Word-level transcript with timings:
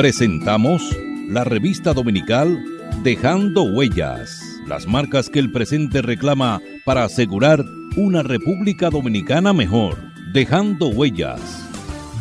Presentamos 0.00 0.96
la 1.28 1.44
revista 1.44 1.92
dominical 1.92 2.64
Dejando 3.02 3.64
Huellas, 3.64 4.40
las 4.66 4.86
marcas 4.86 5.28
que 5.28 5.38
el 5.38 5.52
presente 5.52 6.00
reclama 6.00 6.62
para 6.86 7.04
asegurar 7.04 7.62
una 7.96 8.22
República 8.22 8.88
Dominicana 8.88 9.52
mejor. 9.52 9.98
Dejando 10.32 10.88
Huellas. 10.88 11.68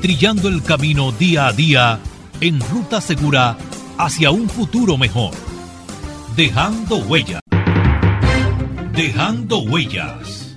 Trillando 0.00 0.46
el 0.46 0.62
camino 0.62 1.10
día 1.10 1.48
a 1.48 1.52
día 1.52 1.98
en 2.40 2.60
ruta 2.60 3.00
segura 3.00 3.56
hacia 3.98 4.30
un 4.30 4.48
futuro 4.48 4.96
mejor. 4.96 5.32
Dejando 6.36 6.96
huellas. 6.98 7.40
Dejando 8.92 9.58
huellas. 9.58 10.56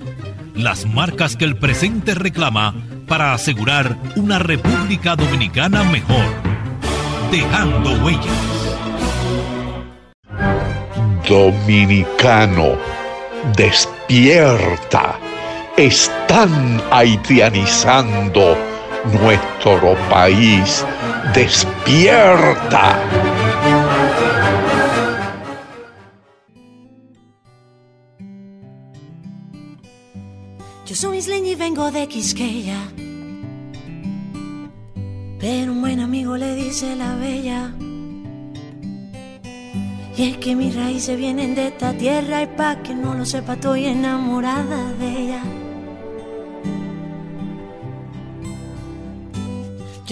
Las 0.54 0.86
marcas 0.86 1.36
que 1.36 1.44
el 1.44 1.56
presente 1.56 2.14
reclama 2.14 2.74
para 3.08 3.32
asegurar 3.34 3.96
una 4.16 4.38
República 4.38 5.16
Dominicana 5.16 5.82
mejor. 5.84 6.24
Dejando 7.30 8.04
huellas. 8.04 8.26
Dominicano, 11.28 12.76
despierta. 13.56 15.18
Están 15.76 16.82
haitianizando 16.90 18.56
nuestro 19.04 19.96
país 20.08 20.84
despierta. 21.34 22.98
Yo 30.86 30.94
soy 30.94 31.18
isleña 31.18 31.52
y 31.52 31.54
vengo 31.54 31.90
de 31.90 32.06
Quisqueya. 32.06 32.78
Pero 35.40 35.72
un 35.72 35.80
buen 35.80 36.00
amigo 36.00 36.36
le 36.36 36.54
dice 36.54 36.94
la 36.96 37.16
bella. 37.16 37.72
Y 40.16 40.30
es 40.30 40.36
que 40.36 40.54
mis 40.54 40.76
raíces 40.76 41.16
vienen 41.16 41.54
de 41.54 41.68
esta 41.68 41.94
tierra 41.94 42.42
y 42.42 42.46
pa' 42.46 42.82
que 42.82 42.94
no 42.94 43.14
lo 43.14 43.24
sepa 43.24 43.54
estoy 43.54 43.86
enamorada 43.86 44.92
de 45.00 45.08
ella. 45.08 45.61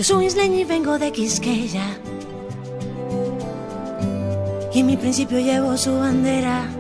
Yo 0.01 0.05
soy 0.05 0.25
isleña 0.25 0.61
y 0.61 0.65
vengo 0.65 0.99
de 0.99 1.13
Quisqueya. 1.13 1.85
Y 4.73 4.81
en 4.81 4.87
mi 4.87 4.97
principio 4.97 5.39
llevo 5.41 5.77
su 5.77 5.93
bandera. 5.93 6.71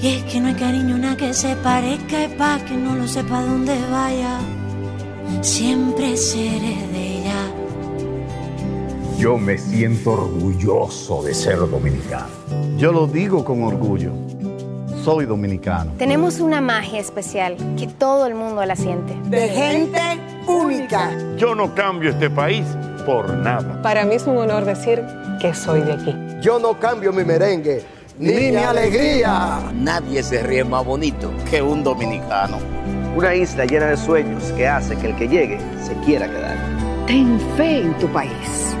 Y 0.00 0.06
es 0.06 0.22
que 0.22 0.38
no 0.38 0.46
hay 0.46 0.54
cariño 0.54 0.94
una 0.94 1.16
que 1.16 1.34
se 1.34 1.56
parezca 1.56 2.26
y 2.26 2.28
pa' 2.28 2.60
que 2.64 2.76
no 2.76 2.94
lo 2.94 3.08
sepa 3.08 3.42
dónde 3.42 3.76
vaya. 3.90 4.38
Siempre 5.40 6.16
seré 6.16 6.76
de 6.92 7.18
ella. 7.18 7.52
Yo 9.18 9.36
me 9.36 9.58
siento 9.58 10.12
orgulloso 10.12 11.24
de 11.24 11.34
ser 11.34 11.58
dominicano. 11.58 12.28
Yo 12.76 12.92
lo 12.92 13.08
digo 13.08 13.44
con 13.44 13.64
orgullo. 13.64 14.12
Soy 15.02 15.26
dominicano. 15.26 15.94
Tenemos 15.98 16.38
una 16.38 16.60
magia 16.60 17.00
especial 17.00 17.56
que 17.76 17.88
todo 17.88 18.26
el 18.26 18.36
mundo 18.36 18.64
la 18.64 18.76
siente. 18.76 19.16
De 19.28 19.48
gente 19.48 20.37
única. 20.48 21.10
Yo 21.36 21.54
no 21.54 21.74
cambio 21.74 22.10
este 22.10 22.30
país 22.30 22.64
por 23.06 23.32
nada. 23.34 23.80
Para 23.82 24.04
mí 24.04 24.14
es 24.14 24.26
un 24.26 24.38
honor 24.38 24.64
decir 24.64 25.04
que 25.40 25.54
soy 25.54 25.82
de 25.82 25.92
aquí. 25.92 26.14
Yo 26.40 26.58
no 26.58 26.78
cambio 26.78 27.12
mi 27.12 27.24
merengue 27.24 27.84
ni, 28.18 28.32
mi 28.50 28.56
alegría. 28.56 29.60
Nadie 29.74 30.22
se 30.22 30.42
ríe 30.42 30.64
más 30.64 30.84
bonito 30.84 31.30
que 31.50 31.62
un 31.62 31.82
dominicano. 31.84 32.58
Una 33.16 33.34
isla 33.34 33.64
llena 33.64 33.86
de 33.86 33.96
sueños 33.96 34.44
que 34.56 34.66
hace 34.66 34.96
que 34.96 35.08
el 35.08 35.16
que 35.16 35.28
llegue 35.28 35.58
se 35.82 35.94
quiera 36.04 36.28
quedar. 36.28 36.56
Ten 37.06 37.40
fe 37.56 37.82
en 37.82 37.98
tu 37.98 38.06
país. 38.08 38.76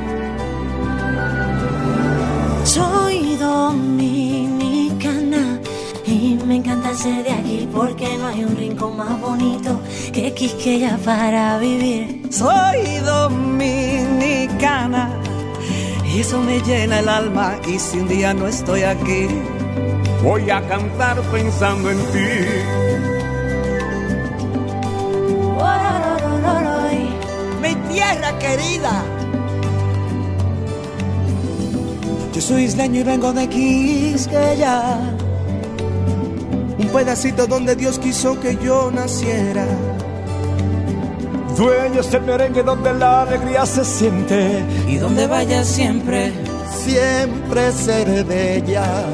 Soy 2.64 3.36
dominicana 3.36 4.02
y 4.02 4.17
me 6.48 6.56
encanta 6.56 6.92
ser 6.94 7.22
de 7.24 7.30
aquí 7.30 7.68
porque 7.70 8.16
no 8.16 8.28
hay 8.28 8.42
un 8.42 8.56
rincón 8.56 8.96
más 8.96 9.20
bonito 9.20 9.78
que 10.12 10.32
Quisqueya 10.32 10.96
para 11.04 11.58
vivir. 11.58 12.22
Soy 12.30 12.96
dominicana 13.04 15.10
y 16.06 16.20
eso 16.20 16.40
me 16.40 16.60
llena 16.60 17.00
el 17.00 17.08
alma 17.08 17.56
y 17.66 17.78
si 17.78 17.98
un 17.98 18.08
día 18.08 18.32
no 18.32 18.46
estoy 18.46 18.80
aquí, 18.82 19.26
voy 20.22 20.48
a 20.48 20.66
cantar 20.66 21.20
pensando 21.30 21.90
en 21.90 21.98
ti. 21.98 22.30
Mi 27.62 27.74
tierra 27.92 28.38
querida. 28.38 29.04
Yo 32.32 32.40
soy 32.40 32.64
isleño 32.64 33.00
y 33.00 33.02
vengo 33.02 33.34
de 33.34 33.46
Quisqueya, 33.48 35.17
un 36.88 36.94
pedacito 36.94 37.46
donde 37.46 37.76
Dios 37.76 37.98
quiso 37.98 38.40
que 38.40 38.56
yo 38.56 38.90
naciera. 38.90 39.66
Dueño 41.56 42.00
es 42.00 42.14
el 42.14 42.22
merengue 42.22 42.62
donde 42.62 42.94
la 42.94 43.22
alegría 43.22 43.66
se 43.66 43.84
siente. 43.84 44.64
Y 44.86 44.96
donde 44.96 45.26
vaya 45.26 45.64
siempre, 45.64 46.32
siempre 46.70 47.72
seré 47.72 48.22
bella. 48.22 49.04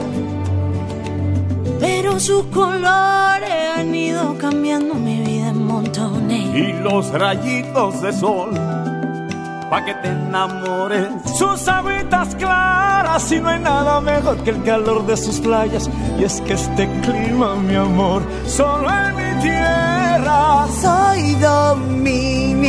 Pero 1.81 2.21
sus 2.21 2.45
colores 2.47 3.51
han 3.77 3.95
ido 3.95 4.37
cambiando 4.39 4.95
mi 4.95 5.21
vida 5.21 5.49
en 5.49 5.65
montones. 5.65 6.55
Y 6.55 6.73
los 6.75 7.11
rayitos 7.11 8.01
de 8.03 8.13
sol, 8.13 8.51
pa' 9.71 9.85
que 9.85 9.95
te 9.95 10.09
enamores. 10.09 11.09
Sus 11.37 11.67
habitas 11.67 12.35
claras 12.37 13.33
y 13.33 13.41
no 13.41 13.49
hay 13.49 13.59
nada 13.59 14.01
mejor 14.01 14.37
que 14.45 14.51
el 14.51 14.63
calor 14.63 15.07
de 15.07 15.17
sus 15.17 15.41
playas. 15.41 15.91
Y 16.19 16.25
es 16.25 16.41
que 16.43 16.55
este 16.55 16.89
clima, 17.03 17.57
mi 17.57 17.75
amor, 17.75 18.23
solo 18.47 18.89
en 18.89 19.17
mi 19.17 19.43
tierra. 19.43 20.67
Soy 20.81 21.35
dominicana 21.35 22.69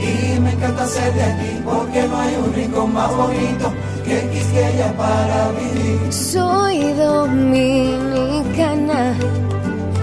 y 0.00 0.38
me 0.40 0.52
encanta 0.52 0.86
ser 0.86 1.12
de 1.14 1.22
aquí 1.22 1.60
porque 1.64 2.06
no 2.08 2.16
hay 2.20 2.36
un 2.36 2.52
rincón 2.54 2.92
más 2.92 3.16
bonito 3.16 3.72
que 4.04 4.28
Quisqueya 4.30 4.92
para 4.96 5.50
vivir. 5.52 6.12
Soy 6.12 6.92
dominicana 6.92 8.34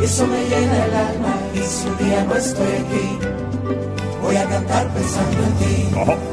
y 0.02 0.04
eso 0.04 0.26
me 0.26 0.44
llena 0.50 0.86
el 0.86 0.96
alma 0.96 1.36
y 1.54 1.60
si 1.60 1.88
un 1.88 1.98
día 1.98 2.24
no 2.24 2.36
estoy 2.36 2.68
aquí 2.68 3.20
voy 4.22 4.36
a 4.36 4.46
cantar 4.46 4.88
pensando 4.90 5.44
en 5.44 5.54
ti. 5.56 5.90
Oh. 5.96 6.31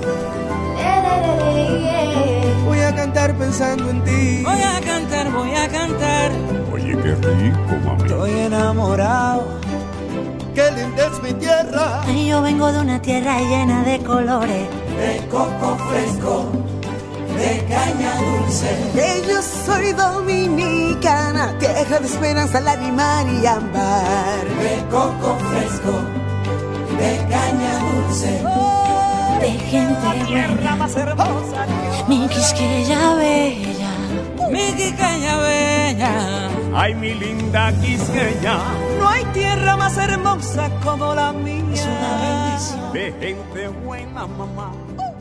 Cantar 3.18 3.34
pensando 3.36 3.90
en 3.90 4.04
ti. 4.04 4.42
Voy 4.44 4.62
a 4.62 4.80
cantar, 4.80 5.32
voy 5.32 5.52
a 5.52 5.68
cantar. 5.68 6.30
Oye, 6.72 6.96
qué 7.02 7.14
rico, 7.16 7.76
mami. 7.84 8.02
Estoy 8.02 8.30
enamorado. 8.30 9.58
Qué 10.54 10.70
linda 10.70 11.06
es 11.06 11.22
mi 11.22 11.32
tierra. 11.32 12.02
Y 12.08 12.28
yo 12.28 12.42
vengo 12.42 12.70
de 12.70 12.80
una 12.80 13.02
tierra 13.02 13.40
llena 13.40 13.82
de 13.82 13.98
colores. 14.04 14.68
De 14.98 15.26
coco 15.28 15.76
fresco, 15.88 16.46
de 17.36 17.64
caña 17.68 18.12
dulce. 18.20 18.70
Que 18.94 19.24
yo 19.28 19.42
soy 19.42 19.92
dominicana, 19.92 21.58
tierra 21.58 21.98
de 21.98 22.06
esperanza, 22.06 22.60
lágrima 22.60 23.24
y 23.24 23.46
ámbar. 23.46 24.44
De 24.62 24.84
coco 24.90 25.36
fresco, 25.50 25.92
de 26.98 27.16
caña 27.28 27.78
dulce. 27.78 28.87
De 29.40 29.50
gente 29.50 30.24
tierra 30.26 30.76
más 30.76 30.96
hermosa. 30.96 31.66
Mi 32.08 32.28
Quisqueya 32.28 33.14
bella. 33.14 33.90
Mi 34.50 34.72
Quisqueya 34.72 35.36
bella. 35.38 36.50
Ay, 36.74 36.94
mi 36.94 37.14
linda 37.14 37.72
Quisqueya. 37.80 38.58
No 38.98 39.08
hay 39.08 39.24
tierra 39.32 39.76
más 39.76 39.96
hermosa 39.96 40.70
como 40.82 41.14
la 41.14 41.32
mía. 41.32 41.62
Es 41.72 41.86
una 41.86 42.12
bendición. 42.24 42.92
De 42.92 43.12
gente 43.20 43.68
buena, 43.68 44.26
mamá. 44.26 44.72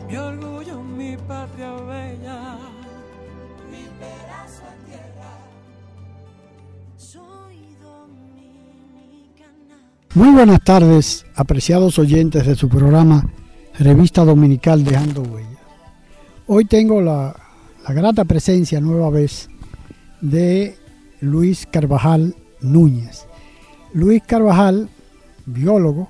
Mi 0.08 0.18
orgullo, 0.18 0.82
mi 0.82 1.18
patria 1.18 1.72
bella. 1.74 2.58
Mi 3.72 3.84
pedazo 4.00 4.64
de 4.72 4.78
tierra. 4.90 5.32
Soy 6.98 7.78
dominicana. 7.82 9.78
Muy 10.16 10.32
buenas 10.32 10.62
tardes, 10.64 11.26
apreciados 11.36 12.00
oyentes 12.00 12.46
de 12.46 12.56
su 12.56 12.68
programa 12.70 13.24
Revista 13.80 14.26
Dominical 14.26 14.84
Dejando 14.84 15.22
Huellas. 15.22 15.52
Hoy 16.48 16.66
tengo 16.66 17.00
la, 17.00 17.36
la 17.88 17.94
grata 17.94 18.26
presencia 18.26 18.82
nueva 18.82 19.12
vez 19.12 19.50
de 20.20 20.76
Luis 21.22 21.68
Carvajal 21.70 22.36
Núñez. 22.60 23.28
Luis 23.94 24.24
Carvajal, 24.26 24.90
biólogo, 25.46 26.10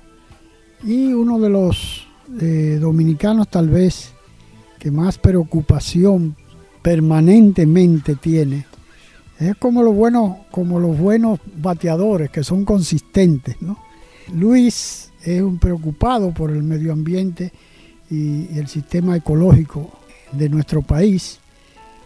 y 0.82 1.12
uno 1.12 1.38
de 1.40 1.50
los 1.50 2.06
eh, 2.40 2.78
dominicanos 2.80 3.48
tal 3.48 3.68
vez 3.68 4.12
que 4.78 4.90
más 4.90 5.18
preocupación 5.18 6.36
permanentemente 6.80 8.14
tiene. 8.14 8.64
Es 9.38 9.56
como 9.56 9.82
los 9.82 9.94
buenos, 9.94 10.38
como 10.50 10.80
los 10.80 10.98
buenos 10.98 11.38
bateadores 11.56 12.30
que 12.30 12.42
son 12.44 12.64
consistentes. 12.64 13.56
Luis 14.32 15.07
es 15.22 15.42
un 15.42 15.58
preocupado 15.58 16.32
por 16.32 16.50
el 16.50 16.62
medio 16.62 16.92
ambiente 16.92 17.52
y, 18.10 18.58
el 18.58 18.68
sistema 18.68 19.16
ecológico 19.16 19.90
de 20.32 20.48
nuestro 20.48 20.82
país, 20.82 21.38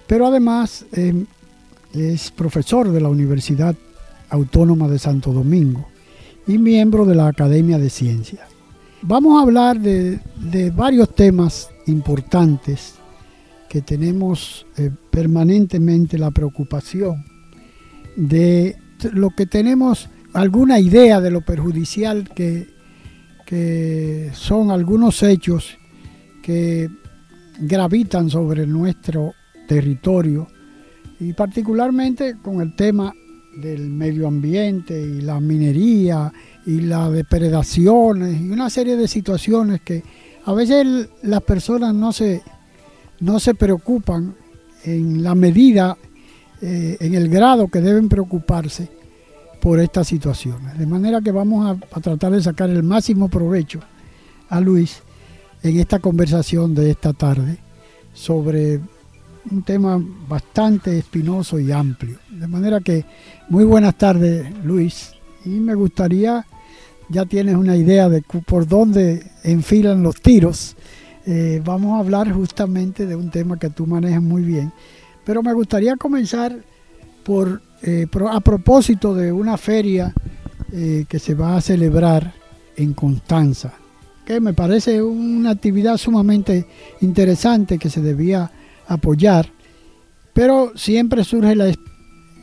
pero 0.07 0.27
además 0.27 0.85
em, 0.93 1.27
es 1.93 2.31
profesor 2.31 2.91
de 2.91 3.01
la 3.01 3.09
Universidad 3.09 3.75
Autónoma 4.31 4.89
de 4.89 4.99
Santo 4.99 5.33
Domingo 5.33 5.89
y 6.47 6.59
miembro 6.59 7.05
de 7.05 7.15
la 7.15 7.29
Academia 7.29 7.79
de 7.79 7.91
Ciencias. 7.91 8.49
Vamos 9.03 9.39
a 9.39 9.43
hablar 9.43 9.81
de, 9.81 10.21
varios 10.75 11.15
temas 11.15 11.71
importantes 11.87 12.95
que 13.69 13.83
tenemos 13.83 14.67
eh, 14.77 14.91
permanentemente 15.11 16.19
la 16.19 16.31
preocupación 16.31 17.25
de 18.17 18.77
lo 19.13 19.31
que 19.31 19.47
tenemos 19.47 20.09
alguna 20.33 20.79
idea 20.79 21.21
de 21.21 21.31
lo 21.31 21.41
perjudicial 21.41 22.29
que, 22.35 22.72
que 23.45 24.31
son 24.35 24.71
algunos 24.71 25.23
hechos 25.23 25.77
que 26.43 26.89
gravitan 27.61 28.31
sobre 28.31 28.67
nuestro 28.67 29.35
territorio 29.69 30.49
y 31.21 31.33
particularmente 31.33 32.37
con 32.43 32.61
el 32.61 32.75
tema 32.75 33.13
del 33.57 33.91
medio 33.91 34.27
ambiente 34.27 35.01
y 35.01 35.21
la 35.21 35.41
minería 35.41 36.33
y 36.67 36.81
las 36.81 37.13
depredaciones 37.13 38.41
y 38.41 38.51
una 38.51 38.71
serie 38.71 38.97
de 38.97 39.07
situaciones 39.07 39.83
que 39.83 40.03
a 40.45 40.53
veces 40.55 41.09
las 41.23 41.43
personas 41.43 41.95
no 41.95 42.13
se, 42.13 42.43
no 43.21 43.39
se 43.39 43.55
preocupan 43.55 44.35
en 44.85 45.23
la 45.23 45.35
medida, 45.35 45.97
eh, 46.61 46.97
en 46.99 47.15
el 47.15 47.29
grado 47.29 47.69
que 47.69 47.81
deben 47.81 48.09
preocuparse 48.09 49.02
por 49.63 49.79
estas 49.79 50.09
situaciones. 50.09 50.77
De 50.77 50.87
manera 50.87 51.21
que 51.21 51.31
vamos 51.31 51.79
a, 51.95 52.01
tratar 52.01 52.33
de 52.33 52.43
sacar 52.43 52.69
el 52.69 52.83
máximo 52.83 53.29
provecho 53.29 53.79
a 54.49 54.61
Luis 54.61 55.03
en 55.63 55.79
esta 55.79 56.01
conversación 56.01 56.75
de 56.75 56.91
esta 56.91 57.13
tarde 57.13 57.59
sobre 58.13 58.81
un 59.49 59.63
tema 59.63 60.03
bastante 60.29 60.99
espinoso 60.99 61.61
y 61.61 61.71
amplio. 61.71 62.19
De 62.29 62.49
manera 62.49 62.81
que 62.81 63.05
muy 63.51 63.63
buenas 63.63 63.97
tardes 63.97 64.53
Luis 64.65 65.13
y 65.45 65.51
me 65.51 65.77
gustaría, 65.77 66.45
ya 67.09 67.25
tienes 67.25 67.55
una 67.55 67.77
idea 67.77 68.09
de 68.09 68.21
por 68.23 68.67
dónde 68.67 69.31
enfilan 69.45 70.03
los 70.03 70.21
tiros, 70.21 70.75
eh, 71.25 71.63
vamos 71.65 71.97
a 71.97 72.01
hablar 72.01 72.33
justamente 72.33 73.07
de 73.07 73.15
un 73.15 73.31
tema 73.31 73.61
que 73.61 73.71
tú 73.71 73.87
manejas 73.87 74.23
muy 74.23 74.43
bien, 74.43 74.73
pero 75.25 75.41
me 75.41 75.53
gustaría 75.53 75.95
comenzar 75.95 76.65
por, 77.23 77.63
eh, 77.83 78.07
a 78.31 78.41
propósito 78.41 79.15
de 79.15 79.33
una 79.33 79.57
feria 79.57 80.15
eh, 80.73 81.05
que 81.09 81.19
se 81.19 81.35
va 81.35 81.57
a 81.57 81.61
celebrar 81.61 82.35
en 82.77 82.95
Constanza, 82.95 83.75
que 84.25 84.41
me 84.41 84.55
parece 84.55 85.03
una 85.03 85.51
actividad 85.51 85.97
sumamente 85.97 86.67
interesante 87.01 87.79
que 87.79 87.91
se 87.91 88.01
debía 88.01 88.51
apoyar, 88.87 89.49
pero 90.33 90.73
siempre 90.77 91.25
surge 91.25 91.53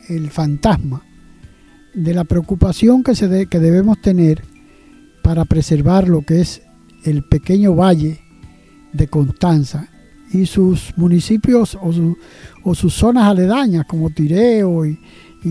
el 0.09 0.29
fantasma 0.29 1.03
de 1.93 2.13
la 2.13 2.23
preocupación 2.23 3.03
que, 3.03 3.15
se 3.15 3.47
que 3.47 3.59
debemos 3.59 4.01
tener 4.01 4.43
para 5.23 5.45
preservar 5.45 6.07
lo 6.07 6.21
que 6.21 6.41
es 6.41 6.61
el 7.03 7.23
pequeño 7.23 7.75
valle 7.75 8.19
de 8.93 9.07
Constanza 9.07 9.89
y 10.31 10.45
sus 10.45 10.95
municipios 10.97 11.77
o, 11.81 12.75
sus 12.75 12.93
zonas 12.93 13.25
aledañas 13.25 13.85
como 13.85 14.09
Tireo 14.09 14.85
y, 14.85 14.99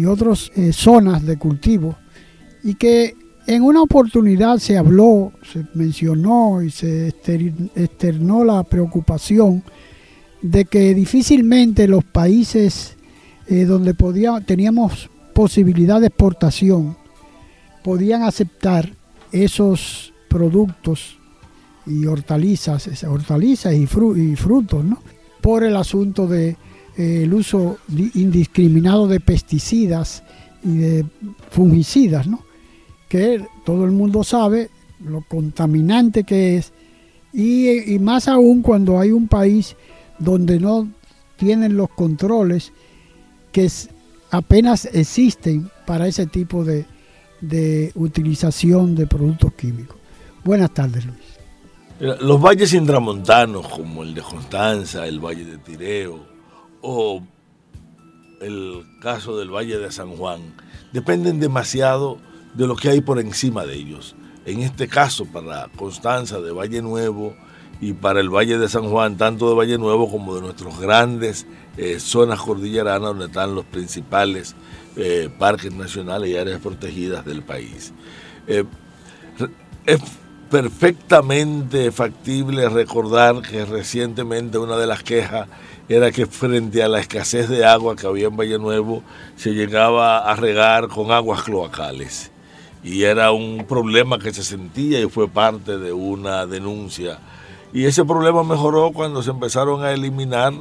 otras 0.04 0.50
eh, 0.54 0.72
zonas 0.72 1.24
de 1.24 1.38
cultivo 1.38 1.96
y 2.62 2.74
que 2.74 3.14
en 3.46 3.62
una 3.62 3.80
oportunidad 3.80 4.58
se 4.58 4.76
habló, 4.76 5.32
se 5.50 5.64
mencionó 5.74 6.62
y 6.62 6.70
se 6.70 7.08
externó 7.08 8.44
la 8.44 8.62
preocupación 8.62 9.62
de 10.42 10.66
que 10.66 10.94
difícilmente 10.94 11.88
los 11.88 12.04
países 12.04 12.96
eh, 13.46 13.64
donde 13.64 13.94
podía, 13.94 14.40
teníamos 14.46 15.08
posibilidad 15.32 16.00
de 16.00 16.08
exportación 16.08 16.96
podían 17.82 18.22
aceptar 18.22 18.92
esos 19.32 20.12
productos 20.28 21.18
y 21.86 22.04
hortalizas, 22.04 23.02
hortalizas 23.04 23.72
y, 23.72 23.86
frutos, 23.86 24.84
¿no? 24.84 25.02
por 25.40 25.64
el 25.64 25.74
asunto 25.76 26.26
de 26.26 26.56
eh, 26.98 27.22
el 27.22 27.32
uso 27.32 27.78
indiscriminado 28.14 29.06
de 29.06 29.20
pesticidas 29.20 30.24
y 30.64 30.78
de 30.78 31.04
fungicidas, 31.48 32.26
¿no? 32.26 32.42
que 33.08 33.46
todo 33.64 33.84
el 33.84 33.92
mundo 33.92 34.24
sabe 34.24 34.68
lo 35.04 35.22
contaminante 35.22 36.24
que 36.24 36.56
es 36.56 36.72
y, 37.32 37.98
más 38.00 38.26
aún 38.26 38.62
cuando 38.62 38.98
hay 38.98 39.12
un 39.12 39.28
país 39.28 39.76
donde 40.18 40.58
no 40.58 40.88
tienen 41.36 41.76
los 41.76 41.88
controles 41.90 42.72
que 43.52 43.70
apenas 44.32 44.86
existen 44.86 45.70
para 45.86 46.08
ese 46.08 46.26
tipo 46.26 46.64
de, 46.64 46.84
utilización 47.94 48.96
de 48.96 49.06
productos 49.06 49.52
químicos. 49.52 49.96
Buenas 50.42 50.74
tardes, 50.74 51.06
Luis. 51.06 52.18
Los 52.20 52.42
valles 52.42 52.74
intramontanos, 52.74 53.68
como 53.68 54.02
el 54.02 54.14
de 54.14 54.22
Constanza, 54.22 55.06
el 55.06 55.20
Valle 55.20 55.44
de 55.44 55.58
Tireo 55.58 56.27
o 56.82 57.22
el 58.40 58.84
caso 59.00 59.36
del 59.36 59.50
Valle 59.50 59.78
de 59.78 59.90
San 59.90 60.16
Juan, 60.16 60.40
dependen 60.92 61.40
demasiado 61.40 62.18
de 62.54 62.66
lo 62.66 62.76
que 62.76 62.90
hay 62.90 63.00
por 63.00 63.18
encima 63.18 63.64
de 63.64 63.74
ellos. 63.74 64.14
En 64.46 64.60
este 64.60 64.88
caso, 64.88 65.26
para 65.26 65.68
Constanza 65.76 66.40
de 66.40 66.52
Valle 66.52 66.80
Nuevo, 66.80 67.34
y 67.80 67.92
para 67.92 68.20
el 68.20 68.28
Valle 68.28 68.58
de 68.58 68.68
San 68.68 68.88
Juan, 68.90 69.16
tanto 69.16 69.48
de 69.48 69.54
Valle 69.54 69.78
Nuevo 69.78 70.10
como 70.10 70.34
de 70.34 70.40
nuestras 70.40 70.78
grandes 70.80 71.46
eh, 71.76 72.00
zonas 72.00 72.40
cordilleranas 72.40 73.10
donde 73.10 73.26
están 73.26 73.54
los 73.54 73.64
principales 73.64 74.56
eh, 74.96 75.30
parques 75.38 75.72
nacionales 75.72 76.30
y 76.30 76.36
áreas 76.36 76.60
protegidas 76.60 77.24
del 77.24 77.42
país. 77.42 77.92
Eh, 78.46 78.64
es 79.86 80.00
perfectamente 80.50 81.92
factible 81.92 82.68
recordar 82.68 83.42
que 83.42 83.64
recientemente 83.64 84.58
una 84.58 84.76
de 84.76 84.86
las 84.86 85.02
quejas 85.02 85.48
era 85.88 86.10
que 86.10 86.26
frente 86.26 86.82
a 86.82 86.88
la 86.88 87.00
escasez 87.00 87.48
de 87.48 87.64
agua 87.64 87.96
que 87.96 88.06
había 88.06 88.26
en 88.26 88.36
Valle 88.36 88.58
Nuevo 88.58 89.02
se 89.36 89.50
llegaba 89.50 90.18
a 90.18 90.36
regar 90.36 90.88
con 90.88 91.12
aguas 91.12 91.42
cloacales. 91.42 92.30
Y 92.84 93.02
era 93.02 93.32
un 93.32 93.64
problema 93.66 94.18
que 94.18 94.32
se 94.32 94.44
sentía 94.44 95.00
y 95.00 95.08
fue 95.08 95.28
parte 95.28 95.78
de 95.78 95.92
una 95.92 96.46
denuncia 96.46 97.18
y 97.72 97.84
ese 97.84 98.04
problema 98.04 98.42
mejoró 98.44 98.92
cuando 98.92 99.22
se 99.22 99.30
empezaron 99.30 99.84
a 99.84 99.92
eliminar 99.92 100.54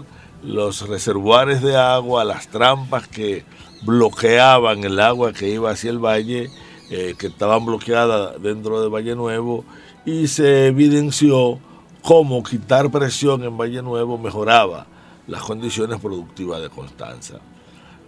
los 0.44 0.88
reservoires 0.88 1.62
de 1.62 1.78
agua, 1.78 2.26
las 2.26 2.50
trampas 2.50 3.08
que 3.08 3.46
bloqueaban 3.84 4.84
el 4.84 5.00
agua 5.00 5.32
que 5.32 5.50
iba 5.50 5.72
hacia 5.72 5.90
el 5.90 6.00
valle, 6.00 6.50
eh, 6.90 7.16
que 7.18 7.28
estaban 7.28 7.66
bloqueadas 7.66 8.42
dentro 8.42 8.82
de 8.82 8.90
Valle 8.90 9.16
Nuevo, 9.16 9.64
y 10.06 10.28
se 10.28 10.68
evidenció 10.68 11.60
cómo 12.02 12.44
quitar 12.44 12.92
presión 12.92 13.44
en 13.44 13.58
Valle 13.58 13.82
Nuevo 13.82 14.18
mejoraba 14.18 14.86
las 15.28 15.42
condiciones 15.44 16.00
productivas 16.00 16.62
de 16.62 16.70
Constanza. 16.70 17.40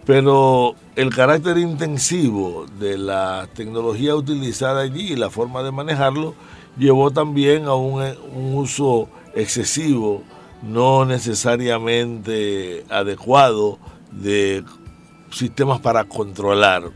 Pero 0.05 0.75
el 0.95 1.13
carácter 1.13 1.57
intensivo 1.57 2.65
de 2.79 2.97
la 2.97 3.47
tecnología 3.53 4.15
utilizada 4.15 4.81
allí 4.81 5.13
y 5.13 5.15
la 5.15 5.29
forma 5.29 5.61
de 5.61 5.71
manejarlo 5.71 6.33
llevó 6.77 7.11
también 7.11 7.65
a 7.65 7.75
un, 7.75 8.01
uso 8.55 9.09
excesivo, 9.35 10.23
no 10.63 11.05
necesariamente 11.05 12.85
adecuado, 12.89 13.77
de 14.11 14.63
sistemas 15.31 15.79
para 15.79 16.05
controlar 16.05 16.89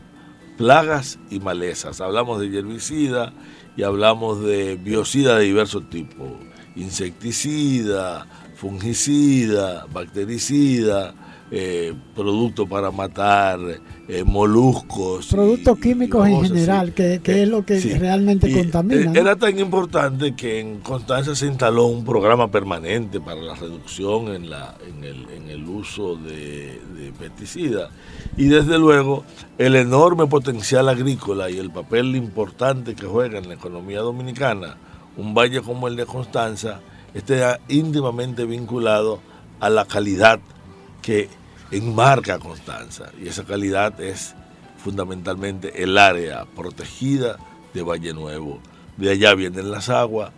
plagas 0.56 1.18
y 1.30 1.38
malezas. 1.38 2.00
Hablamos 2.00 2.40
de 2.40 2.58
herbicida 2.58 3.32
y 3.76 3.82
hablamos 3.82 4.42
de 4.42 4.76
biocida 4.76 5.38
de 5.38 5.44
diversos 5.44 5.88
tipos, 5.90 6.32
insecticida, 6.74 8.26
fungicida, 8.64 9.84
bactericida, 9.92 11.12
eh, 11.50 11.92
productos 12.14 12.66
para 12.66 12.90
matar 12.90 13.60
eh, 14.08 14.24
moluscos. 14.24 15.26
Productos 15.26 15.78
químicos 15.78 16.26
en 16.26 16.42
general, 16.44 16.94
que, 16.94 17.20
es 17.22 17.46
lo 17.46 17.66
que 17.66 17.78
realmente 17.98 18.50
contamina. 18.50 19.12
Era 19.12 19.36
tan 19.36 19.58
importante 19.58 20.34
que 20.34 20.60
en 20.60 20.80
Constanza 20.80 21.34
se 21.34 21.44
instaló 21.44 21.84
un 21.84 22.06
programa 22.06 22.50
permanente 22.50 23.20
para 23.20 23.42
la 23.42 23.54
reducción 23.54 24.34
en, 24.34 24.48
la, 24.48 24.76
en, 24.88 25.04
el, 25.04 25.28
en 25.28 25.50
el 25.50 25.68
uso 25.68 26.16
de, 26.16 26.80
de 26.96 27.12
pesticidas. 27.18 27.90
Y 28.38 28.46
desde 28.46 28.78
luego 28.78 29.24
el 29.58 29.76
enorme 29.76 30.26
potencial 30.26 30.88
agrícola 30.88 31.50
y 31.50 31.58
el 31.58 31.70
papel 31.70 32.16
importante 32.16 32.94
que 32.94 33.04
juega 33.04 33.38
en 33.38 33.48
la 33.48 33.54
economía 33.56 34.00
dominicana, 34.00 34.78
un 35.18 35.34
valle 35.34 35.60
como 35.60 35.86
el 35.86 35.96
de 35.96 36.06
Constanza, 36.06 36.80
está 37.14 37.60
íntimamente 37.68 38.44
vinculado 38.44 39.20
a 39.60 39.70
la 39.70 39.84
calidad 39.84 40.40
que 41.00 41.28
enmarca 41.70 42.38
Constanza. 42.38 43.10
Y 43.22 43.28
esa 43.28 43.44
calidad 43.44 44.00
es 44.00 44.34
fundamentalmente 44.78 45.82
el 45.82 45.96
área 45.96 46.44
protegida 46.44 47.38
de 47.72 47.82
Valle 47.82 48.12
Nuevo. 48.12 48.58
De 48.96 49.10
allá 49.10 49.34
vienen 49.34 49.70
las 49.70 49.88
aguas, 49.88 50.30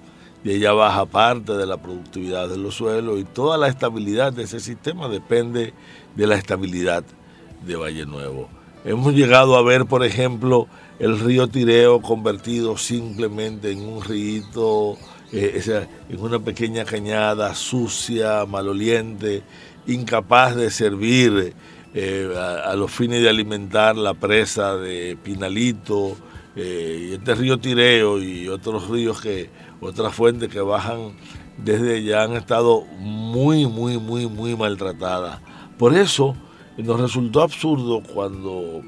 de 0.45 0.55
allá 0.55 0.73
baja 0.73 1.07
parte 1.07 1.55
de 1.55 1.67
la 1.67 1.79
productividad 1.79 2.49
de 2.49 2.57
los 2.57 2.77
suelos 2.77 3.19
y 3.19 3.25
toda 3.25 3.59
la 3.59 3.69
estabilidad 3.69 4.33
de 4.33 4.45
ese 4.45 4.61
sistema 4.61 5.09
depende 5.09 5.75
de 6.15 6.27
la 6.27 6.37
estabilidad 6.37 7.05
de 7.67 7.77
Valle 7.77 8.07
Nuevo. 8.07 8.49
Hemos 8.85 9.15
llegado 9.15 9.57
a 9.57 9.63
ver, 9.63 9.87
por 9.87 10.05
ejemplo, 10.05 10.69
el 11.01 11.19
río 11.19 11.49
Tireo 11.49 12.01
convertido 12.01 12.77
simplemente 12.79 13.73
en 13.73 13.81
un 13.81 14.03
río, 14.03 14.97
eh, 15.33 15.87
en 16.09 16.21
una 16.21 16.39
pequeña 16.39 16.85
cañada 16.85 17.55
sucia, 17.55 18.47
maloliente, 18.47 19.43
incapaz 19.87 20.55
de 20.55 20.71
servir 20.71 21.55
eh, 21.95 22.35
a, 22.65 22.75
los 22.77 22.91
fines 22.91 23.23
de 23.23 23.29
alimentar 23.29 23.97
la 23.97 24.15
presa 24.15 24.77
de 24.77 25.17
Pinalito, 25.23 26.17
eh, 26.55 27.09
y 27.11 27.15
este 27.15 27.35
río 27.35 27.59
Tireo 27.59 28.23
y 28.23 28.49
otros 28.49 28.89
ríos 28.89 29.21
que, 29.21 29.51
otras 29.81 30.15
fuentes 30.15 30.49
que 30.49 30.61
bajan 30.61 31.17
desde 31.59 31.97
allá 31.97 32.25
han 32.25 32.33
estado 32.35 32.83
muy, 32.99 33.67
muy, 33.67 33.99
muy, 33.99 34.27
muy 34.27 34.57
maltratadas. 34.57 35.41
Por 35.79 35.95
eso 35.95 36.37
nos 36.77 37.01
resultó 37.01 37.43
absurdo 37.43 38.03
cuando 38.03 38.83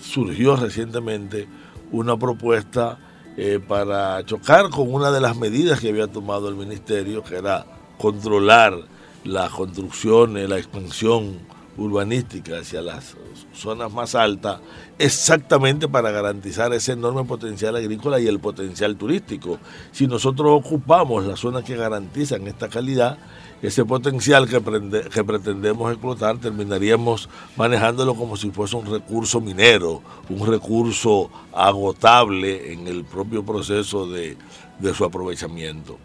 surgió 0.00 0.56
recientemente 0.56 1.46
una 1.90 2.16
propuesta 2.16 2.98
eh, 3.40 3.60
para 3.60 4.26
chocar 4.26 4.68
con 4.68 4.92
una 4.92 5.12
de 5.12 5.20
las 5.20 5.36
medidas 5.36 5.78
que 5.78 5.90
había 5.90 6.08
tomado 6.08 6.48
el 6.48 6.56
ministerio, 6.56 7.22
que 7.22 7.36
era 7.36 7.64
controlar 7.96 8.76
las 9.22 9.50
construcciones, 9.50 10.48
la 10.48 10.58
expansión 10.58 11.38
urbanística 11.76 12.58
hacia 12.58 12.82
las 12.82 13.14
zonas 13.54 13.92
más 13.92 14.16
altas, 14.16 14.58
exactamente 14.98 15.86
para 15.86 16.10
garantizar 16.10 16.72
ese 16.72 16.94
enorme 16.94 17.22
potencial 17.22 17.76
agrícola 17.76 18.18
y 18.18 18.26
el 18.26 18.40
potencial 18.40 18.96
turístico. 18.96 19.60
Si 19.92 20.08
nosotros 20.08 20.48
ocupamos 20.50 21.24
las 21.24 21.38
zonas 21.38 21.62
que 21.62 21.76
garantizan 21.76 22.44
esta 22.48 22.68
calidad, 22.68 23.18
ese 23.60 23.84
potencial 23.84 24.48
que, 24.48 24.62
que, 25.10 25.24
pretendemos 25.24 25.90
explotar 25.90 26.38
terminaríamos 26.38 27.28
manejándolo 27.56 28.14
como 28.14 28.36
si 28.36 28.50
fuese 28.50 28.76
un 28.76 28.86
recurso 28.86 29.40
minero, 29.40 30.00
un 30.28 30.46
recurso 30.46 31.28
agotable 31.52 32.72
en 32.72 32.86
el 32.86 33.04
propio 33.04 33.44
proceso 33.44 34.06
de, 34.06 34.36
de 34.78 34.94
su 34.94 35.04
aprovechamiento. 35.04 35.98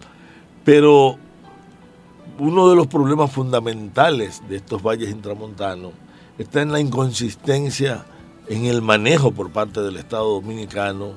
Pero 0.63 1.17
uno 2.39 2.69
de 2.69 2.75
los 2.75 2.87
problemas 2.87 3.31
fundamentales 3.31 4.41
de 4.49 4.55
estos 4.55 4.81
valles 4.81 5.11
intramontanos 5.11 5.91
está 6.37 6.61
en 6.61 6.71
la 6.71 6.79
inconsistencia 6.79 8.05
en 8.47 8.65
el 8.65 8.81
manejo 8.81 9.31
por 9.31 9.51
parte 9.51 9.81
del 9.81 9.97
Estado 9.97 10.33
dominicano 10.33 11.11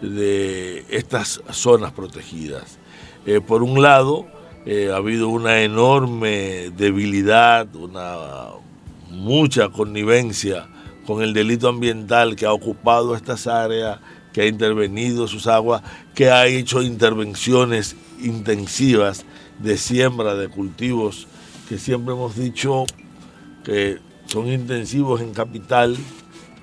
de 0.00 0.84
estas 0.90 1.40
zonas 1.50 1.92
protegidas. 1.92 2.78
Eh, 3.24 3.40
por 3.40 3.62
un 3.62 3.80
lado, 3.82 4.26
eh, 4.66 4.90
ha 4.92 4.96
habido 4.96 5.28
una 5.28 5.62
enorme 5.62 6.70
debilidad, 6.76 7.74
una 7.76 8.16
mucha 9.10 9.68
connivencia 9.68 10.68
con 11.06 11.22
el 11.22 11.32
delito 11.32 11.68
ambiental 11.68 12.34
que 12.34 12.46
ha 12.46 12.52
ocupado 12.52 13.14
estas 13.14 13.46
áreas, 13.46 14.00
que 14.32 14.42
ha 14.42 14.46
intervenido 14.46 15.28
sus 15.28 15.46
aguas, 15.46 15.82
que 16.14 16.30
ha 16.30 16.46
hecho 16.46 16.82
intervenciones 16.82 17.96
intensivas 18.20 19.24
de 19.60 19.78
siembra 19.78 20.34
de 20.34 20.48
cultivos 20.48 21.28
que 21.68 21.78
siempre 21.78 22.14
hemos 22.14 22.36
dicho 22.36 22.84
que 23.64 23.98
son 24.26 24.48
intensivos 24.48 25.20
en 25.20 25.32
capital, 25.32 25.96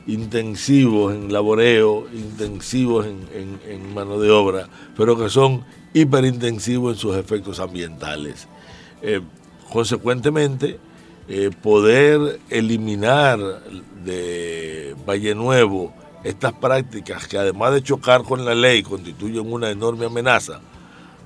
intensivos 0.07 1.13
en 1.13 1.31
laboreo, 1.31 2.07
intensivos 2.13 3.05
en, 3.05 3.93
mano 3.93 4.19
de 4.19 4.31
obra, 4.31 4.67
pero 4.98 5.17
que 5.17 5.29
son 5.29 5.63
hiperintensivos 5.93 6.93
en 6.93 7.00
sus 7.00 7.15
efectos 7.15 7.60
ambientales. 7.60 8.48
Eh, 9.01 9.22
consecuentemente, 9.72 10.79
eh, 11.27 11.51
poder 11.62 12.39
eliminar 12.50 13.39
de 14.03 14.95
Valle 15.07 15.36
Nuevo 15.36 15.93
estas 16.24 16.53
prácticas 16.53 17.27
que 17.27 17.38
además 17.38 17.74
de 17.74 17.83
chocar 17.83 18.24
con 18.24 18.43
la 18.43 18.55
ley 18.55 18.83
constituyen 18.83 19.51
una 19.51 19.69
enorme 19.69 20.05
amenaza, 20.05 20.60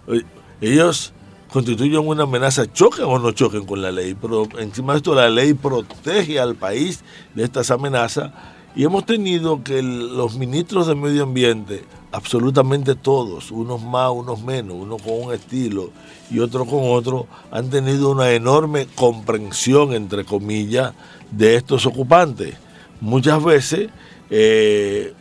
eh, 0.08 0.22
ellos 0.62 1.14
constituyen 1.52 2.06
una 2.08 2.24
amenaza, 2.24 2.72
choquen 2.72 3.06
o 3.06 3.18
no 3.18 3.32
choquen 3.32 3.66
con 3.66 3.82
la 3.82 3.92
ley, 3.92 4.16
pero 4.20 4.48
encima 4.60 4.94
de 4.94 4.98
esto 4.98 5.16
la 5.16 5.30
ley 5.30 5.54
protege 5.54 6.40
al 6.40 6.56
país 6.56 7.04
de 7.34 7.44
estas 7.44 7.72
amenazas 7.72 8.32
y 8.78 8.84
hemos 8.84 9.08
tenido 9.08 9.64
que 9.64 9.82
los 9.82 10.38
ministros 10.38 10.86
de 10.86 10.94
medio 10.94 11.24
ambiente, 11.24 11.84
absolutamente 12.12 12.94
todos, 12.94 13.50
unos 13.50 13.82
más, 13.82 14.12
unos 14.12 14.44
menos, 14.44 14.78
uno 14.80 14.98
con 14.98 15.14
un 15.24 15.34
estilo 15.34 15.90
y 16.30 16.38
otro 16.38 16.64
con 16.66 16.82
otro, 16.84 17.26
han 17.50 17.72
tenido 17.72 18.12
una 18.12 18.30
enorme 18.34 18.88
comprensión, 18.94 19.94
entre 19.94 20.26
comillas, 20.26 20.94
de 21.32 21.56
estos 21.56 21.88
ocupantes. 21.88 22.54
Muchas 23.02 23.44
veces 23.44 23.90
eh, 24.30 25.12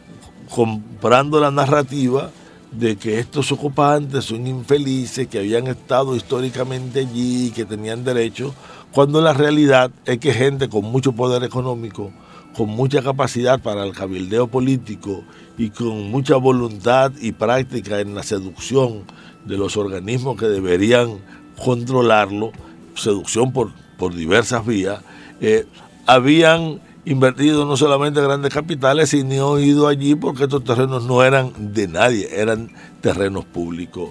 comprando 0.55 1.41
la 1.41 1.51
narrativa, 1.51 2.31
de 2.71 2.97
que 2.97 3.19
estos 3.19 3.53
ocupantes 3.53 4.27
son 4.27 4.47
infelices, 4.47 5.29
que 5.29 5.39
habían 5.39 5.67
estado 5.67 6.15
históricamente 6.15 7.01
allí, 7.01 7.51
que 7.53 7.65
tenían 7.65 8.05
derecho, 8.05 8.55
cuando 8.93 9.23
la 9.23 9.33
realidad 9.33 9.91
es 10.05 10.19
que 10.19 10.35
gente 10.35 10.69
con 10.69 10.85
mucho 10.85 11.13
poder 11.13 11.43
económico, 11.43 12.13
con 12.57 12.71
mucha 12.71 13.03
capacidad 13.03 13.61
para 13.61 13.85
el 13.85 13.93
cabildeo 13.93 14.47
político 14.47 15.25
y 15.59 15.71
con 15.71 16.11
mucha 16.11 16.37
voluntad 16.37 17.13
y 17.21 17.33
práctica 17.33 18.01
en 18.01 18.15
la 18.15 18.23
seducción 18.23 19.05
de 19.45 19.59
los 19.59 19.77
organismos 19.77 20.39
que 20.39 20.47
deberían 20.47 21.19
controlarlo, 21.63 22.53
seducción 22.95 23.53
por, 23.53 23.73
por 23.99 24.15
diversas 24.15 24.65
vías, 24.65 25.01
eh, 25.41 25.67
habían 26.07 26.81
invertido 27.05 27.67
no 27.67 27.77
solamente 27.77 28.21
grandes 28.21 28.53
capitales, 28.53 29.11
sino 29.11 29.59
ido 29.59 29.87
allí 29.87 30.15
porque 30.15 30.45
estos 30.45 30.65
terrenos 30.65 31.05
no 31.05 31.23
eran 31.23 31.53
de 31.75 31.89
nadie, 31.89 32.29
eran 32.33 32.71
terrenos 33.01 33.45
públicos. 33.45 34.11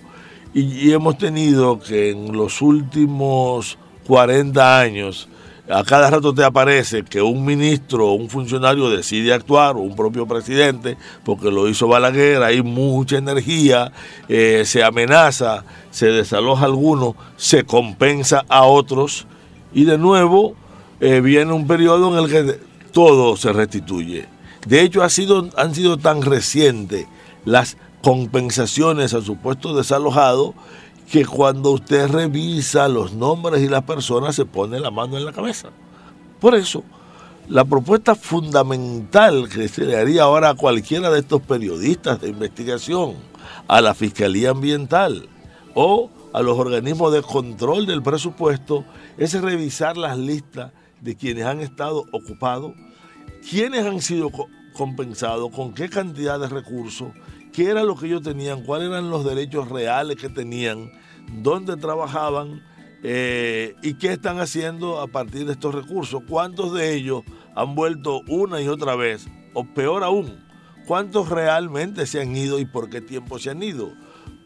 Y, 0.54 0.92
hemos 0.92 1.18
tenido 1.18 1.80
que 1.80 2.12
en 2.12 2.32
los 2.32 2.62
últimos 2.62 3.78
40 4.08 4.80
años, 4.80 5.28
a 5.70 5.84
cada 5.84 6.10
rato 6.10 6.34
te 6.34 6.44
aparece 6.44 7.04
que 7.04 7.22
un 7.22 7.44
ministro 7.44 8.10
o 8.10 8.14
un 8.14 8.30
funcionario 8.30 8.90
decide 8.90 9.34
actuar, 9.34 9.76
o 9.76 9.80
un 9.80 9.96
propio 9.96 10.28
presidente, 10.28 10.98
porque 11.24 11.50
lo 11.50 11.68
hizo 11.68 11.88
Balaguer, 11.88 12.44
hay 12.44 12.62
mucha 12.62 13.18
energía, 13.18 13.92
eh, 14.30 14.64
se 14.66 14.84
amenaza, 14.84 15.64
se 15.90 16.08
desaloja 16.08 16.64
a 16.64 16.66
algunos, 16.66 17.16
se 17.36 17.64
compensa 17.64 18.46
a 18.48 18.66
otros, 18.66 19.26
y 19.74 19.86
de 19.86 19.98
nuevo 19.98 20.56
eh, 21.00 21.20
viene 21.22 21.52
un 21.52 21.66
periodo 21.68 22.16
en 22.16 22.24
el 22.24 22.30
que 22.30 22.60
todo 22.92 23.36
se 23.36 23.52
restituye. 23.52 24.28
De 24.68 24.82
hecho, 24.82 25.04
han 25.04 25.10
sido 25.76 25.98
tan 25.98 26.22
recientes 26.22 27.08
las 27.44 27.78
compensaciones 28.02 29.14
a 29.14 29.22
supuestos 29.22 29.76
desalojados 29.76 30.54
que 31.10 31.26
cuando 31.26 31.72
usted 31.72 32.08
revisa 32.10 32.88
los 32.88 33.14
nombres 33.14 33.62
y 33.62 33.68
las 33.68 33.84
personas 33.84 34.36
se 34.36 34.46
pone 34.46 34.80
la 34.80 34.92
mano 34.92 35.18
en 35.18 35.26
la 35.26 35.32
cabeza. 35.32 35.70
Por 36.40 36.56
eso, 36.56 36.84
la 37.48 37.64
propuesta 37.64 38.16
fundamental 38.16 39.48
que 39.50 39.68
se 39.68 39.86
le 39.86 39.98
haría 39.98 40.24
ahora 40.24 40.50
a 40.50 40.56
cualquiera 40.56 41.12
de 41.12 41.20
estos 41.20 41.42
periodistas 41.42 42.22
de 42.22 42.30
investigación, 42.30 43.16
a 43.68 43.82
la 43.82 43.94
Fiscalía 43.94 44.52
Ambiental 44.52 45.30
o 45.74 46.10
a 46.34 46.42
los 46.42 46.58
organismos 46.58 47.14
de 47.14 47.22
control 47.22 47.86
del 47.86 48.02
presupuesto, 48.02 48.84
es 49.18 49.40
revisar 49.40 49.98
las 49.98 50.18
listas 50.18 50.72
de 51.02 51.16
quienes 51.16 51.46
han 51.46 51.62
estado 51.62 52.06
ocupados, 52.12 52.74
quiénes 53.48 53.86
han 53.86 54.02
sido 54.02 54.30
compensados, 54.74 55.52
con 55.52 55.74
qué 55.74 55.88
cantidad 55.88 56.40
de 56.40 56.50
recursos, 56.50 57.10
qué 57.56 57.70
era 57.70 57.84
lo 57.84 57.96
que 57.96 58.08
ellos 58.08 58.22
tenían, 58.22 58.64
cuáles 58.64 58.90
eran 58.90 59.10
los 59.10 59.24
derechos 59.24 59.70
reales 59.70 60.18
que 60.18 60.30
tenían, 60.30 60.92
dónde 61.42 61.78
trabajaban 61.78 62.62
Eh, 63.08 63.76
¿Y 63.84 63.94
qué 63.96 64.14
están 64.14 64.40
haciendo 64.40 65.00
a 65.00 65.06
partir 65.06 65.46
de 65.46 65.52
estos 65.52 65.76
recursos? 65.76 66.24
¿Cuántos 66.28 66.74
de 66.74 66.96
ellos 66.96 67.22
han 67.54 67.76
vuelto 67.76 68.22
una 68.28 68.62
y 68.62 68.68
otra 68.68 68.96
vez? 68.96 69.28
O 69.54 69.64
peor 69.64 70.04
aún, 70.04 70.44
¿cuántos 70.88 71.30
realmente 71.30 72.08
se 72.08 72.20
han 72.20 72.36
ido 72.36 72.58
y 72.58 72.66
por 72.66 72.90
qué 72.90 73.02
tiempo 73.02 73.38
se 73.38 73.52
han 73.52 73.62
ido? 73.62 73.94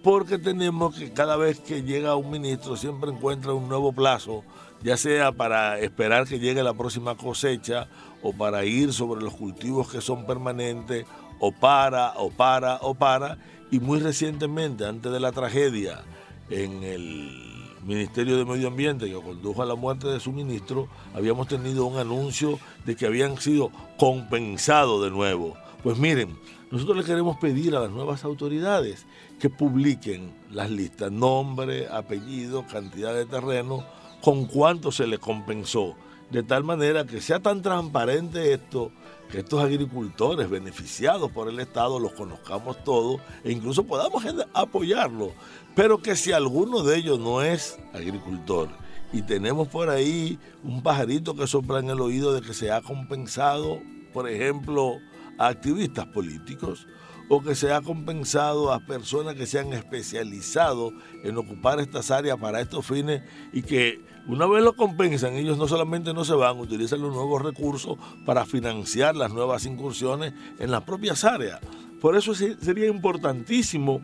Porque 0.04 0.38
tenemos 0.38 0.94
que 0.94 1.13
cada 1.13 1.38
vez 1.38 1.62
que 1.62 1.84
llega 1.84 2.18
un 2.18 2.32
ministro 2.32 2.75
siempre 2.75 3.12
encuentra 3.12 3.54
un 3.54 3.70
nuevo 3.70 3.94
plazo, 3.94 4.44
ya 4.84 4.98
sea 4.98 5.32
para 5.32 5.80
esperar 5.80 6.28
que 6.28 6.39
llegue 6.39 6.62
la 6.62 6.74
próxima 6.74 7.16
cosecha 7.16 7.88
o 8.22 8.34
para 8.34 8.66
ir 8.66 8.92
sobre 8.92 9.22
los 9.22 9.36
cultivos 9.36 9.89
que 9.89 10.01
son 10.01 10.25
permanentes, 10.25 11.06
o 11.39 11.51
para, 11.51 12.13
o 12.17 12.29
para, 12.29 12.75
o 12.81 12.93
para. 12.93 13.38
Y 13.72 13.79
muy 13.79 14.00
recientemente, 14.00 14.86
antes 14.86 15.12
de 15.12 15.19
la 15.19 15.31
tragedia 15.31 16.03
en 16.50 16.84
el 16.84 17.50
Ministerio 17.84 18.38
de 18.38 18.46
Medio 18.46 18.67
Ambiente 18.67 19.08
que 19.08 19.13
condujo 19.13 19.62
a 19.62 19.65
la 19.65 19.75
muerte 19.75 20.08
de 20.08 20.19
su 20.19 20.31
ministro, 20.31 20.88
habíamos 21.13 21.48
tenido 21.48 21.86
un 21.86 21.98
anuncio 21.98 22.60
de 22.86 22.96
que 22.96 23.05
habían 23.05 23.38
sido 23.38 23.72
compensados 23.98 25.03
de 25.03 25.12
nuevo. 25.12 25.55
Pues 25.84 25.98
miren, 25.98 26.38
nosotros 26.72 26.98
le 26.98 27.03
queremos 27.03 27.38
pedir 27.38 27.75
a 27.75 27.79
las 27.79 27.91
nuevas 27.91 28.24
autoridades 28.24 29.05
que 29.39 29.50
publiquen 29.50 30.34
las 30.51 30.69
listas, 30.69 31.12
nombre, 31.12 31.88
apellido, 31.88 32.65
cantidad 32.67 33.13
de 33.13 33.25
terreno, 33.25 33.86
con 34.22 34.46
cuánto 34.46 34.91
se 34.91 35.08
le 35.08 35.17
compensó, 35.17 35.96
de 36.29 36.43
tal 36.43 36.63
manera 36.63 37.05
que 37.05 37.22
sea 37.22 37.39
tan 37.39 37.62
transparente 37.62 38.53
esto 38.53 38.91
que 39.30 39.40
estos 39.40 39.64
agricultores 39.64 40.50
beneficiados 40.50 41.32
por 41.32 41.50
el 41.50 41.60
Estado 41.60 42.00
los 42.00 42.14
conozcamos 42.14 42.84
todos 42.84 43.22
e 43.44 43.52
incluso 43.52 43.84
podamos 43.84 44.24
apoyarlos. 44.54 45.32
Pero 45.76 46.02
que 46.02 46.16
si 46.16 46.32
alguno 46.32 46.84
de 46.84 46.98
ellos 46.98 47.20
no 47.20 47.42
es 47.42 47.80
agricultor 47.94 48.70
y 49.14 49.22
tenemos 49.22 49.68
por 49.68 49.90
ahí 49.90 50.40
un 50.64 50.82
pajarito 50.82 51.36
que 51.36 51.48
sopla 51.48 51.80
en 51.80 51.90
el 51.90 52.02
oído 52.02 52.34
de 52.34 52.42
que 52.42 52.54
se 52.54 52.72
ha 52.72 52.82
compensado, 52.82 53.80
por 54.14 54.28
ejemplo, 54.28 54.98
a 55.38 55.48
activistas 55.48 56.08
políticos, 56.08 56.88
o 57.30 57.42
que 57.42 57.54
se 57.54 57.72
ha 57.72 57.82
compensado 57.82 58.74
a 58.74 58.80
personas 58.80 59.36
que 59.36 59.46
se 59.46 59.60
han 59.60 59.72
especializado 59.72 60.92
en 61.24 61.38
ocupar 61.38 61.80
estas 61.80 62.10
áreas 62.10 62.38
para 62.38 62.60
estos 62.60 62.86
fines 62.86 63.22
y 63.54 63.62
que 63.62 64.04
una 64.30 64.46
vez 64.46 64.64
lo 64.64 64.74
compensan, 64.74 65.34
ellos 65.34 65.58
no 65.58 65.68
solamente 65.68 66.14
no 66.14 66.24
se 66.24 66.36
van, 66.36 66.60
utilizan 66.60 67.02
los 67.02 67.16
nuevos 67.16 67.42
recursos 67.42 67.98
para 68.28 68.46
financiar 68.46 69.16
las 69.16 69.34
nuevas 69.34 69.66
incursiones 69.66 70.34
en 70.60 70.70
las 70.70 70.84
propias 70.84 71.24
áreas. 71.24 71.60
Por 72.00 72.16
eso 72.16 72.36
sería 72.36 72.86
importantísimo 72.86 74.02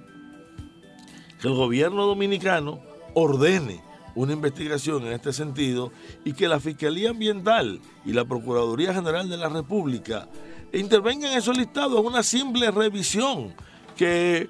que 1.39 1.48
el 1.48 1.53
gobierno 1.53 2.08
dominicano 2.08 2.79
ordene 3.13 3.84
una 4.15 4.34
investigación 4.34 5.05
en 5.05 5.13
este 5.13 5.32
sentido 5.32 5.91
y 6.24 6.34
que 6.34 6.48
la 6.48 6.60
Fiscalía 6.60 7.12
Ambiental 7.12 7.79
y 8.03 8.13
la 8.13 8.25
Procuraduría 8.25 8.96
General 8.96 9.29
de 9.29 9.38
la 9.38 9.50
República 9.50 10.27
intervengan 10.74 11.34
en 11.34 11.38
esos 11.38 11.55
listados, 11.55 12.03
una 12.03 12.24
simple 12.24 12.72
revisión 12.72 13.53
que 13.96 14.50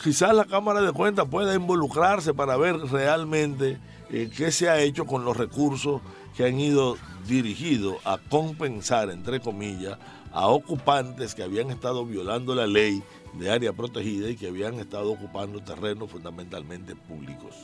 quizás 0.00 0.34
la 0.34 0.44
Cámara 0.44 0.82
de 0.82 0.92
Cuentas 0.92 1.26
pueda 1.28 1.52
involucrarse 1.52 2.32
para 2.32 2.56
ver 2.56 2.76
realmente 2.76 3.80
eh, 4.10 4.30
qué 4.34 4.50
se 4.50 4.68
ha 4.68 4.80
hecho 4.80 5.06
con 5.06 5.24
los 5.24 5.36
recursos 5.36 6.00
que 6.36 6.44
han 6.44 6.58
ido 6.58 6.96
dirigidos 7.26 7.96
a 8.04 8.18
compensar, 8.18 9.10
entre 9.10 9.40
comillas, 9.40 9.98
a 10.32 10.48
ocupantes 10.48 11.34
que 11.34 11.42
habían 11.42 11.70
estado 11.70 12.04
violando 12.04 12.54
la 12.54 12.66
ley 12.66 13.02
de 13.38 13.50
área 13.50 13.72
protegida 13.72 14.28
y 14.30 14.36
que 14.36 14.48
habían 14.48 14.74
estado 14.74 15.12
ocupando 15.12 15.60
terrenos 15.60 16.10
fundamentalmente 16.10 16.94
públicos. 16.96 17.54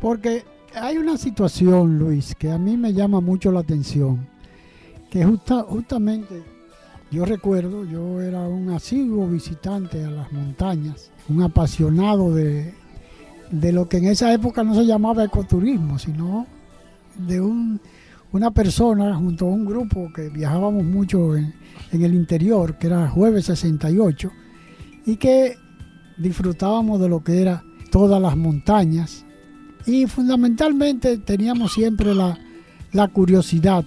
Porque 0.00 0.44
hay 0.74 0.98
una 0.98 1.16
situación, 1.16 1.98
Luis, 1.98 2.34
que 2.34 2.50
a 2.50 2.58
mí 2.58 2.76
me 2.76 2.92
llama 2.92 3.20
mucho 3.20 3.50
la 3.50 3.60
atención, 3.60 4.26
que 5.10 5.24
justamente 5.24 6.42
yo 7.10 7.24
recuerdo, 7.24 7.84
yo 7.84 8.20
era 8.20 8.40
un 8.40 8.70
asiduo 8.70 9.26
visitante 9.26 10.04
a 10.04 10.10
las 10.10 10.32
montañas, 10.32 11.10
un 11.28 11.42
apasionado 11.42 12.34
de, 12.34 12.74
de 13.60 13.72
lo 13.72 13.88
que 13.88 13.98
en 13.98 14.06
esa 14.06 14.32
época 14.32 14.64
no 14.64 14.74
se 14.74 14.84
llamaba 14.84 15.24
ecoturismo, 15.24 15.98
sino 15.98 16.46
de 17.16 17.40
un, 17.40 17.80
una 18.32 18.50
persona 18.50 19.14
junto 19.14 19.46
a 19.46 19.50
un 19.50 19.64
grupo 19.64 20.12
que 20.12 20.28
viajábamos 20.28 20.84
mucho 20.84 21.36
en, 21.36 21.54
el 21.92 22.14
interior, 22.14 22.76
que 22.78 22.88
era 22.88 23.08
Jueves 23.08 23.46
68, 23.46 24.30
y 25.06 25.16
que 25.16 25.56
disfrutábamos 26.18 27.00
de 27.00 27.08
lo 27.08 27.22
que 27.22 27.40
era 27.40 27.62
todas 27.92 28.20
las 28.20 28.36
montañas. 28.36 29.24
Y 29.86 30.06
fundamentalmente 30.06 31.18
teníamos 31.18 31.74
siempre 31.74 32.14
la, 32.14 32.36
la 32.92 33.08
curiosidad. 33.08 33.84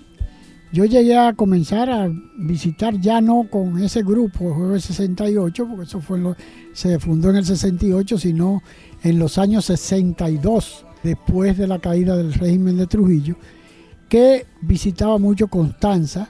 Yo 0.74 0.84
llegué 0.84 1.18
a 1.18 1.34
comenzar 1.34 1.90
a 1.90 2.12
visitar 2.38 3.00
ya 3.00 3.22
no 3.22 3.48
con 3.50 3.82
ese 3.82 4.04
grupo, 4.04 4.54
Jueves 4.54 4.84
68, 4.84 5.66
porque 5.66 5.84
eso 5.84 6.02
fue 6.02 6.20
se 6.74 7.00
fundó 7.00 7.30
en 7.30 7.38
el 7.38 7.46
68, 7.46 8.18
sino 8.18 8.62
en 9.02 9.18
los 9.18 9.38
años 9.38 9.64
62, 9.66 10.86
después 11.04 11.58
de 11.58 11.68
la 11.68 11.80
caída 11.80 12.18
del 12.18 12.34
régimen 12.34 12.76
de 12.76 12.86
Trujillo, 12.86 13.38
que 14.10 14.46
visitaba 14.62 15.18
mucho 15.18 15.48
Constanza 15.48 16.28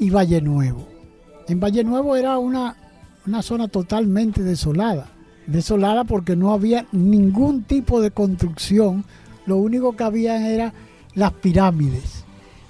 y 0.00 0.10
Valle 0.10 0.40
Nuevo. 0.40 0.88
En 1.46 1.60
Valle 1.60 1.84
Nuevo 1.84 2.16
era 2.16 2.36
una, 2.38 2.76
una 3.28 3.42
zona 3.42 3.68
totalmente 3.68 4.42
desolada, 4.42 5.06
desolada 5.46 6.02
porque 6.02 6.34
no 6.34 6.52
había 6.52 6.84
ningún 6.90 7.62
tipo 7.62 8.00
de 8.00 8.10
construcción, 8.10 9.04
lo 9.46 9.56
único 9.58 9.94
que 9.94 10.02
había 10.02 10.50
era 10.50 10.74
las 11.14 11.32
pirámides 11.34 12.24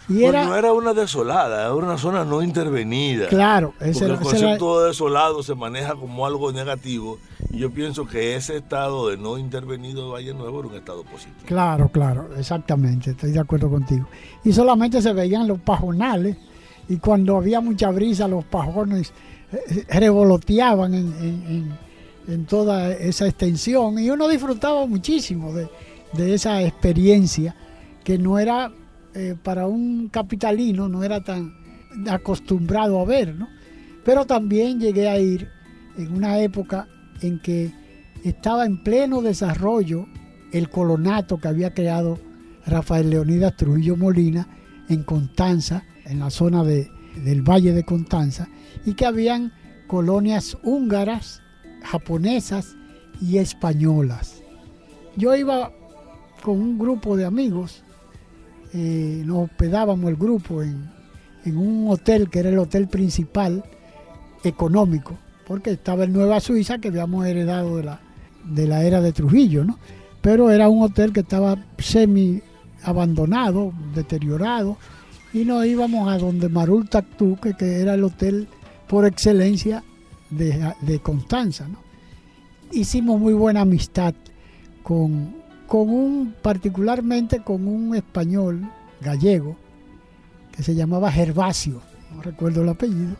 y 0.08 0.24
era, 0.24 0.46
no 0.46 0.56
era 0.56 0.72
una 0.72 0.94
desolada, 0.94 1.66
era 1.66 1.74
una 1.74 1.98
zona 1.98 2.24
no 2.24 2.42
intervenida. 2.42 3.28
Claro, 3.28 3.74
ese 3.78 4.06
porque 4.06 4.12
el 4.12 4.18
concepto 4.18 4.80
de 4.80 4.88
desolado 4.88 5.42
se 5.42 5.54
maneja 5.54 5.94
como 5.94 6.24
algo 6.24 6.50
negativo 6.50 7.18
y 7.50 7.58
yo 7.58 7.70
pienso 7.70 8.06
que 8.06 8.34
ese 8.34 8.56
estado 8.56 9.10
de 9.10 9.18
no 9.18 9.36
intervenido 9.36 10.06
de 10.06 10.12
Valle 10.12 10.34
Nuevo 10.34 10.60
era 10.60 10.68
un 10.68 10.74
estado 10.76 11.02
positivo. 11.04 11.44
Claro, 11.44 11.88
claro, 11.90 12.30
exactamente, 12.38 13.10
estoy 13.10 13.32
de 13.32 13.40
acuerdo 13.40 13.68
contigo. 13.68 14.06
Y 14.44 14.52
solamente 14.52 15.02
se 15.02 15.12
veían 15.12 15.46
los 15.46 15.60
pajonales 15.60 16.36
y 16.88 16.96
cuando 16.96 17.36
había 17.36 17.60
mucha 17.60 17.90
brisa 17.90 18.26
los 18.26 18.44
pajones 18.44 19.12
eh, 19.52 19.84
revoloteaban 19.90 20.94
en, 20.94 21.88
toda 22.46 22.92
esa 22.92 23.26
extensión 23.26 23.98
y 23.98 24.10
uno 24.10 24.28
disfrutaba 24.28 24.86
muchísimo 24.86 25.52
de, 25.54 25.66
de 26.12 26.34
esa 26.34 26.62
experiencia 26.62 27.56
que 28.04 28.18
no 28.18 28.38
era 28.38 28.70
eh, 29.18 29.34
para 29.42 29.66
un 29.66 30.10
capitalino 30.10 30.88
no 30.88 31.02
era 31.02 31.20
tan 31.24 31.52
acostumbrado 32.08 33.00
a 33.00 33.04
ver, 33.04 33.34
¿no? 33.34 33.48
Pero 34.04 34.26
también 34.26 34.78
llegué 34.78 35.08
a 35.08 35.18
ir 35.18 35.48
en 35.96 36.14
una 36.14 36.38
época 36.38 36.86
en 37.20 37.40
que 37.40 37.72
estaba 38.22 38.64
en 38.64 38.80
pleno 38.84 39.20
desarrollo 39.20 40.06
el 40.52 40.70
colonato 40.70 41.38
que 41.38 41.48
había 41.48 41.74
creado 41.74 42.20
Rafael 42.64 43.10
Leonidas 43.10 43.56
Trujillo 43.56 43.96
Molina 43.96 44.46
en 44.88 45.02
Constanza, 45.02 45.82
en 46.04 46.20
la 46.20 46.30
zona 46.30 46.62
de, 46.62 46.88
del 47.24 47.42
Valle 47.42 47.72
de 47.72 47.82
Constanza, 47.82 48.48
y 48.86 48.94
que 48.94 49.04
habían 49.04 49.52
colonias 49.88 50.56
húngaras, 50.62 51.42
japonesas 51.82 52.76
y 53.20 53.38
españolas. 53.38 54.44
Yo 55.16 55.34
iba 55.34 55.72
con 56.40 56.60
un 56.60 56.78
grupo 56.78 57.16
de 57.16 57.24
amigos 57.24 57.82
eh, 58.74 59.22
nos 59.24 59.44
hospedábamos 59.44 60.10
el 60.10 60.16
grupo 60.16 60.62
en, 60.62 60.96
un 61.46 61.86
hotel 61.88 62.28
que 62.28 62.40
era 62.40 62.50
el 62.50 62.58
hotel 62.58 62.88
principal 62.88 63.64
económico, 64.44 65.16
porque 65.46 65.70
estaba 65.70 66.04
en 66.04 66.12
Nueva 66.12 66.40
Suiza 66.40 66.76
que 66.78 66.88
habíamos 66.88 67.26
heredado 67.26 67.78
de 67.78 68.66
la, 68.66 68.84
era 68.84 69.00
de 69.00 69.12
Trujillo. 69.12 69.64
Pero 70.20 70.50
era 70.50 70.68
un 70.68 70.82
hotel 70.82 71.12
que 71.14 71.20
estaba 71.20 71.56
semi 71.78 72.42
abandonado, 72.82 73.72
deteriorado, 73.94 74.76
y 75.32 75.46
nos 75.46 75.64
íbamos 75.64 76.10
a 76.10 76.18
donde 76.18 76.50
Marul 76.50 76.88
Taktuk, 76.88 77.56
que 77.56 77.80
era 77.80 77.94
el 77.94 78.04
hotel 78.04 78.46
por 78.86 79.06
excelencia 79.06 79.82
de, 80.28 80.74
de 80.82 80.98
Constanza, 80.98 81.66
¿no? 81.66 81.78
Hicimos 82.70 83.18
muy 83.18 83.32
buena 83.32 83.62
amistad 83.62 84.14
con, 84.82 85.37
con 85.68 85.90
un, 85.90 86.34
particularmente 86.42 87.42
con 87.42 87.68
un 87.68 87.94
español 87.94 88.68
gallego 89.00 89.56
que 90.50 90.62
se 90.62 90.74
llamaba 90.74 91.12
Gervasio, 91.12 91.80
no 92.12 92.22
recuerdo 92.22 92.62
el 92.62 92.70
apellido, 92.70 93.14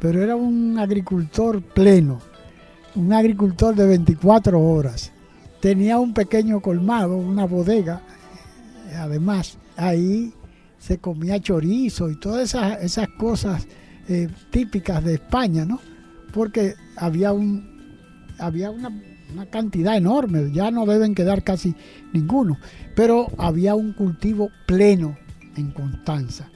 pero 0.00 0.22
era 0.22 0.34
un 0.34 0.78
agricultor 0.78 1.62
pleno, 1.62 2.18
un 2.96 3.12
agricultor 3.12 3.76
de 3.76 3.86
24 3.86 4.58
horas. 4.58 5.12
Tenía 5.60 5.98
un 5.98 6.14
pequeño 6.14 6.60
colmado, 6.60 7.16
una 7.16 7.44
bodega, 7.44 8.00
además 8.96 9.58
ahí 9.76 10.32
se 10.78 10.98
comía 10.98 11.38
chorizo 11.38 12.10
y 12.10 12.18
todas 12.18 12.44
esas, 12.44 12.82
esas 12.82 13.08
cosas 13.10 13.68
eh, 14.08 14.28
típicas 14.50 15.04
de 15.04 15.14
España, 15.14 15.66
¿no? 15.66 15.78
Porque 16.32 16.74
había 16.96 17.32
un 17.32 17.70
había 18.38 18.70
una 18.70 18.90
una 19.32 19.46
cantidad 19.46 19.96
enorme, 19.96 20.50
ya 20.52 20.70
no 20.70 20.86
deben 20.86 21.14
quedar 21.14 21.42
casi 21.42 21.74
ninguno, 22.12 22.58
pero 22.94 23.28
había 23.38 23.74
un 23.74 23.92
cultivo 23.92 24.50
pleno 24.66 25.16
en 25.56 25.70
Constanza. 25.72 26.50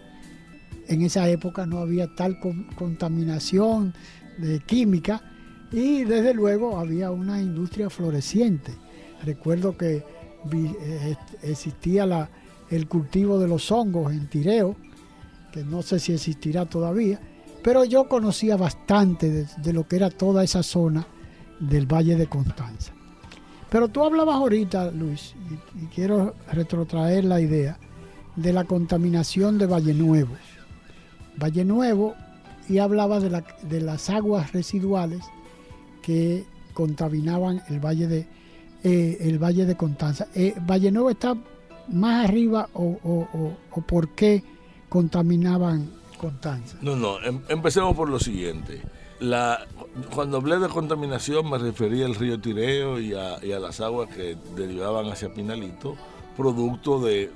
En 0.88 1.02
esa 1.02 1.28
época 1.28 1.66
no 1.66 1.78
había 1.78 2.14
tal 2.14 2.38
contaminación 2.76 3.94
de 4.38 4.60
química 4.60 5.22
y 5.72 6.04
desde 6.04 6.34
luego 6.34 6.78
había 6.78 7.10
una 7.10 7.40
industria 7.40 7.88
floreciente. 7.90 8.72
Recuerdo 9.24 9.76
que 9.76 10.04
eh, 10.52 11.16
existía 11.42 12.04
la, 12.04 12.28
el 12.70 12.86
cultivo 12.86 13.38
de 13.38 13.48
los 13.48 13.70
hongos 13.72 14.12
en 14.12 14.28
Tireo, 14.28 14.76
que 15.52 15.64
no 15.64 15.82
sé 15.82 15.98
si 15.98 16.12
existirá 16.12 16.66
todavía, 16.66 17.20
pero 17.62 17.84
yo 17.84 18.08
conocía 18.08 18.56
bastante 18.56 19.46
de, 19.56 19.72
lo 19.72 19.88
que 19.88 19.96
era 19.96 20.10
toda 20.10 20.44
esa 20.44 20.62
zona 20.62 21.06
del 21.60 21.86
Valle 21.86 22.16
de 22.16 22.26
Constanza. 22.26 22.92
Pero 23.70 23.88
tú 23.88 24.04
hablabas 24.04 24.36
ahorita, 24.36 24.90
Luis, 24.90 25.34
y, 25.80 25.86
quiero 25.86 26.34
retrotraer 26.52 27.24
la 27.24 27.40
idea 27.40 27.78
de 28.36 28.52
la 28.52 28.64
contaminación 28.64 29.58
de 29.58 29.66
Valle 29.66 29.94
Nuevo. 29.94 30.34
Valle 31.36 31.64
Nuevo, 31.64 32.14
y 32.68 32.78
hablaba 32.78 33.20
de, 33.20 33.80
las 33.80 34.10
aguas 34.10 34.52
residuales 34.52 35.22
que 36.02 36.44
contaminaban 36.72 37.62
el 37.68 37.80
Valle 37.80 38.06
de, 38.06 38.26
eh, 38.82 39.18
el 39.20 39.38
Valle 39.42 39.66
de 39.66 39.76
Constanza. 39.76 40.28
Eh, 40.34 40.54
Valle 40.60 40.90
Nuevo 40.90 41.10
está 41.10 41.36
más 41.92 42.24
arriba 42.24 42.68
o, 42.74 42.98
o 43.02 43.80
por 43.82 44.10
qué 44.10 44.42
contaminaban 44.88 45.90
Constanza? 46.16 46.78
No, 46.80 46.96
no, 46.96 47.20
em, 47.22 47.40
empecemos 47.48 47.94
por 47.94 48.08
lo 48.08 48.18
siguiente. 48.18 48.80
La, 49.24 49.66
cuando 50.14 50.36
hablé 50.36 50.58
de 50.58 50.68
contaminación 50.68 51.48
me 51.48 51.56
refería 51.56 52.04
al 52.04 52.14
río 52.14 52.38
Tireo 52.38 53.00
y 53.00 53.14
a, 53.14 53.38
las 53.58 53.80
aguas 53.80 54.14
que 54.14 54.36
derivaban 54.54 55.06
hacia 55.06 55.32
Pinalito, 55.32 55.96
producto 56.36 57.00
de, 57.00 57.30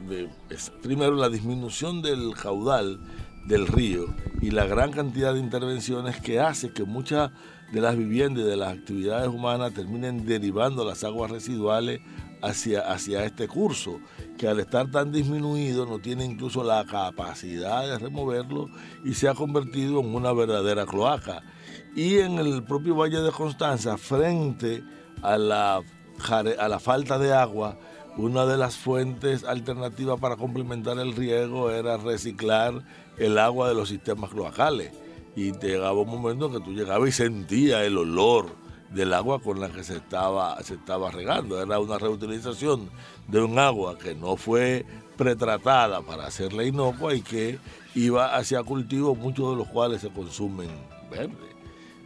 primero, 0.83 1.13
la 1.13 1.31
disminución 1.31 2.03
del 2.03 2.35
caudal 2.35 3.01
del 3.47 3.67
río 3.67 4.05
y 4.43 4.51
la 4.51 4.67
gran 4.67 4.91
cantidad 4.91 5.33
de 5.33 5.41
intervenciones 5.41 6.21
que 6.21 6.41
hace 6.41 6.75
que 6.75 6.85
muchas 6.85 7.31
de 7.73 7.81
las 7.81 7.97
viviendas 7.97 8.45
y 8.45 8.49
de 8.49 8.57
las 8.57 8.77
actividades 8.77 9.29
humanas 9.29 9.73
terminen 9.73 10.27
derivando 10.27 10.85
las 10.85 11.05
aguas 11.05 11.31
residuales 11.31 12.01
hacia, 12.43 12.83
hacia 12.83 13.25
este 13.25 13.49
curso, 13.49 13.99
que 14.37 14.47
al 14.47 14.61
estar 14.61 14.91
tan 14.91 15.11
disminuido 15.11 15.87
no 15.87 16.01
tiene 16.01 16.27
incluso 16.27 16.63
la 16.63 16.85
capacidad 16.85 17.89
de 17.89 17.99
removerlo 17.99 18.69
y 19.07 19.15
se 19.15 19.27
ha 19.27 19.35
convertido 19.35 20.01
en 20.01 20.15
una 20.15 20.35
verdadera 20.35 20.85
cloaca. 20.85 21.43
Y 21.99 22.21
en 22.21 22.39
el 22.39 22.63
propio 22.63 22.95
Valle 22.95 23.21
de 23.23 23.33
Constanza, 23.33 23.99
frente 23.99 24.85
a 25.21 25.37
la, 25.37 25.83
a 26.29 26.69
la 26.69 26.79
falta 26.79 27.19
de 27.19 27.35
agua, 27.35 27.77
una 28.17 28.47
de 28.47 28.57
las 28.57 28.77
fuentes 28.77 29.43
alternativas 29.43 30.21
para 30.21 30.37
complementar 30.37 30.97
el 31.01 31.17
riego 31.17 31.73
era 31.73 31.97
reciclar 31.97 32.85
el 33.17 33.37
agua 33.37 33.67
de 33.69 33.75
los 33.75 33.89
sistemas 33.89 34.31
cloacales. 34.31 34.93
Y 35.35 35.51
llegaba 35.59 36.01
un 36.01 36.09
momento 36.09 36.47
en 36.47 36.53
que 36.53 36.61
tú 36.61 36.73
llegabas 36.73 37.09
y 37.09 37.11
sentías 37.11 37.83
el 37.83 37.99
olor 37.99 38.47
del 38.91 39.13
agua 39.13 39.41
con 39.41 39.59
la 39.59 39.69
que 39.69 39.83
se 39.83 39.97
estaba, 39.97 40.57
se 40.63 40.75
estaba 40.75 41.11
regando. 41.11 41.61
Era 41.61 41.81
una 41.81 41.99
reutilización 41.99 42.91
de 43.27 43.41
un 43.41 43.59
agua 43.59 43.99
que 43.99 44.15
no 44.15 44.37
fue 44.37 44.87
pretratada 45.17 46.01
para 46.03 46.29
hacerla 46.29 46.63
inocua 46.63 47.13
y 47.17 47.23
que 47.23 47.59
iba 47.97 48.37
hacia 48.37 48.63
cultivos, 48.63 49.19
muchos 49.19 49.51
de 49.51 49.57
los 49.57 49.67
cuales 49.67 50.01
se 50.01 50.11
consumen 50.11 50.71
verdes, 51.11 51.48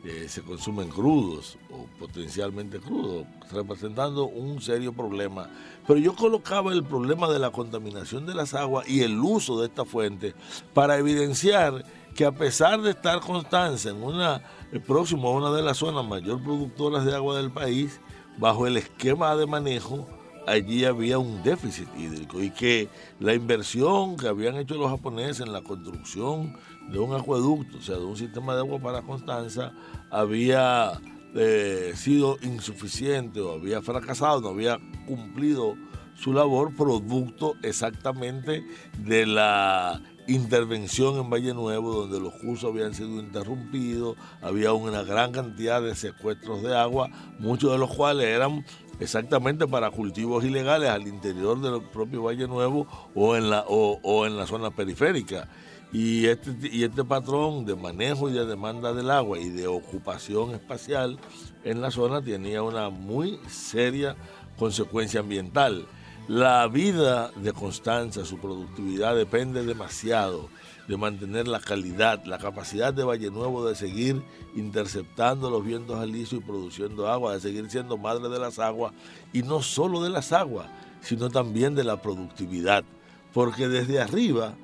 eh, 0.05 0.27
se 0.29 0.43
consumen 0.43 0.89
crudos 0.89 1.57
o 1.71 1.87
potencialmente 1.99 2.81
crudos, 2.81 3.25
representando 3.53 4.25
un 4.25 4.61
serio 4.61 4.93
problema. 4.93 5.49
Pero 5.87 6.01
yo 6.01 6.15
colocaba 6.15 6.73
el 6.73 6.83
problema 6.83 7.29
de 7.29 7.39
la 7.39 7.51
contaminación 7.51 8.27
de 8.27 8.35
las 8.35 8.55
aguas 8.55 8.89
y 8.89 9.03
el 9.03 9.19
uso 9.21 9.61
de 9.61 9.69
esta 9.69 9.85
fuente 9.85 10.35
para 10.75 10.99
evidenciar 10.99 11.85
que 12.17 12.25
a 12.25 12.33
pesar 12.33 12.83
de 12.83 12.91
estar 12.91 13.21
Constanza 13.21 13.91
en 13.91 14.03
una, 14.03 14.43
próximo 14.87 15.29
a 15.29 15.33
una 15.33 15.53
de 15.53 15.63
las 15.63 15.79
zonas 15.79 16.05
mayor 16.05 16.43
productoras 16.43 17.05
de 17.05 17.15
agua 17.15 17.37
del 17.37 17.51
país, 17.51 18.01
bajo 18.39 18.67
el 18.67 18.77
esquema 18.79 19.37
de 19.37 19.47
manejo, 19.47 20.07
allí 20.47 20.85
había 20.85 21.19
un 21.19 21.43
déficit 21.43 21.89
hídrico 21.97 22.43
y 22.43 22.51
que 22.51 22.89
la 23.21 23.35
inversión 23.35 24.17
que 24.17 24.29
habían 24.29 24.57
hecho 24.57 24.75
los 24.75 24.91
japoneses 24.91 25.41
en 25.41 25.53
la 25.53 25.63
construcción 25.63 26.57
de 26.91 26.99
un 26.99 27.15
acueducto, 27.15 27.79
o 27.79 27.83
sea, 27.83 27.97
de 27.97 28.05
un 28.05 28.17
sistema 28.17 28.55
de 28.55 28.61
agua 28.61 28.79
para 28.79 29.03
Constanza, 29.03 29.73
había 30.11 30.93
eh, 31.35 31.93
sido 31.95 32.39
insuficiente 32.43 33.41
o 33.41 33.53
había 33.53 33.81
fracasado, 33.83 34.41
no 34.41 34.49
había 34.49 34.79
cumplido 35.07 35.77
su 36.15 36.33
labor 36.33 36.75
producto 36.77 37.55
exactamente 37.63 38.65
de 38.99 39.27
la 39.27 40.03
intervención 40.29 41.19
en 41.19 41.31
Valle 41.31 41.55
Nuevo, 41.55 41.93
donde 41.95 42.21
los 42.21 42.35
cursos 42.35 42.71
habían 42.71 42.95
sido 42.95 43.21
interrumpidos, 43.21 44.17
había 44.41 44.73
una 44.73 45.03
gran 45.03 45.33
cantidad 45.33 45.83
de 45.83 45.95
secuestros 45.95 46.63
de 46.63 46.77
agua, 46.77 47.11
muchos 47.39 47.73
de 47.73 47.79
los 47.79 47.91
cuales 47.95 48.27
eran 48.27 48.65
exactamente 49.01 49.67
para 49.67 49.91
cultivos 49.91 50.45
ilegales 50.45 50.91
al 50.91 51.09
interior 51.09 51.61
del 51.61 51.83
propio 51.89 52.23
Valle 52.23 52.47
Nuevo 52.47 52.87
o 53.15 53.37
en 53.37 53.51
la, 53.51 53.65
o, 53.67 54.27
en 54.27 54.37
la 54.37 54.47
zona 54.47 54.71
periférica. 54.71 55.49
Y 55.93 56.27
este, 56.27 56.55
y 56.69 56.85
este 56.85 57.05
patrón 57.05 57.67
de 57.67 57.77
manejo 57.77 58.31
y 58.31 58.33
de 58.33 58.47
demanda 58.47 58.95
del 58.95 59.11
agua 59.11 59.39
y 59.39 59.51
de 59.51 59.67
ocupación 59.67 60.55
espacial 60.55 61.19
en 61.65 61.83
la 61.83 61.91
zona 61.91 62.23
tenía 62.23 62.63
una 62.63 62.89
muy 62.89 63.39
seria 63.49 64.17
consecuencia 64.59 65.21
ambiental. 65.21 65.87
La 66.29 66.67
vida 66.69 67.31
de 67.37 67.53
Constanza, 67.53 68.25
su 68.25 68.39
productividad 68.39 69.15
depende 69.15 69.67
demasiado 69.67 70.49
de 70.89 70.97
mantener 70.97 71.47
la 71.47 71.61
calidad, 71.61 72.25
la 72.25 72.39
capacidad 72.39 72.95
de 72.95 73.05
Valle 73.05 73.31
Nuevo 73.31 73.67
de 73.67 73.75
seguir 73.75 74.23
interceptando 74.55 75.51
los 75.51 75.65
vientos 75.65 75.99
alisios 75.99 76.41
y 76.41 76.45
produciendo 76.45 77.09
agua, 77.09 77.35
de 77.35 77.41
seguir 77.41 77.71
siendo 77.71 77.99
madre 77.99 78.29
de 78.29 78.39
las 78.39 78.59
aguas 78.59 78.93
y 79.33 79.43
no 79.43 79.63
solo 79.63 80.03
de 80.03 80.11
las 80.11 80.33
aguas, 80.33 80.69
sino 81.01 81.29
también 81.29 81.75
de 81.75 81.85
la 81.85 82.01
productividad, 82.01 82.85
porque 83.33 83.69
desde 83.69 84.01
arriba 84.01 84.55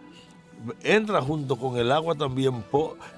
entra 0.82 1.22
junto 1.22 1.56
con 1.56 1.76
el 1.76 1.92
agua 1.92 2.14
también 2.14 2.64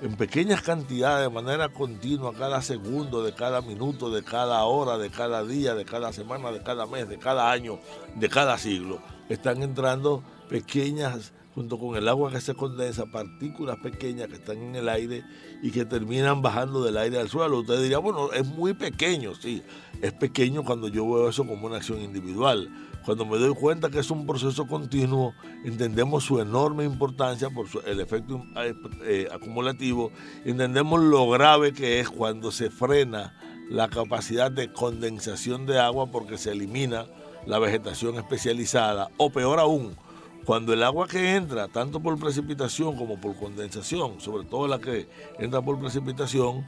en 0.02 0.16
pequeñas 0.16 0.62
cantidades, 0.62 1.28
de 1.28 1.34
manera 1.34 1.68
continua, 1.68 2.32
cada 2.34 2.62
segundo, 2.62 3.22
de 3.22 3.34
cada 3.34 3.60
minuto, 3.60 4.10
de 4.10 4.22
cada 4.22 4.64
hora, 4.64 4.98
de 4.98 5.10
cada 5.10 5.44
día, 5.44 5.74
de 5.74 5.84
cada 5.84 6.12
semana, 6.12 6.52
de 6.52 6.62
cada 6.62 6.86
mes, 6.86 7.08
de 7.08 7.18
cada 7.18 7.50
año, 7.50 7.78
de 8.14 8.28
cada 8.28 8.58
siglo. 8.58 9.00
Están 9.28 9.62
entrando 9.62 10.22
pequeñas, 10.48 11.32
junto 11.54 11.78
con 11.78 11.96
el 11.96 12.08
agua 12.08 12.30
que 12.30 12.40
se 12.40 12.54
condensa, 12.54 13.06
partículas 13.06 13.78
pequeñas 13.78 14.28
que 14.28 14.34
están 14.34 14.58
en 14.58 14.76
el 14.76 14.88
aire 14.88 15.24
y 15.62 15.70
que 15.70 15.84
terminan 15.84 16.42
bajando 16.42 16.82
del 16.82 16.96
aire 16.96 17.18
al 17.18 17.28
suelo. 17.28 17.60
Usted 17.60 17.80
diría, 17.82 17.98
bueno, 17.98 18.32
es 18.32 18.46
muy 18.46 18.74
pequeño, 18.74 19.34
sí, 19.34 19.62
es 20.00 20.12
pequeño 20.12 20.64
cuando 20.64 20.88
yo 20.88 21.04
veo 21.04 21.28
eso 21.28 21.46
como 21.46 21.66
una 21.66 21.76
acción 21.76 22.00
individual 22.00 22.68
cuando 23.10 23.26
me 23.26 23.38
doy 23.38 23.52
cuenta 23.54 23.90
que 23.90 23.98
es 23.98 24.08
un 24.12 24.24
proceso 24.24 24.68
continuo, 24.68 25.34
entendemos 25.64 26.22
su 26.22 26.38
enorme 26.38 26.84
importancia 26.84 27.50
por 27.50 27.66
el 27.84 27.98
efecto 27.98 28.44
eh, 28.54 28.72
eh, 29.02 29.28
acumulativo, 29.32 30.12
entendemos 30.44 31.00
lo 31.00 31.28
grave 31.28 31.72
que 31.72 31.98
es 31.98 32.08
cuando 32.08 32.52
se 32.52 32.70
frena 32.70 33.34
la 33.68 33.88
capacidad 33.88 34.52
de 34.52 34.72
condensación 34.72 35.66
de 35.66 35.80
agua 35.80 36.06
porque 36.06 36.38
se 36.38 36.52
elimina 36.52 37.06
la 37.46 37.58
vegetación 37.58 38.14
especializada, 38.14 39.10
o 39.16 39.30
peor 39.30 39.58
aún, 39.58 39.96
cuando 40.44 40.72
el 40.72 40.84
agua 40.84 41.08
que 41.08 41.34
entra, 41.34 41.66
tanto 41.66 41.98
por 41.98 42.16
precipitación 42.16 42.96
como 42.96 43.20
por 43.20 43.34
condensación, 43.34 44.20
sobre 44.20 44.44
todo 44.44 44.68
la 44.68 44.78
que 44.78 45.08
entra 45.40 45.60
por 45.60 45.80
precipitación, 45.80 46.64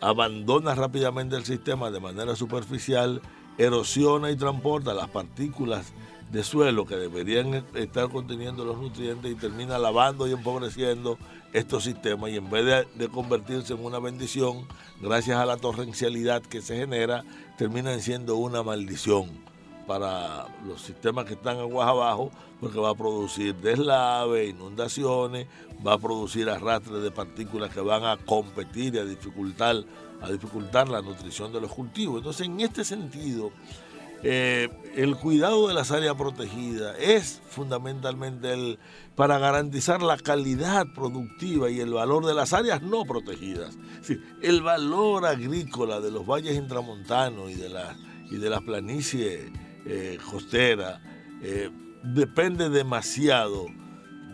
abandona 0.00 0.76
rápidamente 0.76 1.34
el 1.34 1.44
sistema 1.44 1.90
de 1.90 1.98
manera 1.98 2.36
superficial, 2.36 3.20
erosiona 3.60 4.30
y 4.30 4.36
transporta 4.36 4.94
las 4.94 5.08
partículas 5.10 5.92
de 6.32 6.42
suelo 6.42 6.86
que 6.86 6.96
deberían 6.96 7.66
estar 7.74 8.08
conteniendo 8.08 8.64
los 8.64 8.78
nutrientes 8.78 9.30
y 9.30 9.34
termina 9.34 9.78
lavando 9.78 10.26
y 10.26 10.32
empobreciendo 10.32 11.18
estos 11.52 11.84
sistemas 11.84 12.30
y 12.30 12.36
en 12.36 12.48
vez 12.48 12.86
de, 12.94 13.08
convertirse 13.08 13.74
en 13.74 13.84
una 13.84 13.98
bendición, 13.98 14.66
gracias 15.02 15.38
a 15.38 15.44
la 15.44 15.58
torrencialidad 15.58 16.40
que 16.40 16.62
se 16.62 16.76
genera, 16.76 17.24
terminan 17.58 18.00
siendo 18.00 18.36
una 18.36 18.62
maldición 18.62 19.28
para 19.86 20.46
los 20.66 20.80
sistemas 20.80 21.26
que 21.26 21.34
están 21.34 21.58
aguas 21.58 21.88
abajo, 21.88 22.30
porque 22.60 22.78
va 22.78 22.90
a 22.90 22.94
producir 22.94 23.54
deslave, 23.56 24.46
inundaciones, 24.46 25.48
va 25.86 25.94
a 25.94 25.98
producir 25.98 26.48
arrastres 26.48 27.02
de 27.02 27.10
partículas 27.10 27.74
que 27.74 27.80
van 27.80 28.04
a 28.04 28.16
competir 28.16 28.94
y 28.94 28.98
a 28.98 29.04
dificultar 29.04 29.84
a 30.22 30.30
dificultar 30.30 30.88
la 30.88 31.02
nutrición 31.02 31.52
de 31.52 31.60
los 31.60 31.72
cultivos. 31.72 32.18
Entonces, 32.18 32.46
en 32.46 32.60
este 32.60 32.84
sentido, 32.84 33.52
eh, 34.22 34.68
el 34.96 35.16
cuidado 35.16 35.66
de 35.66 35.72
las 35.72 35.90
áreas 35.90 36.14
protegidas 36.14 36.94
es 36.98 37.40
fundamentalmente 37.48 38.52
el, 38.52 38.78
para 39.14 39.38
garantizar 39.38 40.02
la 40.02 40.18
calidad 40.18 40.86
productiva 40.94 41.70
y 41.70 41.80
el 41.80 41.94
valor 41.94 42.26
de 42.26 42.34
las 42.34 42.52
áreas 42.52 42.82
no 42.82 43.04
protegidas. 43.04 43.78
el 44.42 44.62
valor 44.62 45.24
agrícola 45.24 46.00
de 46.00 46.10
los 46.10 46.26
valles 46.26 46.56
intramontanos 46.56 47.50
y 47.50 47.54
de, 47.54 47.70
y 48.30 48.36
de 48.36 48.50
la 48.50 48.60
planicie 48.60 49.52
eh, 49.86 50.18
costera 50.30 51.00
eh, 51.42 51.70
depende 52.02 52.68
demasiado 52.68 53.66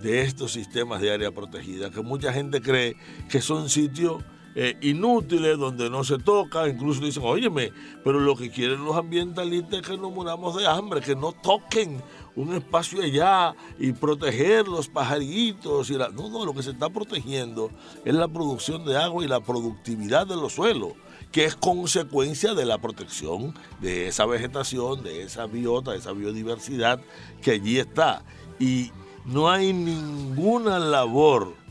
de 0.03 0.23
estos 0.23 0.53
sistemas 0.53 1.01
de 1.01 1.13
área 1.13 1.31
protegida, 1.31 1.91
que 1.91 2.03
mucha 2.03 2.33
gente 2.33 2.61
cree 2.61 2.97
que 3.29 3.41
son 3.41 3.71
sitios 3.71 4.23
eh, 4.59 4.75
inútiles 4.81 5.59
donde 5.59 5.91
no 5.91 6.03
se 6.03 6.17
toca, 6.17 6.67
incluso 6.67 7.05
dicen, 7.05 7.23
óyeme, 7.25 7.73
pero 8.03 8.19
lo 8.19 8.35
que 8.35 8.51
quieren 8.51 8.83
los 8.83 8.97
ambientalistas 8.97 9.81
es 9.81 9.87
que 9.87 9.99
no 9.99 10.11
muramos 10.11 10.57
de 10.57 10.67
hambre, 10.67 11.03
que 11.03 11.15
no 11.15 11.33
toquen 11.33 12.03
un 12.35 12.55
espacio 12.55 13.03
allá 13.03 13.55
y 13.79 13.93
proteger 13.93 14.67
los 14.67 14.89
pajaritos. 14.89 15.91
Y 15.91 15.95
la... 15.99 16.09
No, 16.09 16.31
no, 16.31 16.47
lo 16.47 16.55
que 16.55 16.63
se 16.63 16.71
está 16.71 16.89
protegiendo 16.89 17.71
es 18.03 18.15
la 18.15 18.29
producción 18.29 18.87
de 18.87 18.97
agua 18.97 19.23
y 19.23 19.29
la 19.29 19.41
productividad 19.41 20.27
de 20.27 20.37
los 20.37 20.55
suelos 20.55 20.95
que 21.33 21.45
es 21.45 21.55
consecuencia 21.55 22.55
de 22.55 22.65
la 22.65 22.79
protección 22.79 23.53
de 23.81 24.09
esa 24.09 24.25
vegetación, 24.25 25.03
de 25.03 25.25
esa 25.25 25.45
biota, 25.47 25.91
de 25.91 25.99
esa 25.99 26.13
biodiversidad 26.13 26.99
que 27.43 27.51
allí 27.51 27.79
está. 27.79 28.23
Y 28.59 28.91
no 29.27 29.51
hay 29.51 29.75
ninguna 29.75 30.79
labor 30.79 31.66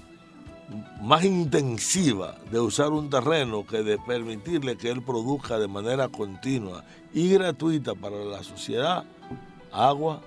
más 1.02 1.24
intensiva 1.24 2.36
de 2.52 2.60
usar 2.60 2.92
un 2.92 3.10
terreno 3.10 3.66
que 3.66 3.84
de 3.84 3.98
permitirle 4.00 4.78
que 4.78 4.90
él 4.90 5.04
produzca 5.04 5.60
de 5.60 5.68
manera 5.68 6.08
continua 6.08 6.84
y 7.14 7.30
gratuita 7.30 7.94
para 7.94 8.18
la 8.24 8.44
sociedad 8.44 9.06
agua 9.72 10.22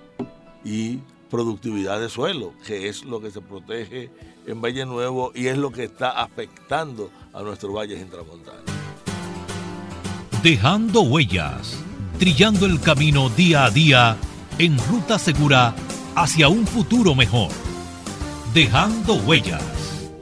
y 0.63 0.99
productividad 1.29 1.99
de 1.99 2.09
suelo, 2.09 2.53
que 2.65 2.87
es 2.87 3.03
lo 3.03 3.21
que 3.21 3.31
se 3.31 3.41
protege 3.41 4.11
en 4.47 4.61
Valle 4.61 4.85
Nuevo 4.85 5.31
y 5.35 5.47
es 5.47 5.57
lo 5.57 5.71
que 5.71 5.83
está 5.83 6.11
afectando 6.11 7.11
a 7.33 7.41
nuestros 7.41 7.73
valles 7.73 8.01
intramontanos. 8.01 8.63
Dejando 10.41 11.01
huellas, 11.01 11.77
trillando 12.17 12.65
el 12.65 12.79
camino 12.79 13.29
día 13.29 13.65
a 13.65 13.71
día 13.71 14.17
en 14.57 14.77
ruta 14.87 15.19
segura 15.19 15.75
hacia 16.15 16.49
un 16.49 16.65
futuro 16.65 17.13
mejor. 17.13 17.51
Dejando 18.53 19.15
huellas. 19.15 19.78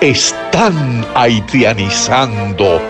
Están 0.00 1.06
haitianizando 1.14 2.82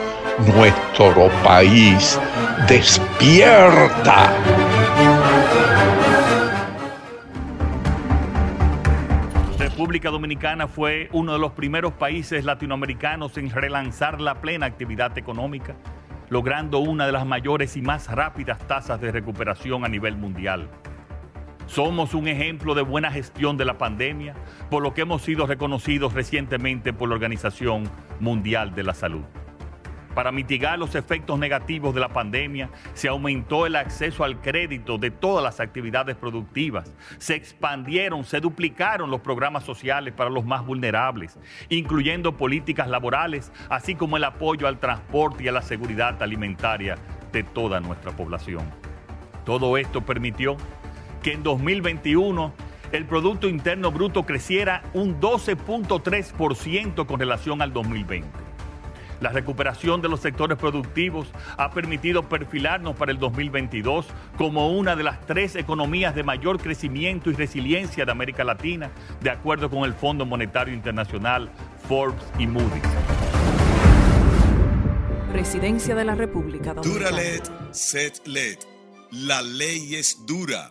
nuestro 0.45 1.29
país. 1.45 2.21
Despierta. 2.69 4.35
República 9.57 10.11
Dominicana 10.11 10.67
fue 10.67 11.09
uno 11.13 11.35
de 11.35 11.39
los 11.39 11.53
primeros 11.53 11.93
países 11.93 12.45
latinoamericanos 12.45 13.39
en 13.39 13.51
relanzar 13.51 14.21
la 14.21 14.41
plena 14.41 14.67
actividad 14.67 15.17
económica 15.17 15.77
logrando 16.29 16.81
una 16.81 17.07
de 17.07 17.13
las 17.13 17.25
mayores 17.25 17.77
y 17.77 17.83
más 17.83 18.11
rápidas 18.11 18.59
tasas 18.67 19.01
de 19.01 19.13
recuperación 19.13 19.85
a 19.85 19.89
nivel 19.89 20.17
mundial. 20.17 20.69
Somos 21.67 22.15
un 22.15 22.29
ejemplo 22.29 22.75
de 22.75 22.83
buena 22.83 23.11
gestión 23.11 23.57
de 23.57 23.65
la 23.65 23.77
pandemia, 23.77 24.35
por 24.71 24.85
lo 24.85 24.95
que 24.95 25.01
hemos 25.03 25.23
sido 25.23 25.47
reconocidos 25.47 26.15
recientemente 26.15 26.93
por 26.93 27.09
la 27.09 27.17
Organización 27.17 27.91
Mundial 28.21 28.75
de 28.75 28.85
la 28.85 28.95
Salud. 28.95 29.25
Para 30.15 30.33
mitigar 30.33 30.79
los 30.79 30.95
efectos 30.95 31.39
negativos 31.39 31.93
de 31.93 32.01
la 32.01 32.09
pandemia, 32.09 32.71
se 32.95 33.09
aumentó 33.09 33.67
el 33.67 33.77
acceso 33.77 34.25
al 34.25 34.41
crédito 34.41 34.97
de 34.97 35.11
todas 35.11 35.43
las 35.43 35.61
actividades 35.61 36.17
productivas, 36.17 36.95
se 37.19 37.35
expandieron, 37.35 38.25
se 38.25 38.41
duplicaron 38.41 39.11
los 39.11 39.21
programas 39.21 39.65
sociales 39.65 40.15
para 40.15 40.31
los 40.31 40.47
más 40.47 40.65
vulnerables, 40.65 41.39
incluyendo 41.69 42.37
políticas 42.37 42.89
laborales, 42.89 43.53
así 43.69 43.97
como 43.97 44.17
el 44.17 44.25
apoyo 44.25 44.69
al 44.69 44.79
transporte 44.79 45.45
y 45.45 45.49
a 45.49 45.53
la 45.53 45.63
seguridad 45.63 46.23
alimentaria 46.23 46.95
de 47.33 47.43
toda 47.43 47.81
nuestra 47.81 48.13
población. 48.13 48.71
Todo 49.45 49.77
esto 49.77 50.01
permitió 50.01 50.57
que 51.27 51.33
en 51.33 51.43
2021 51.43 52.53
el 52.93 53.05
Producto 53.05 53.49
Interno 53.49 53.91
Bruto 53.91 54.23
creciera 54.23 54.85
un 54.95 55.21
12.3% 55.21 57.05
con 57.05 57.19
relación 57.19 57.63
al 57.63 57.73
2020 57.73 58.29
la 59.21 59.31
recuperación 59.31 60.01
de 60.01 60.09
los 60.09 60.21
sectores 60.21 60.57
productivos 60.57 61.27
ha 61.57 61.73
permitido 61.73 62.29
perfilarnos 62.29 62.95
para 62.95 63.11
el 63.11 63.19
2022 63.19 64.07
como 64.39 64.71
una 64.71 64.95
de 64.95 65.03
las 65.03 65.27
tres 65.27 65.57
economías 65.57 66.15
de 66.15 66.23
mayor 66.23 66.61
crecimiento 66.61 67.29
y 67.31 67.33
resiliencia 67.33 68.05
de 68.05 68.13
América 68.13 68.45
Latina, 68.45 68.93
de 69.21 69.31
acuerdo 69.31 69.69
con 69.69 69.83
el 69.83 69.95
Fondo 69.95 70.27
Monetario 70.27 70.75
Internacional, 70.75 71.51
Forbes 71.89 72.23
y 72.39 72.47
Moody's. 72.47 72.83
Presidencia 75.33 75.97
de 75.97 76.05
la 76.05 76.15
República 76.15 76.73
Dominicana. 76.73 77.17
Dura 77.17 77.73
set 77.73 78.25
LED. 78.27 78.59
La 79.13 79.41
ley 79.41 79.95
es 79.95 80.27
dura, 80.27 80.71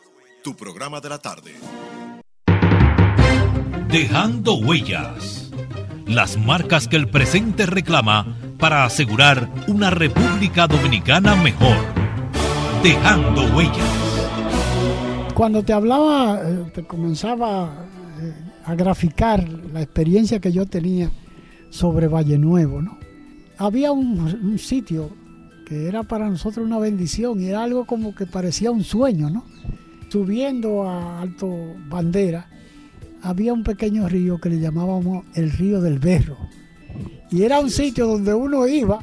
tu 0.43 0.55
programa 0.55 0.99
de 0.99 1.09
la 1.09 1.19
tarde. 1.19 1.53
Dejando 3.89 4.55
Huellas 4.55 5.41
las 6.11 6.37
marcas 6.37 6.89
que 6.89 6.97
el 6.97 7.07
presente 7.07 7.65
reclama 7.65 8.37
para 8.59 8.83
asegurar 8.83 9.49
una 9.67 9.89
República 9.91 10.67
Dominicana 10.67 11.35
mejor. 11.35 11.77
Dejando 12.83 13.43
huellas. 13.55 15.31
Cuando 15.33 15.63
te 15.63 15.71
hablaba, 15.71 16.41
eh, 16.43 16.71
te 16.73 16.83
comenzaba 16.83 17.87
eh, 18.19 18.33
a 18.65 18.75
graficar 18.75 19.47
la 19.47 19.81
experiencia 19.81 20.39
que 20.39 20.51
yo 20.51 20.65
tenía 20.65 21.09
sobre 21.69 22.07
Valle 22.07 22.37
Nuevo, 22.37 22.81
¿no? 22.81 22.97
Había 23.57 23.91
un, 23.93 24.19
un 24.19 24.59
sitio 24.59 25.11
que 25.65 25.87
era 25.87 26.03
para 26.03 26.27
nosotros 26.29 26.65
una 26.65 26.79
bendición 26.79 27.39
y 27.39 27.45
era 27.45 27.63
algo 27.63 27.85
como 27.85 28.13
que 28.13 28.25
parecía 28.25 28.71
un 28.71 28.83
sueño, 28.83 29.29
¿no? 29.29 29.45
Subiendo 30.11 30.83
a 30.83 31.21
Alto 31.21 31.47
Bandera, 31.87 32.49
había 33.21 33.53
un 33.53 33.63
pequeño 33.63 34.09
río 34.09 34.41
que 34.41 34.49
le 34.49 34.59
llamábamos 34.59 35.23
el 35.35 35.49
río 35.51 35.79
del 35.79 35.99
Berro. 35.99 36.37
Y 37.29 37.43
era 37.43 37.61
un 37.61 37.69
sitio 37.69 38.07
donde 38.07 38.33
uno 38.33 38.67
iba 38.67 38.99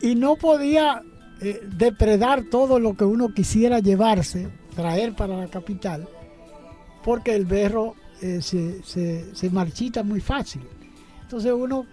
y 0.00 0.14
no 0.14 0.36
podía 0.36 1.02
eh, 1.40 1.62
depredar 1.76 2.44
todo 2.44 2.78
lo 2.78 2.96
que 2.96 3.04
uno 3.04 3.34
quisiera 3.34 3.80
llevarse, 3.80 4.48
traer 4.76 5.16
para 5.16 5.36
la 5.36 5.48
capital, 5.48 6.08
porque 7.02 7.34
el 7.34 7.44
berro 7.44 7.96
eh, 8.20 8.40
se, 8.40 8.84
se 8.84 9.50
marchita 9.50 10.04
muy 10.04 10.20
fácil. 10.20 10.62
Entonces 11.22 11.52
uno 11.52 11.86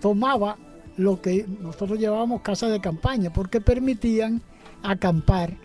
tomaba 0.00 0.56
lo 0.96 1.20
que 1.22 1.46
nosotros 1.60 2.00
llevábamos 2.00 2.42
casa 2.42 2.68
de 2.68 2.80
campaña, 2.80 3.32
porque 3.32 3.60
permitían 3.60 4.42
acampar 4.82 5.56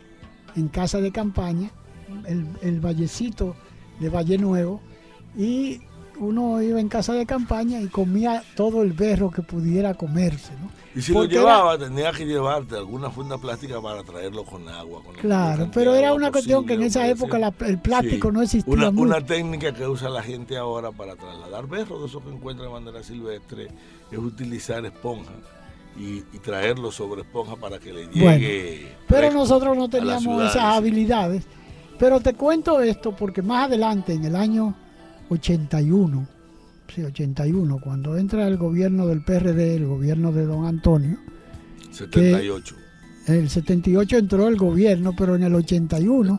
en 0.56 0.68
casa 0.68 1.00
de 1.00 1.12
campaña, 1.12 1.72
el, 2.26 2.48
el 2.62 2.80
vallecito 2.80 3.56
de 4.00 4.10
Valle 4.10 4.38
Nuevo, 4.38 4.82
y 5.38 5.82
uno 6.22 6.62
iba 6.62 6.80
en 6.80 6.88
casa 6.88 7.14
de 7.14 7.26
campaña 7.26 7.82
y 7.82 7.88
comía 7.88 8.44
todo 8.56 8.84
el 8.84 8.94
berro 8.94 9.32
que 9.32 9.42
pudiera 9.42 9.96
comerse. 9.96 10.54
¿no? 10.54 10.70
Y 10.94 11.02
si 11.02 11.14
lo 11.14 11.26
llevaba, 11.26 11.78
tenía 11.78 12.12
que 12.12 12.26
llevarte 12.26 12.76
alguna 12.76 13.10
funda 13.10 13.38
plástica 13.38 13.82
para 13.82 14.04
traerlo 14.04 14.44
con 14.44 14.68
agua. 14.70 15.02
claro, 15.20 15.70
pero 15.74 15.96
era 15.96 16.14
una 16.14 16.32
cuestión 16.32 16.66
que 16.66 16.74
en 16.74 16.84
esa 16.84 17.08
época 17.08 17.38
el 17.66 17.80
plástico 17.80 18.32
no 18.32 18.42
existía. 18.42 18.74
Una, 18.74 18.90
una, 18.90 19.26
técnica 19.26 19.74
que 19.74 19.88
usa 19.88 20.10
la 20.10 20.22
gente 20.22 20.58
ahora 20.58 20.92
para 20.92 21.16
trasladar 21.16 21.68
berro 21.68 22.00
de 22.00 22.08
esos 22.08 22.22
que 22.22 22.30
encuentran 22.30 22.68
de 22.68 22.74
manera 22.74 23.04
silvestre 23.04 23.70
es 24.12 24.18
utilizar 24.18 24.86
esponja. 24.86 25.32
Y, 25.98 26.22
traerlo 26.40 26.92
sobre 26.92 27.22
esponja 27.22 27.56
para 27.56 27.78
que 27.78 27.94
le 27.94 28.08
llegue. 28.08 28.96
pero 29.08 29.32
nosotros 29.32 29.78
no 29.78 29.90
teníamos 29.90 30.50
esas 30.50 30.64
habilidades. 30.64 31.44
Pero 32.00 32.20
te 32.20 32.34
cuento 32.34 32.82
esto 32.82 33.16
porque 33.16 33.44
más 33.44 33.68
adelante, 33.68 34.14
en 34.14 34.26
el 34.26 34.36
año 34.36 34.76
81, 35.30 36.28
sí, 36.94 37.04
81, 37.04 37.80
cuando 37.80 38.18
entra 38.18 38.48
el 38.48 38.58
gobierno 38.58 39.06
del 39.06 39.24
PRD, 39.24 39.76
el 39.76 39.86
gobierno 39.86 40.32
de 40.32 40.46
don 40.46 40.66
Antonio. 40.66 41.20
78. 41.92 42.76
el 43.28 43.50
78 43.50 44.18
entró 44.18 44.48
el 44.48 44.58
gobierno, 44.58 45.14
pero 45.16 45.36
en 45.36 45.44
el 45.44 45.54
81 45.54 46.38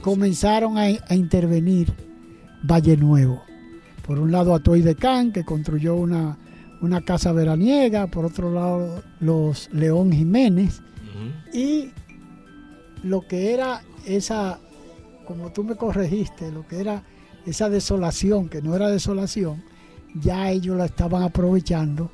comenzaron 0.00 0.78
a, 0.78 0.90
intervenir 1.12 1.92
Valle 2.62 2.96
Nuevo. 2.96 3.42
Por 4.06 4.20
un 4.20 4.30
lado 4.30 4.54
Atoy 4.54 4.82
de 4.82 4.94
Can, 4.94 5.32
que 5.32 5.44
construyó 5.44 5.96
una, 5.96 6.38
una 6.80 7.00
casa 7.02 7.32
veraniega, 7.32 8.06
por 8.06 8.24
otro 8.24 8.52
lado 8.52 9.02
los 9.20 9.68
León 9.72 10.12
Jiménez, 10.12 10.82
y 11.52 11.90
lo 13.02 13.26
que 13.26 13.54
era 13.54 13.82
esa, 14.04 14.58
como 15.26 15.52
tú 15.52 15.64
me 15.64 15.76
corregiste, 15.76 16.50
lo 16.52 16.66
que 16.66 16.80
era 16.80 17.02
esa 17.46 17.68
desolación, 17.70 18.48
que 18.48 18.60
no 18.60 18.74
era 18.74 18.88
desolación, 18.88 19.62
ya 20.14 20.50
ellos 20.50 20.76
la 20.76 20.86
estaban 20.86 21.22
aprovechando 21.22 22.10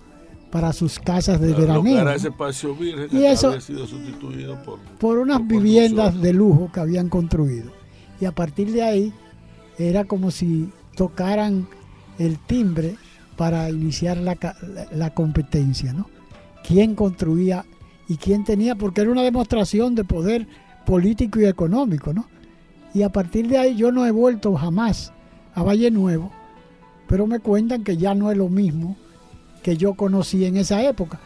para 0.50 0.72
sus 0.72 0.98
casas 0.98 1.40
de 1.40 1.54
veraneo. 1.54 2.08
ese 2.10 2.28
espacio 2.28 2.74
virgen 2.74 3.08
y 3.10 3.24
eso, 3.24 3.48
había 3.48 3.60
sido 3.60 3.86
sustituido 3.86 4.62
por, 4.62 4.78
por 4.98 5.18
unas 5.18 5.46
viviendas 5.46 6.20
de 6.20 6.32
lujo 6.34 6.70
que 6.70 6.80
habían 6.80 7.08
construido. 7.08 7.72
Y 8.20 8.26
a 8.26 8.32
partir 8.32 8.70
de 8.70 8.82
ahí 8.82 9.12
era 9.78 10.04
como 10.04 10.30
si 10.30 10.70
tocaran 10.94 11.66
el 12.18 12.38
timbre 12.38 12.96
para 13.36 13.70
iniciar 13.70 14.18
la, 14.18 14.36
la 14.92 15.10
competencia, 15.10 15.92
¿no? 15.92 16.08
¿Quién 16.66 16.94
construía 16.94 17.64
y 18.08 18.16
quién 18.16 18.44
tenía? 18.44 18.74
Porque 18.74 19.00
era 19.00 19.10
una 19.10 19.22
demostración 19.22 19.94
de 19.94 20.04
poder 20.04 20.46
político 20.84 21.40
y 21.40 21.46
económico, 21.46 22.12
¿no? 22.12 22.26
Y 22.94 23.02
a 23.02 23.10
partir 23.10 23.48
de 23.48 23.58
ahí 23.58 23.76
yo 23.76 23.90
no 23.90 24.06
he 24.06 24.10
vuelto 24.10 24.54
jamás 24.54 25.12
a 25.54 25.62
Valle 25.62 25.90
Nuevo, 25.90 26.30
pero 27.08 27.26
me 27.26 27.40
cuentan 27.40 27.84
que 27.84 27.96
ya 27.96 28.14
no 28.14 28.30
es 28.30 28.36
lo 28.36 28.48
mismo 28.48 28.96
que 29.62 29.76
yo 29.76 29.94
conocí 29.94 30.44
en 30.44 30.56
esa 30.56 30.82
época. 30.82 31.20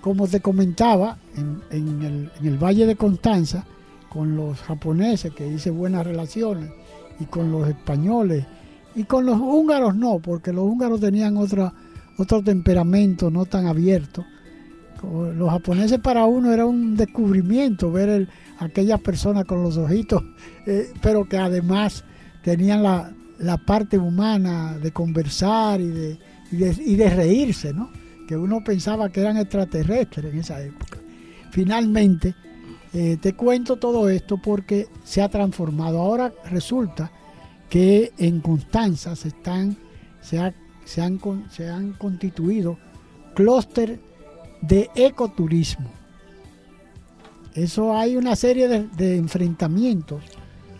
Como 0.00 0.26
te 0.26 0.40
comentaba, 0.40 1.18
en, 1.36 2.30
el, 2.42 2.58
Valle 2.58 2.86
de 2.86 2.96
Constanza, 2.96 3.64
con 4.08 4.36
los 4.36 4.60
japoneses, 4.60 5.32
que 5.32 5.46
hice 5.46 5.70
buenas 5.70 6.06
relaciones, 6.06 6.70
y 7.20 7.26
con 7.26 7.52
los 7.52 7.68
españoles, 7.68 8.44
y 8.94 9.04
con 9.04 9.26
los 9.26 9.38
húngaros 9.38 9.94
no, 9.94 10.18
porque 10.18 10.52
los 10.52 10.64
húngaros 10.64 11.00
tenían 11.00 11.36
otra, 11.36 11.72
otro 12.18 12.42
temperamento 12.42 13.30
no 13.30 13.46
tan 13.46 13.66
abierto. 13.66 14.24
Los 15.02 15.50
japoneses 15.50 15.98
para 15.98 16.26
uno 16.26 16.52
era 16.52 16.64
un 16.64 16.96
descubrimiento 16.96 17.90
ver 17.90 18.08
el, 18.08 18.28
aquellas 18.58 19.00
personas 19.00 19.44
con 19.44 19.62
los 19.62 19.76
ojitos, 19.76 20.22
eh, 20.66 20.92
pero 21.02 21.28
que 21.28 21.38
además 21.38 22.04
tenían 22.44 22.82
la, 22.82 23.12
la 23.38 23.56
parte 23.58 23.98
humana 23.98 24.78
de 24.78 24.92
conversar 24.92 25.80
y 25.80 25.88
de, 25.88 26.18
y 26.52 26.94
de, 26.96 27.10
reírse, 27.10 27.72
¿no? 27.72 27.90
Que 28.28 28.36
uno 28.36 28.62
pensaba 28.62 29.08
que 29.08 29.20
eran 29.20 29.36
extraterrestres 29.38 30.32
en 30.32 30.38
esa 30.38 30.62
época. 30.62 30.98
Finalmente, 31.50 32.34
eh, 32.92 33.16
te 33.20 33.34
cuento 33.34 33.76
todo 33.76 34.08
esto 34.08 34.36
porque 34.36 34.86
se 35.02 35.22
ha 35.22 35.28
transformado. 35.28 36.00
Ahora 36.00 36.32
resulta 36.50 37.10
que 37.72 38.12
en 38.18 38.40
Constanza 38.40 39.16
se, 39.16 39.28
están, 39.28 39.78
se, 40.20 40.52
se, 40.84 41.00
han, 41.00 41.18
se 41.50 41.70
han 41.70 41.94
constituido 41.94 42.76
clúster 43.34 43.98
de 44.60 44.90
ecoturismo. 44.94 45.88
Eso 47.54 47.96
hay 47.96 48.16
una 48.16 48.36
serie 48.36 48.68
de 48.68 49.16
enfrentamientos 49.16 50.22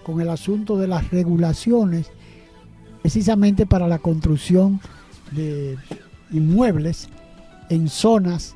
con 0.02 0.20
el 0.20 0.28
asunto 0.28 0.76
de 0.76 0.86
las 0.86 1.10
regulaciones 1.10 2.10
precisamente 3.00 3.64
para 3.64 3.88
la 3.88 3.98
construcción 3.98 4.78
de 5.30 5.78
inmuebles 6.30 7.08
en 7.70 7.88
zonas 7.88 8.54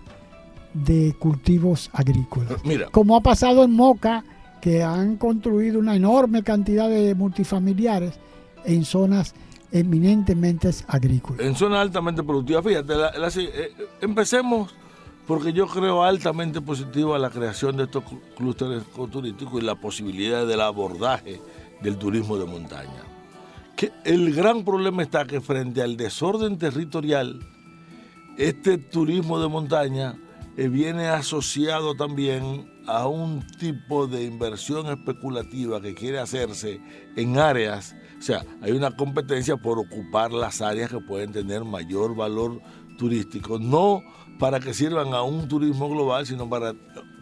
de 0.75 1.17
cultivos 1.19 1.89
agrícolas. 1.95 2.61
Como 2.91 3.17
ha 3.17 3.23
pasado 3.23 3.65
en 3.65 3.73
Moca, 3.73 4.25
que 4.67 4.83
han 4.83 5.17
construido 5.17 5.79
una 5.79 5.95
enorme 5.95 6.43
cantidad 6.43 6.89
de 6.89 7.15
multifamiliares 7.15 8.19
en 8.65 8.85
zonas 8.85 9.33
eminentemente 9.71 10.71
agrícolas. 10.89 11.41
En 11.41 11.55
zonas 11.55 11.79
altamente 11.83 12.25
productivas. 12.25 12.65
Fíjate, 12.65 12.95
eh, 12.95 13.73
empecemos 14.01 14.75
porque 15.25 15.53
yo 15.53 15.69
creo 15.69 16.03
altamente 16.03 16.61
positivo 16.61 17.15
a 17.15 17.21
la 17.21 17.31
creación 17.31 17.77
de 17.77 17.85
estos 17.85 18.03
clústeres 18.37 18.83
turísticos 19.13 19.63
y 19.63 19.65
la 19.65 19.77
posibilidad 19.77 20.45
del 20.45 20.61
abordaje 20.61 21.41
del 21.81 21.97
turismo 21.97 22.37
de 22.37 22.47
montaña 22.47 23.05
que 23.77 23.93
el 24.05 24.35
gran 24.35 24.65
problema 24.65 25.05
está 25.05 25.27
que 25.27 25.41
frente 25.41 25.81
al 25.81 25.97
desorden 25.97 26.59
territorial, 26.59 27.39
este 28.37 28.79
turismo 28.79 29.39
de 29.39 29.49
montaña 29.49 30.19
eh, 30.57 30.67
viene 30.67 31.07
asociado 31.07 31.95
también 31.95 32.75
a 32.87 33.07
un 33.09 33.47
tipo 33.59 34.07
de 34.07 34.25
inversión 34.25 34.87
especulativa 34.87 35.81
que 35.81 35.95
quiere 35.95 36.19
hacerse 36.19 36.81
en 37.17 37.39
áreas, 37.39 37.97
o 38.19 38.23
sea, 38.23 38.45
hay 38.63 38.73
una 38.73 38.97
competencia 38.97 39.57
por 39.57 39.79
ocupar 39.79 40.33
las 40.33 40.61
áreas 40.61 40.91
que 40.91 41.01
pueden 41.01 41.33
tener 41.33 41.65
mayor 41.65 42.15
valor 42.15 42.61
turístico, 42.97 43.59
no 43.59 44.03
para 44.39 44.61
que 44.61 44.75
sirvan 44.75 45.15
a 45.15 45.23
un 45.23 45.49
turismo 45.49 45.89
global, 45.89 46.27
sino 46.27 46.49
para 46.49 46.75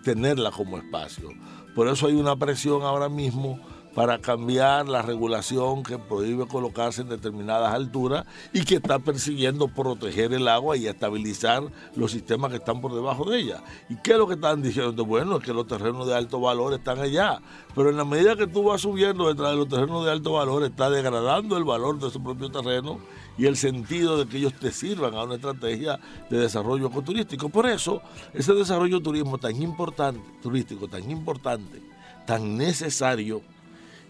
tenerla 0.03 0.51
como 0.51 0.79
espacio. 0.79 1.31
Por 1.75 1.89
eso 1.89 2.07
hay 2.07 2.15
una 2.15 2.37
presión 2.37 2.83
ahora 2.83 3.09
mismo 3.09 3.59
para 3.95 4.19
cambiar 4.19 4.89
la 4.89 5.03
regulación 5.03 5.83
que 5.83 5.99
prohíbe 5.99 6.47
colocarse 6.47 7.03
en 7.03 7.09
determinadas 7.09 7.73
alturas 7.73 8.25
y 8.53 8.65
que 8.65 8.77
está 8.77 8.99
persiguiendo 8.99 9.69
proteger 9.69 10.33
el 10.33 10.49
agua 10.49 10.77
y 10.77 10.87
estabilizar 10.87 11.63
los 11.95 12.11
sistemas 12.11 12.51
que 12.51 12.57
están 12.57 12.81
por 12.81 12.95
debajo 12.95 13.31
de 13.31 13.39
ella. 13.39 13.63
¿Y 13.89 13.97
qué 13.97 14.13
es 14.13 14.19
lo 14.19 14.27
que 14.27 14.35
están 14.35 14.63
diciendo? 14.63 15.05
Bueno, 15.05 15.37
es 15.37 15.45
que 15.45 15.53
los 15.53 15.67
terrenos 15.67 16.07
de 16.07 16.15
alto 16.15 16.41
valor 16.41 16.75
están 16.75 16.99
allá, 16.99 17.41
pero 17.75 17.91
en 17.91 17.97
la 17.97 18.05
medida 18.05 18.37
que 18.37 18.47
tú 18.47 18.65
vas 18.65 18.81
subiendo 18.81 19.29
detrás 19.29 19.51
de 19.51 19.57
los 19.57 19.69
terrenos 19.69 20.05
de 20.05 20.11
alto 20.11 20.33
valor, 20.33 20.65
está 20.65 20.91
degradando 20.91 21.57
el 21.57 21.65
valor 21.65 21.99
de 22.01 22.11
su 22.11 22.23
propio 22.23 22.51
terreno 22.51 22.99
y 23.39 23.47
el 23.47 23.57
sentido 23.57 24.17
de 24.17 24.27
que 24.27 24.39
ellos 24.39 24.55
te 24.55 24.73
sirvan 24.73 25.15
a 25.15 25.25
una 25.25 25.37
estrategia 25.37 25.99
de 26.31 26.39
desarrollo 26.39 26.89
ecoturístico. 26.89 27.49
Por 27.49 27.67
eso, 27.67 28.01
ese 28.33 28.55
desarrollo 28.55 29.01
turismo 29.01 29.39
tan 29.39 29.61
importante, 29.61 30.21
turístico 30.43 30.89
tan 30.89 31.09
importante, 31.11 31.83
tan 32.27 32.57
necesario, 32.57 33.43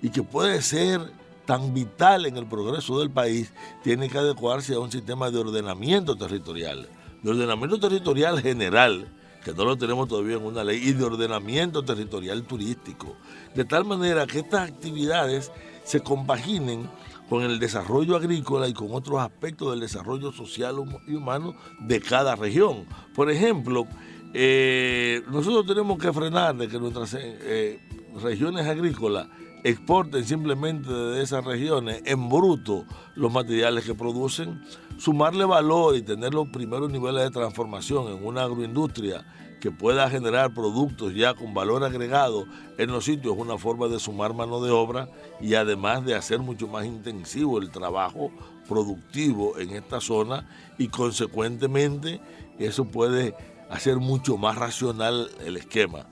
y 0.05 0.11
que 0.11 0.23
puede 0.23 0.61
ser 0.61 1.01
tan 1.47 1.73
vital 1.73 2.27
en 2.27 2.37
el 2.37 2.45
progreso 2.47 2.99
del 2.99 3.11
país, 3.11 3.55
tiene 3.83 4.11
que 4.11 4.19
adecuarse 4.19 4.75
a 4.75 4.79
un 4.79 4.93
sistema 4.93 5.31
de 5.31 5.39
ordenamiento 5.39 6.15
territorial, 6.15 6.87
de 7.23 7.31
ordenamiento 7.31 7.81
territorial 7.81 8.43
general, 8.43 9.09
que 9.43 9.55
no 9.55 9.65
lo 9.65 9.79
tenemos 9.79 10.07
todavía 10.07 10.37
en 10.37 10.45
una 10.45 10.63
ley, 10.63 10.79
y 10.83 10.93
de 10.93 11.05
ordenamiento 11.05 11.83
territorial 11.83 12.43
turístico, 12.43 13.17
de 13.55 13.65
tal 13.65 13.87
manera 13.87 14.27
que 14.27 14.41
estas 14.41 14.69
actividades 14.69 15.51
se 15.85 16.01
compaginen 16.01 16.87
con 17.31 17.43
el 17.43 17.59
desarrollo 17.59 18.15
agrícola 18.15 18.69
y 18.69 18.75
con 18.75 18.89
otros 18.93 19.21
aspectos 19.21 19.71
del 19.71 19.81
desarrollo 19.81 20.33
social 20.33 20.77
y 21.09 21.15
humano 21.15 21.57
de 21.81 22.03
cada 22.03 22.37
región. 22.37 22.85
Por 23.15 23.31
ejemplo, 23.31 23.87
eh, 24.35 25.23
nosotros 25.31 25.65
tenemos 25.65 25.97
que 25.97 26.13
frenar 26.13 26.55
de 26.57 26.69
que 26.69 26.79
nuestras 26.79 27.17
eh, 27.19 27.81
regiones 28.23 28.67
agrícolas 28.67 29.29
exporten 29.65 30.25
simplemente 30.27 30.93
de 30.93 31.23
esas 31.23 31.43
regiones 31.43 32.03
en 32.05 32.29
bruto 32.29 32.85
los 33.15 33.33
materiales 33.33 33.85
que 33.85 33.95
producen, 33.95 34.63
sumarle 34.99 35.47
valor 35.47 35.97
y 35.97 36.03
tener 36.03 36.35
los 36.35 36.49
primeros 36.49 36.91
niveles 36.93 37.25
de 37.25 37.31
transformación 37.31 38.13
en 38.13 38.25
una 38.25 38.43
agroindustria 38.43 39.25
que 39.61 39.71
pueda 39.71 40.11
generar 40.11 40.53
productos 40.53 41.15
ya 41.15 41.33
con 41.33 41.55
valor 41.55 41.83
agregado 41.83 42.45
en 42.77 42.93
los 42.93 43.07
sitios 43.07 43.35
es 43.35 43.41
una 43.41 43.57
forma 43.57 43.89
de 43.89 43.99
sumar 43.99 44.35
mano 44.35 44.63
de 44.63 44.71
obra 44.71 45.09
y 45.41 45.55
además 45.55 46.05
de 46.05 46.15
hacer 46.15 46.41
mucho 46.41 46.69
más 46.69 46.85
intensivo 46.85 47.59
el 47.59 47.71
trabajo 47.71 48.31
productivo 48.69 49.59
en 49.59 49.71
esta 49.71 50.03
zona 50.03 50.47
y 50.77 50.89
consecuentemente 50.89 52.21
eso 52.59 52.85
puede 52.85 53.35
hacer 53.71 53.97
mucho 53.97 54.37
más 54.37 54.57
racional 54.57 55.31
el 55.43 55.57
esquema. 55.57 56.05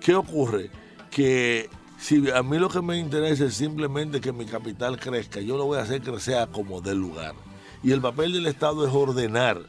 ¿Qué 0.00 0.14
ocurre? 0.14 0.70
Que 1.10 1.68
si 1.98 2.30
a 2.30 2.42
mí 2.42 2.58
lo 2.58 2.68
que 2.68 2.82
me 2.82 2.98
interesa 2.98 3.46
es 3.46 3.54
simplemente 3.54 4.20
que 4.20 4.32
mi 4.32 4.44
capital 4.44 4.98
crezca, 4.98 5.40
yo 5.40 5.56
lo 5.56 5.66
voy 5.66 5.78
a 5.78 5.82
hacer 5.82 6.02
crecer 6.02 6.48
como 6.52 6.80
del 6.80 6.98
lugar. 6.98 7.34
Y 7.82 7.92
el 7.92 8.00
papel 8.00 8.32
del 8.32 8.46
Estado 8.46 8.86
es 8.86 8.92
ordenar 8.92 9.60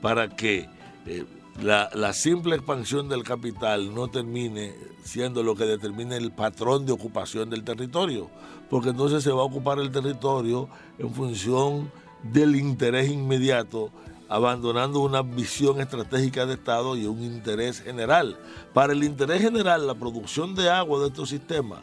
para 0.00 0.28
que 0.28 0.68
eh, 1.06 1.24
la, 1.60 2.12
simple 2.12 2.56
expansión 2.56 3.08
del 3.08 3.24
capital 3.24 3.94
no 3.94 4.08
termine 4.08 4.74
siendo 5.04 5.42
lo 5.42 5.54
que 5.54 5.64
determine 5.64 6.16
el 6.16 6.32
patrón 6.32 6.86
de 6.86 6.92
ocupación 6.92 7.50
del 7.50 7.64
territorio, 7.64 8.30
porque 8.70 8.90
entonces 8.90 9.22
se 9.22 9.30
va 9.30 9.42
a 9.42 9.46
ocupar 9.46 9.78
el 9.78 9.90
territorio 9.90 10.68
en 10.98 11.12
función 11.12 11.90
del 12.22 12.56
interés 12.56 13.10
inmediato, 13.10 13.90
abandonando 14.32 15.00
una 15.00 15.20
visión 15.20 15.78
estratégica 15.80 16.46
de 16.46 16.54
Estado 16.54 16.96
y 16.96 17.04
un 17.04 17.22
interés 17.22 17.82
general. 17.82 18.38
Para 18.72 18.94
el 18.94 19.04
interés 19.04 19.42
general, 19.42 19.86
la 19.86 19.94
producción 19.94 20.54
de 20.54 20.70
agua 20.70 21.00
de 21.00 21.08
estos 21.08 21.28
sistemas, 21.28 21.80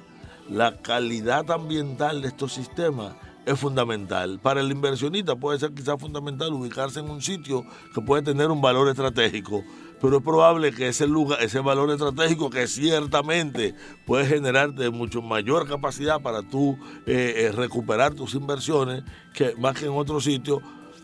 la 0.50 0.78
calidad 0.78 1.50
ambiental 1.52 2.24
de 2.24 2.30
estos 2.30 2.54
sistemas, 2.54 3.14
es 3.46 3.60
fundamental. 3.60 4.40
Para 4.42 4.62
el 4.62 4.72
inversionista 4.72 5.36
puede 5.36 5.60
ser 5.60 5.74
quizás 5.74 6.00
fundamental 6.00 6.52
ubicarse 6.52 7.00
en 7.00 7.10
un 7.12 7.22
sitio 7.22 7.64
que 7.94 8.02
puede 8.02 8.24
tener 8.24 8.50
un 8.50 8.62
valor 8.62 8.90
estratégico, 8.90 9.64
pero 10.02 10.18
es 10.18 10.24
probable 10.24 10.72
que 10.72 10.88
ese 10.88 11.06
lugar, 11.06 11.44
ese 11.44 11.60
valor 11.60 11.92
estratégico 11.92 12.50
que 12.50 12.68
ciertamente 12.68 13.76
puede 14.08 14.26
generarte 14.26 14.90
mucho 14.90 15.22
mayor 15.22 15.68
capacidad 15.68 16.20
para 16.20 16.42
tú 16.42 16.80
eh, 17.06 17.34
eh, 17.38 17.52
recuperar 17.52 18.16
tus 18.16 18.34
inversiones, 18.34 19.04
que 19.36 19.54
más 19.56 19.78
que 19.78 19.86
en 19.86 19.92
otro 19.92 20.20
sitio, 20.20 20.62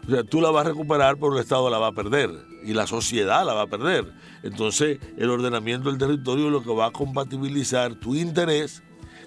o 0.07 0.11
sea, 0.11 0.23
tú 0.23 0.41
la 0.41 0.51
vas 0.51 0.65
a 0.65 0.69
recuperar, 0.69 1.15
pero 1.15 1.33
el 1.33 1.41
Estado 1.41 1.69
la 1.69 1.77
va 1.77 1.87
a 1.87 1.91
perder 1.91 2.31
y 2.63 2.73
la 2.73 2.87
sociedad 2.87 3.45
la 3.45 3.53
va 3.53 3.63
a 3.63 3.67
perder. 3.67 4.11
Entonces, 4.43 4.99
el 5.17 5.29
ordenamiento 5.29 5.89
del 5.89 5.97
territorio 5.97 6.47
es 6.47 6.51
lo 6.51 6.63
que 6.63 6.73
va 6.73 6.87
a 6.87 6.91
compatibilizar 6.91 7.95
tu 7.95 8.15
interés 8.15 8.83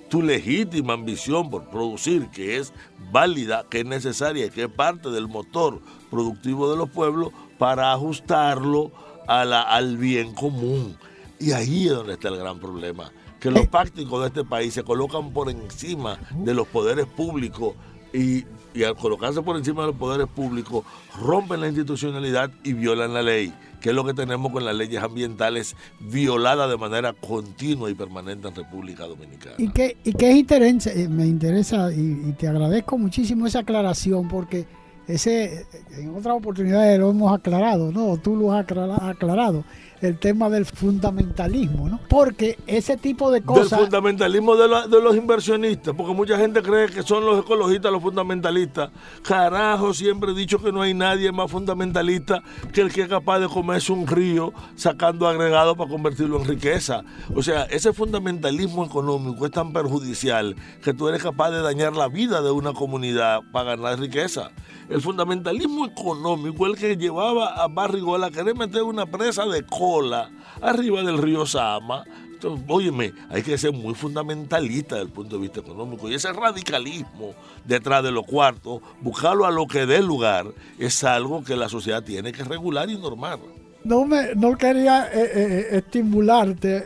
tu 0.08 0.22
legítima 0.22 0.94
ambición 0.94 1.50
por 1.50 1.68
producir, 1.70 2.28
que 2.30 2.56
es 2.56 2.72
válida, 3.12 3.64
que 3.68 3.80
es 3.80 3.86
necesaria, 3.86 4.48
que 4.50 4.64
es 4.64 4.68
parte 4.68 5.10
del 5.10 5.28
motor 5.28 5.80
productivo 6.10 6.70
de 6.70 6.76
los 6.76 6.90
pueblos, 6.90 7.30
para 7.58 7.92
ajustarlo 7.92 8.90
a 9.26 9.44
la, 9.44 9.62
al 9.62 9.96
bien 9.96 10.34
común. 10.34 10.96
Y 11.38 11.52
ahí 11.52 11.86
es 11.86 11.94
donde 11.94 12.14
está 12.14 12.28
el 12.28 12.38
gran 12.38 12.58
problema, 12.58 13.12
que 13.38 13.50
los 13.50 13.68
prácticos 13.68 14.20
de 14.22 14.28
este 14.28 14.44
país 14.44 14.74
se 14.74 14.82
colocan 14.82 15.32
por 15.32 15.50
encima 15.50 16.18
de 16.32 16.54
los 16.54 16.66
poderes 16.66 17.06
públicos 17.06 17.74
y, 18.12 18.44
y 18.78 18.84
al 18.84 18.94
colocarse 18.94 19.42
por 19.42 19.56
encima 19.56 19.82
de 19.82 19.88
los 19.88 19.96
poderes 19.96 20.28
públicos 20.28 20.84
rompen 21.20 21.60
la 21.60 21.66
institucionalidad 21.66 22.50
y 22.62 22.74
violan 22.74 23.12
la 23.12 23.22
ley 23.22 23.52
que 23.80 23.90
es 23.90 23.94
lo 23.94 24.04
que 24.04 24.14
tenemos 24.14 24.52
con 24.52 24.64
las 24.64 24.74
leyes 24.74 25.02
ambientales 25.02 25.76
violadas 26.00 26.70
de 26.70 26.76
manera 26.76 27.12
continua 27.12 27.90
y 27.90 27.94
permanente 27.94 28.48
en 28.48 28.54
República 28.54 29.04
Dominicana. 29.04 29.54
Y 29.58 29.68
que, 29.68 29.96
y 30.04 30.12
que 30.14 30.30
es 30.30 30.86
eh, 30.86 31.08
me 31.08 31.26
interesa 31.26 31.92
y, 31.92 32.32
te 32.38 32.48
agradezco 32.48 32.98
muchísimo 32.98 33.46
esa 33.46 33.60
aclaración 33.60 34.28
porque 34.28 34.66
ese 35.08 35.66
en 35.96 36.14
otras 36.14 36.36
oportunidades 36.36 36.98
lo 36.98 37.10
hemos 37.10 37.32
aclarado, 37.32 37.90
¿no? 37.90 38.16
Tú 38.18 38.36
lo 38.36 38.52
has 38.52 38.60
aclarado 38.60 39.64
el 40.00 40.18
tema 40.18 40.48
del 40.48 40.64
fundamentalismo, 40.64 41.88
¿no? 41.88 42.00
Porque 42.08 42.58
ese 42.66 42.96
tipo 42.96 43.30
de 43.30 43.42
cosas... 43.42 43.70
Del 43.70 43.80
fundamentalismo 43.80 44.56
de, 44.56 44.68
los 44.68 45.16
inversionistas, 45.16 45.94
porque 45.94 46.14
mucha 46.14 46.36
gente 46.36 46.62
cree 46.62 46.88
que 46.88 47.02
son 47.02 47.24
los 47.24 47.40
ecologistas 47.40 47.90
los 47.90 48.02
fundamentalistas. 48.02 48.90
Carajo, 49.22 49.92
siempre 49.94 50.32
he 50.32 50.34
dicho 50.34 50.58
que 50.58 50.72
no 50.72 50.82
hay 50.82 50.94
nadie 50.94 51.32
más 51.32 51.50
fundamentalista 51.50 52.42
que 52.72 52.80
el 52.80 52.92
que 52.92 53.02
es 53.02 53.08
capaz 53.08 53.40
de 53.40 53.48
comerse 53.48 53.92
un 53.92 54.06
río 54.06 54.52
sacando 54.76 55.26
agregado 55.26 55.76
para 55.76 55.90
convertirlo 55.90 56.38
en 56.38 56.44
riqueza. 56.44 57.02
O 57.34 57.42
sea, 57.42 57.64
ese 57.64 57.92
fundamentalismo 57.92 58.84
económico 58.84 59.46
es 59.46 59.52
tan 59.52 59.72
perjudicial 59.72 60.54
que 60.82 60.94
tú 60.94 61.08
eres 61.08 61.22
capaz 61.22 61.50
de 61.50 61.60
dañar 61.60 61.96
la 61.96 62.08
vida 62.08 62.40
de 62.40 62.50
una 62.50 62.72
comunidad 62.72 63.40
para 63.52 63.76
ganar 63.76 63.98
riqueza. 63.98 64.50
El 64.88 64.97
fundamentalismo 65.00 65.86
económico, 65.86 66.66
el 66.66 66.76
que 66.76 66.96
llevaba 66.96 67.48
a 67.62 67.68
Barrigol 67.68 68.24
a 68.24 68.30
querer 68.30 68.54
meter 68.54 68.82
una 68.82 69.06
presa 69.06 69.46
de 69.46 69.64
cola 69.64 70.30
arriba 70.60 71.02
del 71.02 71.18
río 71.18 71.46
Sama. 71.46 72.04
Entonces, 72.32 72.64
óyeme, 72.68 73.12
hay 73.30 73.42
que 73.42 73.58
ser 73.58 73.72
muy 73.72 73.94
fundamentalista 73.94 74.94
desde 74.94 75.08
el 75.08 75.12
punto 75.12 75.36
de 75.36 75.42
vista 75.42 75.60
económico. 75.60 76.08
Y 76.08 76.14
ese 76.14 76.32
radicalismo 76.32 77.34
detrás 77.64 78.04
de 78.04 78.12
los 78.12 78.24
cuartos, 78.24 78.80
buscarlo 79.00 79.44
a 79.44 79.50
lo 79.50 79.66
que 79.66 79.86
dé 79.86 80.02
lugar, 80.02 80.46
es 80.78 81.02
algo 81.02 81.42
que 81.42 81.56
la 81.56 81.68
sociedad 81.68 82.02
tiene 82.02 82.32
que 82.32 82.44
regular 82.44 82.88
y 82.88 82.96
normar. 82.96 83.40
No, 83.84 84.04
me, 84.04 84.34
no 84.34 84.56
quería 84.56 85.06
eh, 85.06 85.10
eh, 85.14 85.30
eh, 85.34 85.66
estimularte 85.78 86.84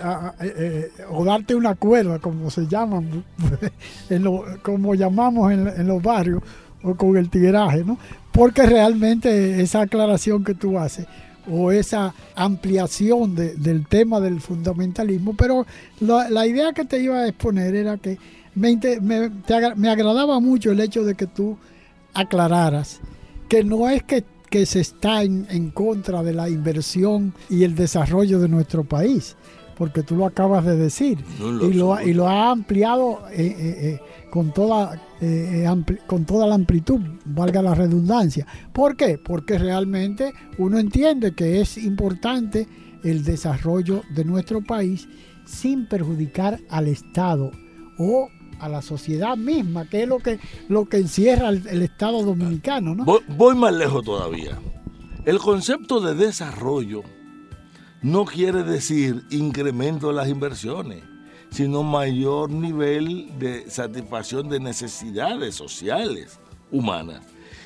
o 1.11 1.25
darte 1.25 1.55
una 1.55 1.75
cuerda, 1.75 2.19
como 2.19 2.51
se 2.51 2.67
llaman, 2.67 3.25
como 4.63 4.95
llamamos 4.95 5.53
en, 5.53 5.69
en 5.69 5.87
los 5.87 6.03
barrios, 6.03 6.43
o 6.83 6.95
con 6.95 7.16
el 7.16 7.30
tiraje, 7.30 7.85
¿no? 7.85 7.99
Porque 8.33 8.64
realmente 8.64 9.61
esa 9.61 9.83
aclaración 9.83 10.45
que 10.45 10.55
tú 10.55 10.78
haces 10.78 11.07
o 11.51 11.72
esa 11.72 12.14
ampliación 12.37 13.35
del 13.35 13.87
tema 13.89 14.20
del 14.20 14.41
fundamentalismo, 14.41 15.35
pero 15.35 15.66
la, 16.01 16.47
idea 16.47 16.72
que 16.72 16.85
te 16.85 17.03
iba 17.03 17.18
a 17.18 17.28
exponer 17.28 17.74
era 17.74 17.97
que 17.97 18.16
me, 18.55 18.78
me, 19.01 19.91
agradaba 19.91 20.39
mucho 20.39 20.70
el 20.70 20.80
hecho 20.80 21.05
de 21.05 21.14
que 21.14 21.26
tú 21.26 21.59
aclararas 22.14 23.01
que 23.49 23.64
no 23.64 23.89
es 23.89 24.03
que, 24.03 24.24
se 24.66 24.80
está 24.80 25.22
en, 25.22 25.70
contra 25.70 26.22
de 26.22 26.33
la 26.33 26.49
inversión 26.49 27.35
y 27.51 27.64
el 27.64 27.74
desarrollo 27.74 28.39
de 28.39 28.49
nuestro 28.49 28.85
país, 28.85 29.37
porque 29.76 30.03
tú 30.03 30.16
lo 30.16 30.26
acabas 30.26 30.64
de 30.64 30.76
decir, 30.76 31.18
y, 31.39 31.72
lo, 31.72 32.01
y 32.01 32.14
lo 32.14 32.28
ha 32.28 32.51
ampliado 32.51 33.20
eh, 33.30 33.45
eh, 33.45 33.55
eh, 33.59 34.01
con 34.33 34.51
toda 34.51 34.95
eh, 35.20 35.66
eh, 35.68 35.99
con 36.07 36.24
toda 36.24 36.47
la 36.47 36.55
amplitud, 36.55 36.99
valga 37.26 37.61
la 37.61 37.74
redundancia. 37.74 38.47
¿Por 38.72 38.97
qué? 38.97 39.18
Porque 39.18 39.59
realmente 39.59 40.33
uno 40.57 40.78
entiende 40.78 41.35
que 41.35 41.61
es 41.61 41.76
importante 41.76 42.66
el 43.05 43.24
desarrollo 43.24 44.01
de 44.14 44.24
nuestro 44.24 44.62
país 44.62 45.07
sin 45.45 45.87
perjudicar 45.87 46.59
al 46.70 46.89
Estado 46.89 47.51
o 47.99 48.30
a 48.59 48.70
la 48.70 48.80
sociedad 48.80 49.37
misma, 49.37 49.87
que 49.87 50.05
es 50.05 50.09
lo 50.09 50.18
que, 50.18 50.41
lo 50.66 50.87
que 50.87 50.97
encierra 50.97 51.51
el, 51.51 51.83
Estado 51.83 52.22
dominicano. 52.22 52.95
¿no? 52.95 53.05
voy 53.37 53.55
más 53.55 53.74
lejos 53.74 54.03
todavía. 54.03 54.59
El 55.26 55.41
concepto 55.41 56.01
de 56.01 56.14
desarrollo 56.14 57.03
no 58.01 58.24
quiere 58.24 58.62
decir 58.62 59.24
incremento 59.28 60.09
de 60.09 60.14
las 60.14 60.28
inversiones 60.28 61.12
sino 61.53 61.82
mayor 61.82 62.50
nivel 62.50 63.38
de 63.38 63.70
satisfacción 63.70 64.48
de 64.48 64.59
necesidades 64.59 65.55
sociales 65.55 66.40
humanas. 66.70 67.22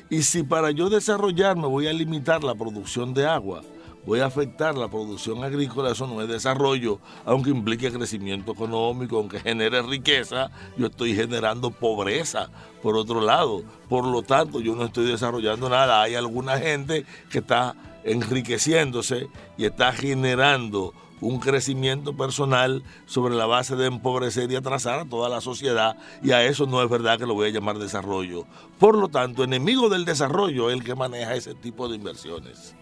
Y 0.09 0.23
si 0.23 0.43
para 0.43 0.71
yo 0.71 0.89
desarrollarme 0.89 1.67
voy 1.67 1.87
a 1.87 1.93
limitar 1.93 2.43
la 2.43 2.53
producción 2.53 3.13
de 3.13 3.25
agua, 3.25 3.61
voy 4.05 4.19
a 4.19 4.25
afectar 4.25 4.77
la 4.77 4.89
producción 4.89 5.41
agrícola, 5.43 5.91
eso 5.91 6.05
no 6.05 6.21
es 6.21 6.27
desarrollo, 6.27 6.99
aunque 7.25 7.49
implique 7.49 7.91
crecimiento 7.91 8.51
económico, 8.51 9.17
aunque 9.17 9.39
genere 9.39 9.81
riqueza, 9.81 10.51
yo 10.77 10.87
estoy 10.87 11.15
generando 11.15 11.71
pobreza 11.71 12.49
por 12.81 12.97
otro 12.97 13.21
lado. 13.21 13.63
Por 13.87 14.05
lo 14.05 14.21
tanto, 14.21 14.59
yo 14.59 14.75
no 14.75 14.85
estoy 14.85 15.05
desarrollando 15.07 15.69
nada. 15.69 16.01
Hay 16.01 16.15
alguna 16.15 16.57
gente 16.57 17.05
que 17.29 17.39
está 17.39 17.75
enriqueciéndose 18.03 19.27
y 19.57 19.65
está 19.65 19.91
generando 19.93 20.93
un 21.21 21.39
crecimiento 21.39 22.15
personal 22.15 22.83
sobre 23.05 23.35
la 23.35 23.45
base 23.45 23.75
de 23.75 23.87
empobrecer 23.87 24.51
y 24.51 24.55
atrasar 24.55 24.99
a 24.99 25.05
toda 25.05 25.29
la 25.29 25.41
sociedad 25.41 25.97
y 26.21 26.31
a 26.31 26.43
eso 26.43 26.65
no 26.65 26.81
es 26.83 26.89
verdad 26.89 27.17
que 27.17 27.25
lo 27.25 27.33
voy 27.33 27.49
a 27.49 27.51
llamar 27.51 27.79
desarrollo. 27.79 28.45
Por 28.79 28.97
lo 28.97 29.07
tanto, 29.07 29.43
enemigo 29.43 29.89
del 29.89 30.05
desarrollo 30.05 30.69
es 30.69 30.77
el 30.77 30.83
que 30.83 30.95
maneja 30.95 31.35
ese 31.35 31.55
tipo 31.55 31.87
de 31.89 31.95
inversiones. 31.95 32.75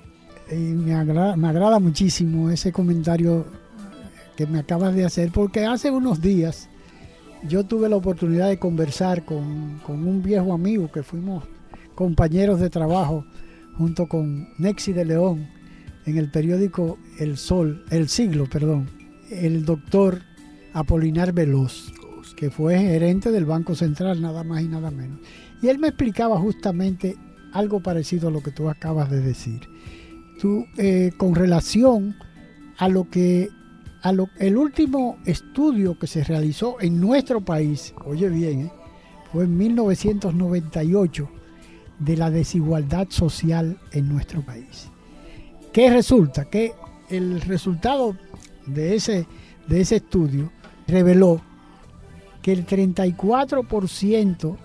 Me, 0.50 0.96
me 1.38 1.48
agrada 1.48 1.80
muchísimo 1.80 2.50
ese 2.50 2.72
comentario 2.72 3.46
que 4.36 4.46
me 4.46 4.60
acabas 4.60 4.94
de 4.94 5.06
hacer 5.06 5.32
porque 5.32 5.66
hace 5.66 5.90
unos 5.90 6.22
días 6.22 6.70
yo 7.48 7.64
tuve 7.64 7.90
la 7.90 7.96
oportunidad 7.96 8.50
de 8.50 8.60
conversar 8.60 9.24
con, 9.24 9.80
con 9.86 10.06
un 10.08 10.22
viejo 10.22 10.54
amigo 10.54 10.92
que 10.92 11.04
fuimos 11.04 11.44
compañeros 11.96 12.60
de 12.60 12.70
trabajo 12.70 13.26
junto 13.78 14.08
con 14.08 14.50
Nexi 14.58 14.94
de 14.94 15.06
León 15.06 15.55
en 16.06 16.18
el 16.18 16.30
periódico 16.30 16.98
El 17.20 17.38
Sol, 17.38 17.84
El 17.90 18.10
Siglo, 18.10 18.46
perdón, 18.46 18.90
el 19.30 19.66
doctor 19.66 20.22
Apolinar 20.74 21.34
Veloz. 21.34 21.92
Que 22.36 22.50
fue 22.50 22.78
gerente 22.78 23.32
del 23.32 23.46
Banco 23.46 23.76
Central, 23.76 24.22
nada 24.22 24.44
más 24.44 24.62
y 24.62 24.68
nada 24.68 24.92
menos. 24.92 25.20
Y 25.62 25.70
él 25.70 25.80
me 25.80 25.88
explicaba 25.88 26.38
justamente 26.38 27.16
algo 27.54 27.80
parecido 27.80 28.28
a 28.28 28.32
lo 28.32 28.42
que 28.42 28.52
tú 28.52 28.70
acabas 28.70 29.10
de 29.10 29.22
decir. 29.22 29.62
Tú, 30.42 30.66
eh, 30.78 31.12
con 31.16 31.34
relación 31.34 32.16
a 32.78 32.90
lo 32.90 33.10
que 33.10 33.50
a 34.02 34.12
lo, 34.12 34.30
el 34.38 34.58
último 34.58 35.18
estudio 35.26 35.98
que 35.98 36.08
se 36.08 36.24
realizó 36.24 36.80
en 36.82 37.00
nuestro 37.00 37.42
país, 37.44 37.94
oye 38.06 38.30
bien, 38.30 38.62
eh, 38.62 38.72
fue 39.32 39.46
en 39.46 39.58
1998 39.58 41.30
de 42.00 42.18
la 42.18 42.30
desigualdad 42.30 43.08
social 43.10 43.80
en 43.92 44.10
nuestro 44.10 44.46
país. 44.46 44.92
¿Qué 45.76 45.90
resulta? 45.90 46.46
Que 46.46 46.74
el 47.10 47.42
resultado 47.42 48.16
de 48.66 48.96
ese, 48.96 49.28
de 49.68 49.82
ese 49.82 49.98
estudio 49.98 50.50
reveló 50.88 51.42
que 52.42 52.54
el 52.54 52.66
34% 52.66 54.56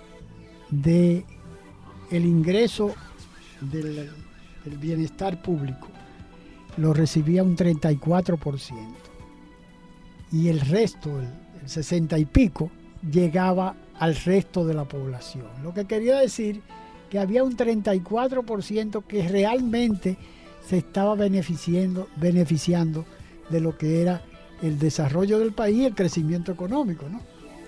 de 0.70 1.24
ingreso 2.12 2.94
del, 3.60 4.08
del, 4.64 4.78
bienestar 4.78 5.42
público 5.42 5.88
lo 6.76 6.94
recibía 6.94 7.42
un 7.42 7.56
34% 7.56 8.76
y 10.30 10.46
el 10.46 10.60
resto, 10.60 11.18
el, 11.18 11.28
el 11.60 11.68
60 11.68 12.20
y 12.20 12.24
pico, 12.24 12.70
llegaba 13.10 13.74
al 13.98 14.14
resto 14.14 14.64
de 14.64 14.74
la 14.74 14.84
población. 14.84 15.48
Lo 15.64 15.74
que 15.74 15.86
quería 15.86 16.20
decir 16.20 16.62
que 17.10 17.18
había 17.18 17.42
un 17.42 17.56
34% 17.56 19.02
que 19.08 19.26
realmente 19.26 20.16
se 20.70 20.78
estaba 20.78 21.16
beneficiando, 21.16 22.06
beneficiando 22.16 23.04
de 23.50 23.60
lo 23.60 23.76
que 23.76 24.00
era 24.00 24.22
el 24.62 24.78
desarrollo 24.78 25.40
del 25.40 25.52
país 25.52 25.78
y 25.78 25.84
el 25.86 25.94
crecimiento 25.96 26.52
económico, 26.52 27.08
¿no? 27.08 27.20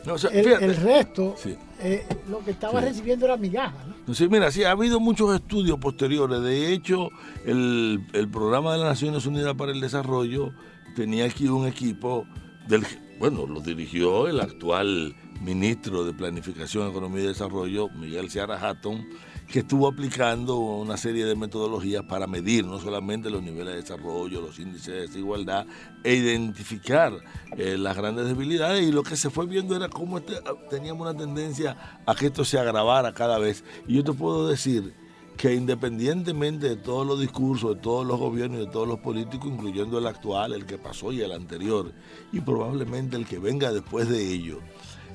No, 0.07 0.15
o 0.15 0.19
sea, 0.19 0.31
el, 0.31 0.77
resto, 0.77 1.35
sí. 1.37 1.57
eh, 1.81 2.05
lo 2.29 2.39
que 2.45 2.53
estaba 2.53 2.81
Sí. 2.81 2.87
recibiendo 2.87 3.25
era 3.27 3.37
migaja, 3.37 3.75
¿no? 4.07 4.15
Sí, 4.15 4.29
mira, 4.29 4.51
sí, 4.53 4.63
ha 4.65 4.71
habido 4.73 5.01
muchos 5.01 5.35
estudios 5.35 5.79
posteriores. 5.79 6.41
De 6.43 6.73
hecho, 6.73 7.09
el, 7.45 8.05
el 8.13 8.29
programa 8.29 8.73
de 8.73 8.79
las 8.79 8.89
Naciones 8.89 9.27
Unidas 9.27 9.55
para 9.55 9.73
el 9.73 9.81
Desarrollo 9.81 10.53
tenía 10.97 11.25
aquí 11.25 11.47
un 11.49 11.67
equipo 11.67 12.25
del, 12.69 12.85
bueno, 13.19 13.47
lo 13.47 13.61
dirigió 13.61 14.29
el 14.29 14.41
actual 14.41 15.15
ministro 15.41 16.05
de 16.05 16.13
Planificación, 16.13 16.89
Economía 16.91 17.25
y 17.25 17.27
Desarrollo, 17.29 17.89
Miguel 17.91 18.31
Seara 18.31 18.59
Hatton, 18.61 19.07
que 19.53 19.59
estuvo 19.59 19.87
aplicando 19.87 20.57
una 20.57 20.97
serie 20.97 21.27
de 21.27 21.37
metodologías 21.37 22.03
para 22.05 22.27
medir 22.27 22.65
no 22.65 22.81
solamente 22.81 23.29
los 23.29 23.43
niveles 23.43 23.75
de 23.75 23.83
desarrollo, 23.83 24.41
los 24.41 24.59
índices 24.59 24.87
de 24.87 25.01
desigualdad, 25.03 25.67
e 26.03 26.15
identificar 26.15 27.13
eh, 27.59 27.77
las 27.77 27.95
grandes 27.95 28.27
debilidades. 28.27 28.83
Y 28.83 28.93
lo 28.93 29.03
que 29.03 29.15
se 29.15 29.29
fue 29.29 29.45
viendo 29.45 29.77
era 29.77 29.91
cómo 29.91 30.17
este, 30.17 30.37
teníamos 30.71 31.03
una 31.03 31.15
tendencia 31.15 32.01
a 32.07 32.15
que 32.15 32.27
esto 32.27 32.47
se 32.47 32.59
agravara 32.59 33.13
cada 33.13 33.39
vez. 33.39 33.63
Y 33.87 33.97
yo 33.97 34.05
te 34.05 34.15
puedo 34.15 34.49
decir 34.49 34.95
que 35.37 35.55
independientemente 35.55 36.71
de 36.71 36.77
todos 36.77 37.07
los 37.07 37.21
discursos, 37.21 37.75
de 37.75 37.81
todos 37.83 38.07
los 38.07 38.19
gobiernos 38.19 38.59
y 38.63 38.65
de 38.65 38.73
todos 38.73 38.89
los 38.89 39.01
políticos, 39.01 39.51
incluyendo 39.53 39.99
el 39.99 40.07
actual, 40.07 40.55
el 40.55 40.65
que 40.65 40.79
pasó 40.79 41.13
y 41.13 41.21
el 41.21 41.33
anterior, 41.33 41.93
y 42.33 42.41
probablemente 42.41 43.17
el 43.17 43.27
que 43.27 43.39
venga 43.39 43.71
después 43.71 44.09
de 44.09 44.33
ello, 44.33 44.61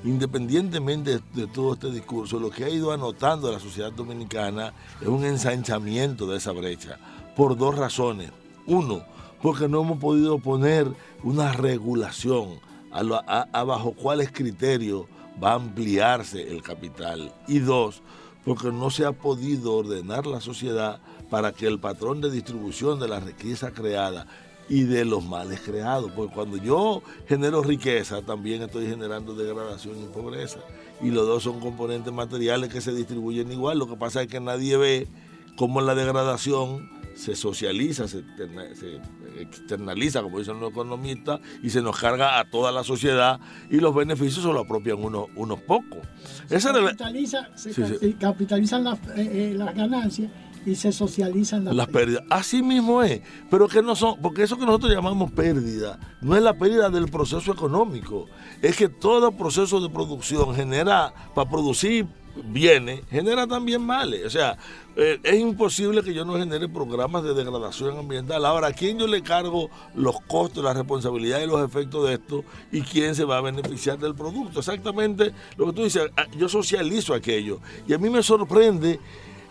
independientemente 0.04 1.20
de, 1.34 1.46
todo 1.46 1.74
este 1.74 1.90
discurso, 1.90 2.38
lo 2.38 2.50
que 2.50 2.64
ha 2.64 2.68
ido 2.68 2.92
anotando 2.92 3.50
la 3.50 3.60
sociedad 3.60 3.92
dominicana 3.92 4.72
es 5.00 5.08
un 5.08 5.24
ensanchamiento 5.24 6.26
de 6.26 6.38
esa 6.38 6.52
brecha, 6.52 6.98
por 7.36 7.56
dos 7.56 7.76
razones. 7.76 8.30
Uno, 8.66 9.02
porque 9.42 9.68
no 9.68 9.82
hemos 9.82 9.98
podido 9.98 10.38
poner 10.38 10.88
una 11.22 11.52
regulación 11.52 12.60
a, 12.90 13.46
a 13.52 13.64
bajo 13.64 13.92
cuáles 13.92 14.30
criterios 14.32 15.06
va 15.42 15.52
a 15.52 15.56
ampliarse 15.56 16.50
el 16.50 16.62
capital. 16.62 17.32
Y 17.46 17.60
dos, 17.60 18.02
porque 18.44 18.70
no 18.70 18.90
se 18.90 19.04
ha 19.04 19.12
podido 19.12 19.74
ordenar 19.74 20.26
la 20.26 20.40
sociedad 20.40 21.00
para 21.30 21.52
que 21.52 21.66
el 21.66 21.78
patrón 21.78 22.20
de 22.20 22.30
distribución 22.30 22.98
de 22.98 23.08
la 23.08 23.20
riqueza 23.20 23.72
creada 23.72 24.26
y 24.68 24.82
de 24.84 25.04
los 25.04 25.24
males 25.24 25.60
creados. 25.60 26.10
Porque 26.14 26.34
cuando 26.34 26.56
yo 26.56 27.02
genero 27.26 27.62
riqueza, 27.62 28.22
también 28.22 28.62
estoy 28.62 28.86
generando 28.86 29.34
degradación 29.34 29.96
y 30.02 30.06
pobreza. 30.06 30.60
Y 31.00 31.10
los 31.10 31.26
dos 31.26 31.42
son 31.42 31.60
componentes 31.60 32.12
materiales 32.12 32.72
que 32.72 32.80
se 32.80 32.92
distribuyen 32.92 33.50
igual. 33.52 33.78
Lo 33.78 33.88
que 33.88 33.96
pasa 33.96 34.22
es 34.22 34.28
que 34.28 34.40
nadie 34.40 34.76
ve 34.76 35.08
cómo 35.56 35.80
la 35.80 35.94
degradación 35.94 36.98
se 37.18 37.34
socializa, 37.34 38.06
se, 38.06 38.22
se, 38.22 39.00
externaliza, 39.40 40.22
como 40.22 40.38
dicen 40.38 40.60
los 40.60 40.70
economistas, 40.70 41.40
y 41.64 41.70
se 41.70 41.82
nos 41.82 41.98
carga 41.98 42.38
a 42.38 42.48
toda 42.48 42.70
la 42.70 42.84
sociedad 42.84 43.40
y 43.68 43.78
los 43.80 43.92
beneficios 43.92 44.44
se 44.44 44.52
los 44.52 44.64
apropian 44.64 45.02
unos, 45.04 45.26
unos 45.34 45.60
pocos. 45.62 45.98
Se, 46.46 46.60
capitaliza, 46.60 47.48
se 47.56 47.74
sí, 47.74 47.82
sí. 48.00 48.12
capitalizan 48.14 48.84
las, 48.84 49.00
eh, 49.16 49.50
eh, 49.50 49.54
las 49.56 49.74
ganancias 49.74 50.30
y 50.66 50.74
se 50.74 50.92
socializan 50.92 51.64
las, 51.64 51.74
las 51.74 51.88
pérdidas. 51.88 52.24
Así 52.30 52.62
mismo 52.62 53.02
es, 53.02 53.20
pero 53.50 53.68
que 53.68 53.82
no 53.82 53.96
son, 53.96 54.20
porque 54.20 54.42
eso 54.42 54.58
que 54.58 54.66
nosotros 54.66 54.92
llamamos 54.92 55.30
pérdida, 55.32 55.98
no 56.20 56.36
es 56.36 56.42
la 56.42 56.54
pérdida 56.54 56.90
del 56.90 57.08
proceso 57.08 57.52
económico, 57.52 58.26
es 58.62 58.76
que 58.76 58.88
todo 58.88 59.32
proceso 59.32 59.80
de 59.80 59.88
producción 59.88 60.54
genera, 60.54 61.12
para 61.34 61.48
producir 61.48 62.06
bienes, 62.44 63.02
genera 63.10 63.46
también 63.46 63.82
males. 63.82 64.24
O 64.26 64.30
sea, 64.30 64.56
eh, 64.96 65.18
es 65.22 65.38
imposible 65.38 66.02
que 66.02 66.14
yo 66.14 66.24
no 66.24 66.34
genere 66.34 66.68
programas 66.68 67.22
de 67.22 67.34
degradación 67.34 67.98
ambiental. 67.98 68.44
Ahora, 68.44 68.68
¿a 68.68 68.72
quién 68.72 68.98
yo 68.98 69.06
le 69.06 69.22
cargo 69.22 69.70
los 69.94 70.20
costos, 70.22 70.64
la 70.64 70.74
responsabilidad 70.74 71.40
y 71.40 71.46
los 71.46 71.64
efectos 71.64 72.06
de 72.06 72.14
esto? 72.14 72.44
¿Y 72.72 72.82
quién 72.82 73.14
se 73.14 73.24
va 73.24 73.38
a 73.38 73.40
beneficiar 73.40 73.98
del 73.98 74.14
producto? 74.14 74.60
Exactamente 74.60 75.32
lo 75.56 75.66
que 75.66 75.72
tú 75.72 75.84
dices, 75.84 76.10
ah, 76.16 76.26
yo 76.36 76.48
socializo 76.48 77.14
aquello. 77.14 77.60
Y 77.86 77.94
a 77.94 77.98
mí 77.98 78.10
me 78.10 78.22
sorprende 78.22 78.98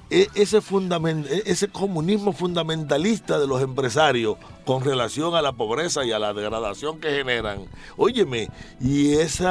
ese, 0.10 0.62
fundament, 0.62 1.28
ese 1.46 1.68
comunismo 1.68 2.32
fundamentalista 2.32 3.40
de 3.40 3.48
los 3.48 3.62
empresarios 3.62 4.38
con 4.66 4.84
relación 4.84 5.36
a 5.36 5.42
la 5.42 5.54
pobreza 5.54 6.06
y 6.06 6.12
a 6.12 6.20
la 6.20 6.34
degradación 6.34 7.00
que 7.00 7.12
generan. 7.12 7.66
Óyeme, 7.98 8.50
y 8.80 9.14
ese 9.14 9.48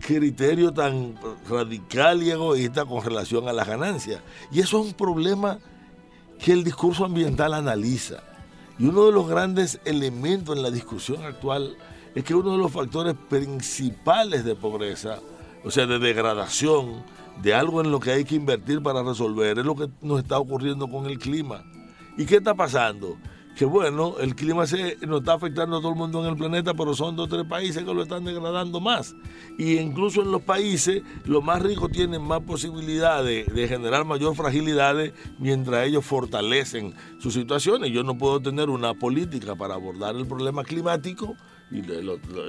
criterio 0.00 0.72
tan 0.72 1.18
radical 1.48 2.22
y 2.22 2.30
egoísta 2.30 2.84
con 2.84 3.04
relación 3.04 3.48
a 3.48 3.52
las 3.52 3.66
ganancias. 3.66 4.20
Y 4.52 4.60
eso 4.60 4.80
es 4.80 4.86
un 4.86 4.94
problema 4.94 5.58
que 6.38 6.52
el 6.52 6.64
discurso 6.64 7.04
ambiental 7.04 7.54
analiza. 7.54 8.22
Y 8.78 8.86
uno 8.86 9.06
de 9.06 9.12
los 9.12 9.28
grandes 9.28 9.80
elementos 9.84 10.56
en 10.56 10.62
la 10.62 10.70
discusión 10.70 11.24
actual 11.24 11.76
es 12.14 12.22
que 12.22 12.34
uno 12.34 12.52
de 12.52 12.58
los 12.58 12.70
factores 12.70 13.14
principales 13.28 14.44
de 14.44 14.54
pobreza, 14.54 15.18
o 15.64 15.70
sea, 15.70 15.86
de 15.86 15.98
degradación, 15.98 17.02
de 17.42 17.54
algo 17.54 17.80
en 17.80 17.90
lo 17.90 18.00
que 18.00 18.10
hay 18.10 18.24
que 18.24 18.34
invertir 18.34 18.82
para 18.82 19.02
resolver, 19.02 19.58
es 19.58 19.64
lo 19.64 19.76
que 19.76 19.88
nos 20.02 20.20
está 20.20 20.38
ocurriendo 20.38 20.88
con 20.88 21.06
el 21.06 21.18
clima. 21.18 21.64
¿Y 22.16 22.26
qué 22.26 22.36
está 22.36 22.54
pasando? 22.54 23.16
Que 23.56 23.64
bueno, 23.64 24.14
el 24.20 24.36
clima 24.36 24.66
se, 24.66 24.96
nos 25.06 25.20
está 25.20 25.34
afectando 25.34 25.78
a 25.78 25.80
todo 25.80 25.90
el 25.90 25.98
mundo 25.98 26.24
en 26.24 26.30
el 26.30 26.36
planeta, 26.36 26.74
pero 26.74 26.94
son 26.94 27.16
dos 27.16 27.26
o 27.26 27.28
tres 27.28 27.44
países 27.44 27.82
que 27.82 27.92
lo 27.92 28.02
están 28.02 28.24
degradando 28.24 28.80
más. 28.80 29.16
Y 29.58 29.78
incluso 29.78 30.22
en 30.22 30.30
los 30.30 30.42
países, 30.42 31.02
los 31.24 31.42
más 31.42 31.60
ricos 31.60 31.90
tienen 31.90 32.22
más 32.22 32.40
posibilidades 32.42 33.46
de, 33.46 33.52
de 33.52 33.68
generar 33.68 34.04
mayor 34.04 34.36
fragilidades 34.36 35.12
mientras 35.40 35.86
ellos 35.86 36.04
fortalecen 36.04 36.94
sus 37.18 37.34
situaciones. 37.34 37.90
Yo 37.90 38.04
no 38.04 38.16
puedo 38.16 38.40
tener 38.40 38.70
una 38.70 38.94
política 38.94 39.56
para 39.56 39.74
abordar 39.74 40.14
el 40.14 40.26
problema 40.26 40.62
climático 40.62 41.36
y 41.70 41.82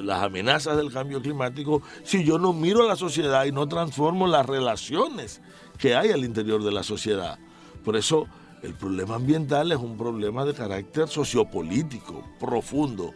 las 0.04 0.24
amenazas 0.24 0.78
del 0.78 0.92
cambio 0.92 1.22
climático 1.22 1.82
si 2.04 2.24
yo 2.24 2.38
no 2.38 2.54
miro 2.54 2.84
a 2.84 2.88
la 2.88 2.96
sociedad 2.96 3.46
y 3.46 3.52
no 3.52 3.68
transformo 3.68 4.28
las 4.28 4.46
relaciones 4.46 5.42
que 5.78 5.96
hay 5.96 6.12
al 6.12 6.24
interior 6.24 6.64
de 6.64 6.72
la 6.72 6.84
sociedad. 6.84 7.38
Por 7.84 7.96
eso 7.96 8.28
el 8.62 8.74
problema 8.74 9.16
ambiental 9.16 9.72
es 9.72 9.78
un 9.78 9.98
problema 9.98 10.46
de 10.46 10.54
carácter 10.54 11.08
sociopolítico 11.08 12.24
profundo 12.40 13.14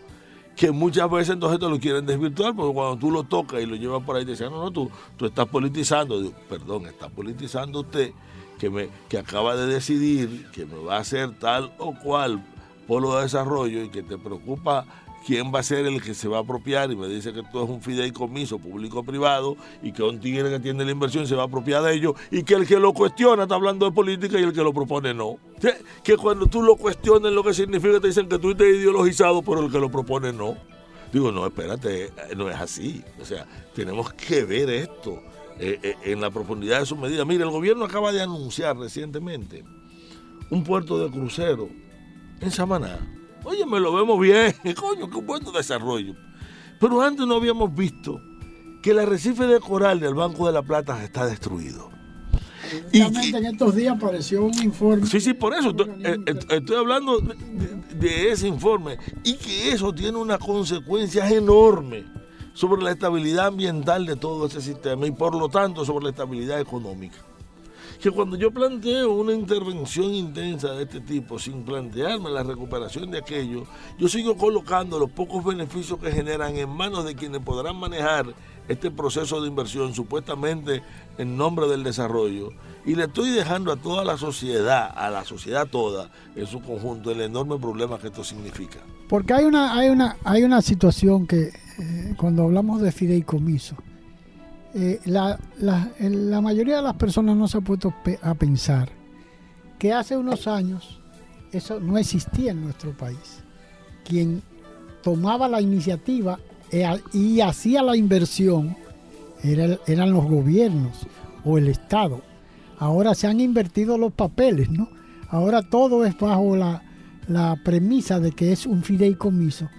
que 0.56 0.72
muchas 0.72 1.10
veces 1.10 1.32
entonces 1.32 1.60
te 1.60 1.68
lo 1.68 1.80
quieren 1.80 2.06
desvirtuar 2.06 2.56
porque 2.56 2.74
cuando 2.74 2.98
tú 2.98 3.12
lo 3.12 3.24
tocas 3.24 3.62
y 3.62 3.66
lo 3.66 3.76
llevas 3.76 4.04
por 4.04 4.16
ahí 4.16 4.26
te 4.26 4.32
dicen 4.32 4.52
no, 4.52 4.64
no, 4.64 4.72
tú, 4.72 4.90
tú 5.18 5.26
estás 5.26 5.48
politizando. 5.48 6.32
Perdón, 6.48 6.86
está 6.86 7.10
politizando 7.10 7.82
usted 7.82 8.12
que, 8.60 8.70
me, 8.70 8.90
que 9.10 9.18
acaba 9.18 9.56
de 9.56 9.66
decidir 9.66 10.48
que 10.52 10.66
me 10.66 10.78
va 10.78 10.98
a 10.98 11.00
hacer 11.00 11.38
tal 11.40 11.74
o 11.80 11.94
cual 11.96 12.46
polo 12.88 13.16
de 13.16 13.24
desarrollo 13.24 13.84
y 13.84 13.90
que 13.90 14.04
te 14.04 14.18
preocupa 14.18 14.86
quién 15.26 15.54
va 15.54 15.60
a 15.60 15.64
ser 15.64 15.86
el 15.86 16.02
que 16.02 16.14
se 16.14 16.28
va 16.28 16.38
a 16.38 16.42
apropiar 16.42 16.92
y 16.92 16.96
me 16.96 17.08
dice 17.08 17.34
que 17.34 17.44
todo 17.44 17.64
es 17.64 17.70
un 17.70 17.82
fideicomiso 17.82 18.60
público-privado 18.60 19.56
y 19.82 19.92
que 19.92 20.04
un 20.04 20.20
tigre 20.20 20.50
que 20.50 20.60
tiene 20.60 20.86
la 20.86 20.92
inversión 20.92 21.28
se 21.28 21.36
va 21.36 21.44
a 21.44 21.46
apropiar 21.46 21.84
de 21.84 21.94
ello 21.94 22.16
y 22.32 22.44
que 22.44 22.56
el 22.56 22.68
que 22.68 22.80
lo 22.80 22.94
cuestiona 22.94 23.44
está 23.44 23.56
hablando 23.56 23.86
de 23.86 23.92
política 23.92 24.40
y 24.40 24.44
el 24.44 24.54
que 24.54 24.62
lo 24.62 24.74
propone 24.74 25.14
no. 25.14 25.38
Que 26.04 26.18
cuando 26.18 26.48
tú 26.48 26.62
lo 26.62 26.76
cuestiones 26.76 27.32
lo 27.32 27.44
que 27.44 27.54
significa 27.54 28.00
te 28.00 28.08
dicen 28.08 28.28
que 28.28 28.38
tú 28.38 28.52
estás 28.52 28.68
ideologizado 28.68 29.42
pero 29.42 29.62
el 29.66 29.72
que 29.72 29.80
lo 29.80 29.90
propone 29.90 30.34
no. 30.34 30.58
Digo, 31.12 31.32
no, 31.32 31.46
espérate, 31.46 32.12
no 32.36 32.50
es 32.50 32.60
así. 32.60 33.04
O 33.22 33.26
sea, 33.26 33.46
tenemos 33.76 34.14
que 34.14 34.44
ver 34.46 34.70
esto 34.72 35.22
eh, 35.60 35.80
eh, 35.84 35.96
en 36.06 36.20
la 36.20 36.32
profundidad 36.32 36.80
de 36.80 36.88
sus 36.88 36.98
medidas. 36.98 37.28
Mire, 37.28 37.44
el 37.44 37.52
gobierno 37.52 37.86
acaba 37.86 38.12
de 38.12 38.22
anunciar 38.22 38.76
recientemente 38.78 39.64
un 40.50 40.64
puerto 40.64 40.98
de 40.98 41.12
crucero 41.12 41.70
en 42.42 42.52
Samaná 42.52 43.23
Oye, 43.44 43.66
me 43.66 43.80
lo 43.80 43.94
vemos 43.94 44.20
bien, 44.20 44.54
coño, 44.76 45.10
qué 45.10 45.20
buen 45.22 45.44
desarrollo. 45.52 46.16
Pero 46.80 47.02
antes 47.02 47.26
no 47.26 47.36
habíamos 47.36 47.74
visto 47.74 48.22
que 48.82 48.92
el 48.92 49.00
arrecife 49.00 49.46
de 49.46 49.60
coral 49.60 50.00
del 50.00 50.14
Banco 50.14 50.48
de 50.48 50.54
la 50.54 50.62
Plata 50.62 51.04
está 51.04 51.26
destruido. 51.26 51.92
Y 52.92 53.02
en 53.02 53.46
estos 53.46 53.76
días 53.76 53.96
apareció 53.96 54.46
un 54.46 54.64
informe. 54.64 55.06
Sí, 55.06 55.22
sí, 55.22 55.34
por 55.34 55.54
eso 55.54 55.70
estoy, 55.70 55.90
eh, 56.04 56.18
estoy 56.50 56.76
hablando 56.76 57.20
de, 57.20 57.36
de, 57.96 58.32
ese 58.32 58.48
informe 58.48 58.98
y 59.24 59.36
que 59.36 59.72
eso 59.72 59.94
tiene 59.94 60.18
unas 60.18 60.40
consecuencias 60.40 61.32
enormes 61.32 62.06
sobre 62.54 62.82
la 62.82 62.92
estabilidad 62.92 63.48
ambiental 63.48 64.06
de 64.06 64.16
todo 64.16 64.48
ese 64.48 64.62
sistema 64.62 65.06
y 65.06 65.12
por 65.12 65.36
lo 65.36 65.50
tanto 65.50 65.86
sobre 65.86 66.06
la 66.06 66.12
estabilidad 66.12 66.60
económica 66.60 67.18
que 68.04 68.12
cuando 68.12 68.36
yo 68.36 68.52
planteo 68.52 69.14
una 69.14 69.32
intervención 69.32 70.14
intensa 70.14 70.74
de 70.74 70.84
este 70.84 71.00
tipo 71.00 71.40
sin 71.40 71.64
plantearme 71.64 72.30
la 72.30 72.44
recuperación 72.44 73.10
de 73.10 73.20
aquello, 73.20 73.64
yo 73.98 74.10
sigo 74.10 74.36
colocando 74.36 75.00
los 75.00 75.10
pocos 75.10 75.42
beneficios 75.46 75.98
que 76.00 76.12
generan 76.12 76.58
en 76.58 76.70
manos 76.70 77.06
de 77.06 77.16
quienes 77.16 77.40
podrán 77.40 77.78
manejar 77.78 78.26
este 78.68 78.92
proceso 78.92 79.42
de 79.42 79.48
inversión 79.48 79.96
supuestamente 79.96 80.84
en 81.18 81.38
nombre 81.38 81.66
del 81.70 81.86
desarrollo 81.86 82.50
y 82.86 82.96
le 82.96 83.06
estoy 83.06 83.30
dejando 83.30 83.72
a 83.72 83.78
toda 83.78 84.04
la 84.04 84.18
sociedad, 84.18 84.92
a 84.94 85.10
la 85.10 85.24
sociedad 85.24 85.66
toda 85.66 86.10
en 86.36 86.46
su 86.46 86.62
conjunto 86.62 87.10
el 87.10 87.22
enorme 87.22 87.58
problema 87.58 88.00
que 88.00 88.08
esto 88.08 88.26
significa. 88.26 88.80
Porque 89.08 89.34
hay 89.34 89.46
una 89.46 89.80
hay 89.80 89.88
una 89.88 90.18
hay 90.26 90.44
una 90.44 90.62
situación 90.62 91.26
que 91.26 91.54
eh, 91.80 92.16
cuando 92.18 92.44
hablamos 92.44 92.82
de 92.82 92.92
fideicomiso 92.92 93.78
eh, 94.76 95.00
la, 95.06 95.40
la, 95.60 96.42
mayoría 96.42 96.78
de 96.78 96.82
las 96.82 96.96
personas 96.96 97.36
no 97.36 97.48
se 97.48 97.60
ha 97.60 97.62
puesto 97.62 97.94
a 98.22 98.34
pensar 98.34 98.90
que 99.78 99.94
hace 99.94 100.18
unos 100.18 100.48
años 100.48 101.00
eso 101.52 101.80
no 101.80 101.98
existía 101.98 102.52
en 102.52 102.62
nuestro 102.62 102.92
país. 102.92 103.44
Quien 104.04 104.42
tomaba 105.04 105.48
la 105.48 105.62
iniciativa 105.62 106.40
e 106.72 106.84
y 107.14 107.42
hacía 107.42 107.84
la 107.84 107.96
inversión 107.96 108.76
eran 109.44 110.12
los 110.12 110.26
gobiernos 110.26 111.06
o 111.44 111.58
el 111.58 111.68
Estado. 111.68 112.22
Ahora 112.80 113.14
se 113.14 113.28
han 113.28 113.40
invertido 113.40 113.98
los 113.98 114.14
papeles, 114.14 114.72
¿no? 114.72 114.90
Ahora 115.30 115.62
todo 115.62 116.06
es 116.06 116.18
bajo 116.18 116.56
la, 116.56 116.82
la 117.28 117.60
premisa 117.64 118.20
de 118.20 118.32
que 118.32 118.52
es 118.52 118.66
un 118.66 118.84
fideicomiso 118.84 119.70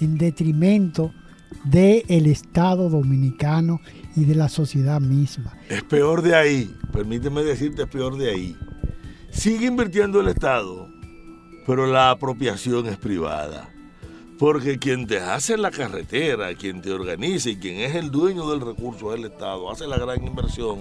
en 0.00 0.18
detrimento 0.18 1.12
del 1.64 2.26
Estado 2.26 2.88
dominicano 2.88 3.80
y 4.16 4.24
de 4.24 4.34
la 4.34 4.48
sociedad 4.48 5.00
misma. 5.00 5.56
Es 5.68 5.82
peor 5.82 6.22
de 6.22 6.34
ahí, 6.34 6.74
permíteme 6.92 7.42
decirte, 7.42 7.82
es 7.82 7.88
peor 7.88 8.16
de 8.16 8.30
ahí. 8.30 8.56
Sigue 9.30 9.66
invirtiendo 9.66 10.20
el 10.20 10.28
Estado, 10.28 10.88
pero 11.66 11.86
la 11.86 12.10
apropiación 12.10 12.86
es 12.86 12.96
privada. 12.96 13.70
Porque 14.38 14.78
quien 14.78 15.06
te 15.06 15.20
hace 15.20 15.56
la 15.56 15.70
carretera, 15.70 16.54
quien 16.54 16.82
te 16.82 16.92
organiza 16.92 17.50
y 17.50 17.56
quien 17.56 17.76
es 17.80 17.94
el 17.94 18.10
dueño 18.10 18.50
del 18.50 18.60
recurso 18.60 19.12
es 19.12 19.20
el 19.20 19.26
Estado, 19.26 19.70
hace 19.70 19.86
la 19.86 19.96
gran 19.96 20.24
inversión. 20.24 20.80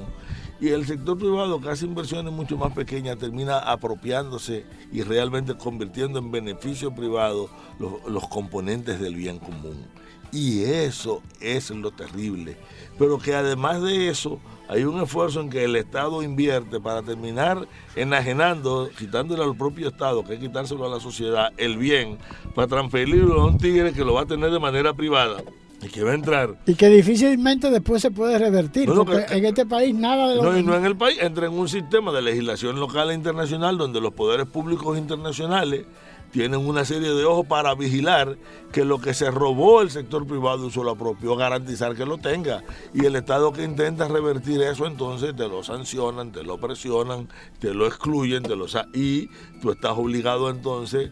Y 0.59 0.69
el 0.69 0.85
sector 0.85 1.17
privado 1.17 1.59
que 1.59 1.69
hace 1.69 1.85
inversiones 1.85 2.33
mucho 2.33 2.57
más 2.57 2.73
pequeñas 2.73 3.17
termina 3.17 3.59
apropiándose 3.59 4.65
y 4.91 5.01
realmente 5.01 5.55
convirtiendo 5.55 6.19
en 6.19 6.31
beneficio 6.31 6.93
privado 6.95 7.49
los, 7.79 7.93
los 8.07 8.27
componentes 8.27 8.99
del 8.99 9.15
bien 9.15 9.39
común. 9.39 9.85
Y 10.31 10.63
eso 10.63 11.21
es 11.39 11.69
lo 11.69 11.91
terrible. 11.91 12.57
Pero 12.97 13.17
que 13.17 13.33
además 13.33 13.81
de 13.81 14.09
eso, 14.09 14.39
hay 14.67 14.83
un 14.85 15.01
esfuerzo 15.01 15.41
en 15.41 15.49
que 15.49 15.63
el 15.63 15.75
Estado 15.75 16.23
invierte 16.23 16.79
para 16.79 17.01
terminar 17.01 17.67
enajenando, 17.95 18.89
quitándole 18.97 19.43
al 19.43 19.55
propio 19.55 19.89
Estado, 19.89 20.23
que 20.23 20.35
es 20.35 20.39
quitárselo 20.39 20.85
a 20.85 20.89
la 20.89 20.99
sociedad, 20.99 21.51
el 21.57 21.77
bien, 21.77 22.17
para 22.55 22.67
transferirlo 22.67 23.41
a 23.41 23.45
un 23.45 23.57
tigre 23.57 23.93
que 23.93 24.03
lo 24.03 24.13
va 24.13 24.21
a 24.21 24.25
tener 24.25 24.51
de 24.51 24.59
manera 24.59 24.93
privada 24.93 25.43
y 25.81 25.89
que 25.89 26.03
va 26.03 26.11
a 26.11 26.15
entrar. 26.15 26.55
Y 26.65 26.75
que 26.75 26.87
difícilmente 26.89 27.69
después 27.69 28.01
se 28.01 28.11
puede 28.11 28.39
revertir, 28.39 28.89
porque 28.89 29.25
en 29.29 29.45
este 29.45 29.65
país 29.65 29.93
nada 29.93 30.29
de 30.29 30.35
lo 30.37 30.43
No, 30.43 30.57
y 30.57 30.63
no 30.63 30.75
en 30.75 30.85
el 30.85 30.95
país, 30.95 31.17
entra 31.21 31.47
en 31.47 31.53
un 31.53 31.67
sistema 31.67 32.11
de 32.11 32.21
legislación 32.21 32.79
local 32.79 33.11
e 33.11 33.13
internacional 33.13 33.77
donde 33.77 33.99
los 33.99 34.13
poderes 34.13 34.47
públicos 34.47 34.97
internacionales 34.97 35.85
tienen 36.33 36.67
una 36.67 36.83
serie 36.83 37.13
de 37.13 37.25
ojos 37.25 37.45
para 37.45 37.75
vigilar 37.75 38.37
que 38.71 38.83
lo 38.83 38.99
que 38.99 39.13
se 39.13 39.29
robó 39.29 39.83
el 39.83 39.91
sector 39.91 40.25
privado 40.25 40.65
uso 40.65 40.83
lo 40.83 40.95
propio, 40.95 41.35
garantizar 41.35 41.95
que 41.95 42.07
lo 42.07 42.17
tenga. 42.17 42.63
Y 42.91 43.05
el 43.05 43.15
Estado 43.15 43.53
que 43.53 43.63
intenta 43.63 44.07
revertir 44.07 44.59
eso, 44.63 44.87
entonces 44.87 45.35
te 45.35 45.47
lo 45.47 45.63
sancionan, 45.63 46.31
te 46.31 46.43
lo 46.43 46.57
presionan, 46.57 47.29
te 47.59 47.75
lo 47.75 47.85
excluyen, 47.85 48.41
te 48.41 48.55
lo 48.55 48.65
y 48.95 49.29
tú 49.61 49.71
estás 49.71 49.91
obligado 49.95 50.49
entonces, 50.49 51.11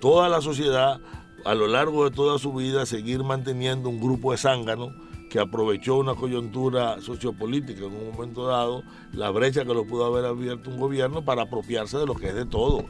toda 0.00 0.28
la 0.28 0.40
sociedad, 0.40 1.00
a 1.44 1.54
lo 1.54 1.68
largo 1.68 2.04
de 2.04 2.10
toda 2.10 2.38
su 2.40 2.52
vida, 2.52 2.82
a 2.82 2.86
seguir 2.86 3.22
manteniendo 3.22 3.88
un 3.88 4.00
grupo 4.00 4.32
de 4.32 4.38
zánganos 4.38 4.92
que 5.30 5.38
aprovechó 5.38 5.96
una 5.96 6.14
coyuntura 6.14 7.00
sociopolítica 7.00 7.86
en 7.86 7.94
un 7.94 8.12
momento 8.12 8.46
dado, 8.46 8.82
la 9.12 9.30
brecha 9.30 9.64
que 9.64 9.72
lo 9.72 9.86
pudo 9.86 10.04
haber 10.04 10.26
abierto 10.26 10.68
un 10.68 10.78
gobierno 10.78 11.24
para 11.24 11.42
apropiarse 11.42 11.96
de 11.96 12.06
lo 12.06 12.14
que 12.14 12.28
es 12.28 12.34
de 12.34 12.44
todo. 12.44 12.84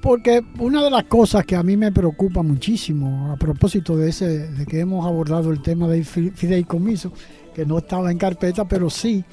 Porque 0.00 0.44
una 0.58 0.84
de 0.84 0.90
las 0.90 1.04
cosas 1.04 1.44
que 1.44 1.56
a 1.56 1.62
mí 1.62 1.76
me 1.76 1.90
preocupa 1.90 2.42
muchísimo 2.42 3.32
a 3.32 3.36
propósito 3.36 3.96
de 3.96 4.10
ese 4.10 4.48
de 4.48 4.66
que 4.66 4.80
hemos 4.80 5.04
abordado 5.06 5.50
el 5.50 5.62
tema 5.62 5.88
del 5.88 6.04
fideicomiso, 6.04 7.12
que 7.54 7.66
no 7.66 7.78
estaba 7.78 8.10
en 8.10 8.18
carpeta, 8.18 8.66
pero 8.66 8.90
sí 8.90 9.24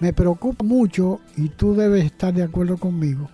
me 0.00 0.12
preocupa 0.12 0.64
mucho 0.64 1.20
y 1.36 1.50
tú 1.50 1.74
debes 1.74 2.04
estar 2.04 2.34
de 2.34 2.42
acuerdo 2.42 2.76
conmigo 2.76 3.30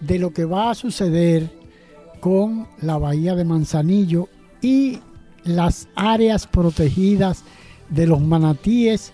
de 0.00 0.18
lo 0.18 0.32
que 0.32 0.44
va 0.44 0.70
a 0.70 0.74
suceder 0.74 1.50
con 2.20 2.68
la 2.80 2.98
bahía 2.98 3.34
de 3.34 3.44
Manzanillo 3.44 4.28
y 4.62 5.00
las 5.44 5.88
áreas 5.96 6.46
protegidas 6.46 7.44
de 7.90 8.06
los 8.06 8.20
manatíes 8.20 9.12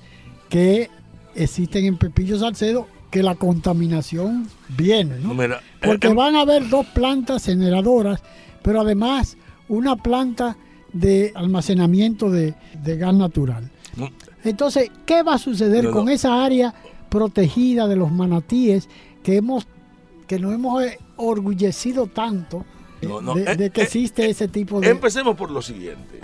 que 0.48 0.90
existen 1.34 1.86
en 1.86 1.96
Pepillo 1.96 2.38
Salcedo 2.38 2.86
que 3.10 3.22
la 3.22 3.34
contaminación 3.34 4.48
viene, 4.68 5.18
¿no? 5.18 5.36
Porque 5.82 6.08
eh, 6.08 6.14
van 6.14 6.36
a 6.36 6.42
haber 6.42 6.68
dos 6.68 6.86
plantas 6.86 7.44
generadoras, 7.44 8.22
pero 8.62 8.80
además 8.80 9.36
una 9.68 9.96
planta 9.96 10.56
de 10.92 11.32
almacenamiento 11.34 12.30
de, 12.30 12.54
gas 12.84 13.14
natural. 13.14 13.70
Entonces, 14.44 14.90
¿qué 15.06 15.22
va 15.22 15.34
a 15.34 15.38
suceder 15.38 15.90
con 15.90 16.08
esa 16.08 16.44
área 16.44 16.74
protegida 17.08 17.88
de 17.88 17.96
los 17.96 18.10
manatíes 18.10 18.88
que 19.22 19.36
hemos 19.36 19.66
que 20.26 20.38
nos 20.38 20.54
hemos 20.54 20.84
orgullecido 21.16 22.06
tanto 22.06 22.64
de, 23.00 23.08
de, 23.56 23.66
eh, 23.66 23.70
que 23.70 23.80
eh, 23.80 23.84
existe 23.84 24.30
ese 24.30 24.46
tipo 24.46 24.80
de... 24.80 24.88
Empecemos 24.88 25.34
por 25.36 25.50
lo 25.50 25.60
siguiente. 25.60 26.20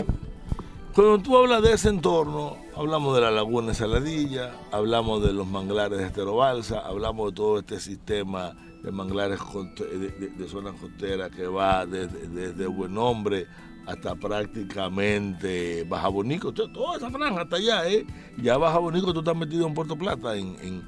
Cuando 0.95 1.18
tú 1.18 1.37
hablas 1.37 1.61
de 1.62 1.72
ese 1.72 1.89
entorno, 1.89 2.57
hablamos 2.77 3.14
de 3.14 3.22
la 3.22 3.31
laguna 3.31 3.68
de 3.68 3.74
Saladilla, 3.74 4.55
hablamos 4.70 5.22
de 5.22 5.33
los 5.33 5.47
manglares 5.47 5.99
de 5.99 6.07
Esterobalsa, 6.07 6.81
hablamos 6.81 7.31
de 7.31 7.37
todo 7.37 7.59
este 7.59 7.81
sistema 7.81 8.55
de 8.83 8.93
manglares 8.93 9.41
de, 9.79 10.31
de, 10.31 10.49
zonas 10.49 10.74
costeras 10.74 11.31
que 11.31 11.47
va 11.47 11.87
desde, 11.87 12.66
Buen 12.66 12.95
Nombre 12.95 13.47
hasta 13.87 14.14
prácticamente 14.14 15.85
Baja 15.85 16.09
Bonico, 16.09 16.53
toda 16.53 16.97
esa 16.97 17.11
franja 17.11 17.43
hasta 17.43 17.57
allá, 17.57 17.89
¿eh? 17.89 18.07
Ya 18.37 18.59
Baja 18.59 18.79
Bonico 18.79 19.12
tú 19.12 19.20
estás 19.20 19.37
metido 19.37 19.66
en 19.66 19.74
Puerto 19.74 19.97
Plata. 19.97 20.37
En, 20.37 20.85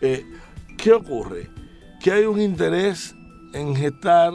eh, 0.00 0.26
¿Qué 0.76 0.92
ocurre? 0.92 1.48
Que 2.02 2.12
hay 2.12 2.24
un 2.24 2.40
interés 2.40 3.14
en 3.52 3.74
gestar 3.74 4.32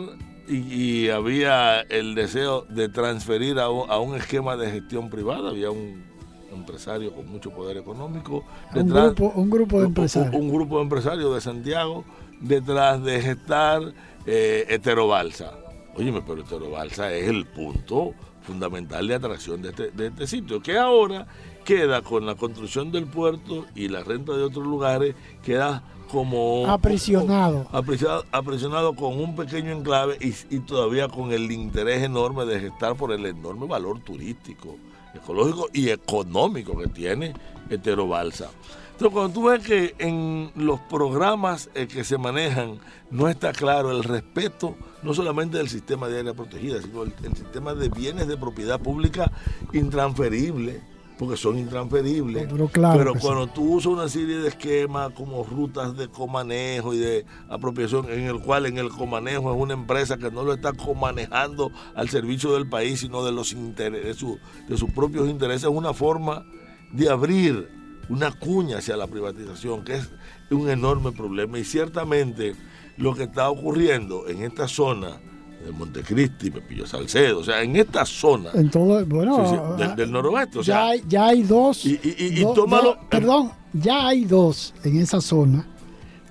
y, 0.48 1.10
había 1.10 1.82
el 1.82 2.16
deseo 2.16 2.66
de 2.70 2.90
transferir 2.90 3.60
a 3.60 3.70
un, 3.70 4.16
esquema 4.16 4.58
de 4.58 4.72
gestión 4.72 5.10
privada, 5.10 5.50
había 5.50 5.70
un 5.70 6.09
empresario 6.52 7.14
con 7.14 7.28
mucho 7.28 7.52
poder 7.52 7.78
económico. 7.78 8.44
Detrás, 8.74 9.14
un, 9.20 9.50
grupo, 9.50 9.80
de 9.80 9.88
empresarios. 9.88 10.36
Un, 10.36 10.52
grupo 10.52 10.78
de 10.78 10.84
empresarios 10.84 11.34
de 11.34 11.42
Santiago 11.42 12.06
detrás 12.40 13.04
de 13.04 13.22
gestar 13.22 13.82
eh, 14.26 14.66
Heterobalsa. 14.70 15.54
Óyeme, 15.96 16.22
pero 16.22 16.42
Heterobalsa 16.42 17.12
es 17.14 17.28
el 17.28 17.46
punto 17.46 18.14
fundamental 18.42 19.08
de 19.08 19.16
atracción 19.16 19.62
de 19.62 19.70
este, 19.70 19.92
de 19.92 20.08
este 20.08 20.28
sitio, 20.28 20.62
que 20.62 20.78
ahora 20.78 21.28
queda 21.66 22.02
con 22.02 22.26
la 22.26 22.36
construcción 22.36 22.92
del 22.92 23.06
puerto 23.06 23.66
y 23.76 23.90
la 23.90 24.04
renta 24.04 24.34
de 24.34 24.44
otros 24.44 24.66
lugares, 24.66 25.16
queda 25.44 25.84
como 26.12 26.68
aprisionado. 26.68 27.68
aprisionado. 27.72 28.96
con 28.96 29.20
un 29.20 29.36
pequeño 29.36 29.72
enclave 29.72 30.18
y, 30.20 30.60
todavía 30.60 31.08
con 31.08 31.32
el 31.32 31.52
interés 31.52 32.04
enorme 32.04 32.46
de 32.46 32.60
gestar 32.60 32.96
por 32.96 33.12
el 33.12 33.26
enorme 33.26 33.68
valor 33.68 34.00
turístico, 34.00 34.76
ecológico 35.14 35.68
y 35.74 35.90
económico 35.90 36.78
que 36.78 36.88
tiene 36.88 37.34
Heterobalsa. 37.70 38.50
Entonces, 38.92 39.14
cuando 39.14 39.34
tú 39.34 39.48
ves 39.48 39.64
que 39.64 39.96
en 40.00 40.52
los 40.56 40.80
programas 40.82 41.70
eh, 41.74 41.88
que 41.88 42.04
se 42.04 42.18
manejan 42.18 42.80
no 43.12 43.30
está 43.30 43.54
claro 43.54 43.92
el 43.92 44.04
respeto, 44.04 44.76
no 45.04 45.14
solamente 45.14 45.58
del 45.58 45.70
sistema 45.70 46.10
de 46.10 46.20
área 46.20 46.34
protegida, 46.34 46.82
sino 46.82 47.04
el 47.04 47.14
sistema 47.36 47.74
de 47.74 47.88
bienes 47.88 48.28
de 48.28 48.36
propiedad 48.36 48.80
pública 48.80 49.32
intransferible, 49.72 50.82
porque 51.20 51.36
son 51.36 51.60
intransferibles. 51.60 52.48
Pero, 52.50 52.70
claro 52.70 52.98
pero 52.98 53.14
cuando 53.20 53.48
tú 53.48 53.74
usas 53.74 53.92
una 53.92 54.08
serie 54.08 54.38
de 54.38 54.48
esquemas 54.48 55.12
como 55.12 55.44
rutas 55.44 55.98
de 55.98 56.08
comanejo 56.08 56.94
y 56.94 56.98
de 56.98 57.26
apropiación, 57.50 58.10
en 58.10 58.22
el 58.22 58.40
cual 58.40 58.68
en 58.68 58.78
el 58.78 58.88
comanejo 58.88 59.54
es 59.54 59.62
una 59.62 59.74
empresa 59.74 60.18
que 60.18 60.32
no 60.32 60.44
lo 60.44 60.54
está 60.54 60.72
comanejando 60.72 61.74
al 61.94 62.08
servicio 62.08 62.54
del 62.54 62.70
país, 62.70 63.02
sino 63.02 63.26
de 63.26 63.34
los 63.34 63.52
intereses, 63.52 64.26
de, 64.70 64.78
sus 64.78 64.92
propios 64.92 65.28
intereses, 65.28 65.64
es 65.64 65.70
una 65.70 65.94
forma 65.94 66.46
de 66.94 67.10
abrir 67.10 67.70
una 68.08 68.32
cuña 68.32 68.78
hacia 68.78 68.96
la 68.96 69.06
privatización, 69.06 69.84
que 69.84 69.96
es 69.96 70.10
un 70.50 70.70
enorme 70.70 71.12
problema. 71.12 71.60
Y 71.60 71.66
ciertamente 71.66 72.56
lo 72.96 73.14
que 73.14 73.24
está 73.24 73.50
ocurriendo 73.50 74.30
en 74.30 74.44
esta 74.44 74.70
zona 74.70 75.20
de 75.66 75.72
Montecristi, 75.72 76.52
Pepillo 76.52 76.86
Salcedo, 76.88 77.40
o 77.40 77.44
sea, 77.44 77.62
en 77.62 77.76
esta 77.76 78.06
zona 78.06 78.52
en 78.54 78.70
todo, 78.70 79.06
bueno, 79.06 79.46
sí, 79.46 79.56
sí, 79.56 79.84
del, 79.84 79.96
del, 79.96 80.12
noroeste. 80.12 80.60
O 80.60 80.62
ya, 80.62 80.74
sea, 80.74 80.88
hay, 80.88 81.04
ya 81.08 81.28
hay 81.28 81.44
dos. 81.44 81.86
Y, 81.86 82.00
y, 82.02 82.16
y, 82.18 82.44
do, 82.44 82.54
tómalo. 82.54 82.96
Do, 82.96 83.10
perdón, 83.10 83.52
ya 83.74 84.08
hay 84.08 84.26
dos 84.26 84.74
en 84.84 85.00
esa 85.00 85.22
zona, 85.22 85.66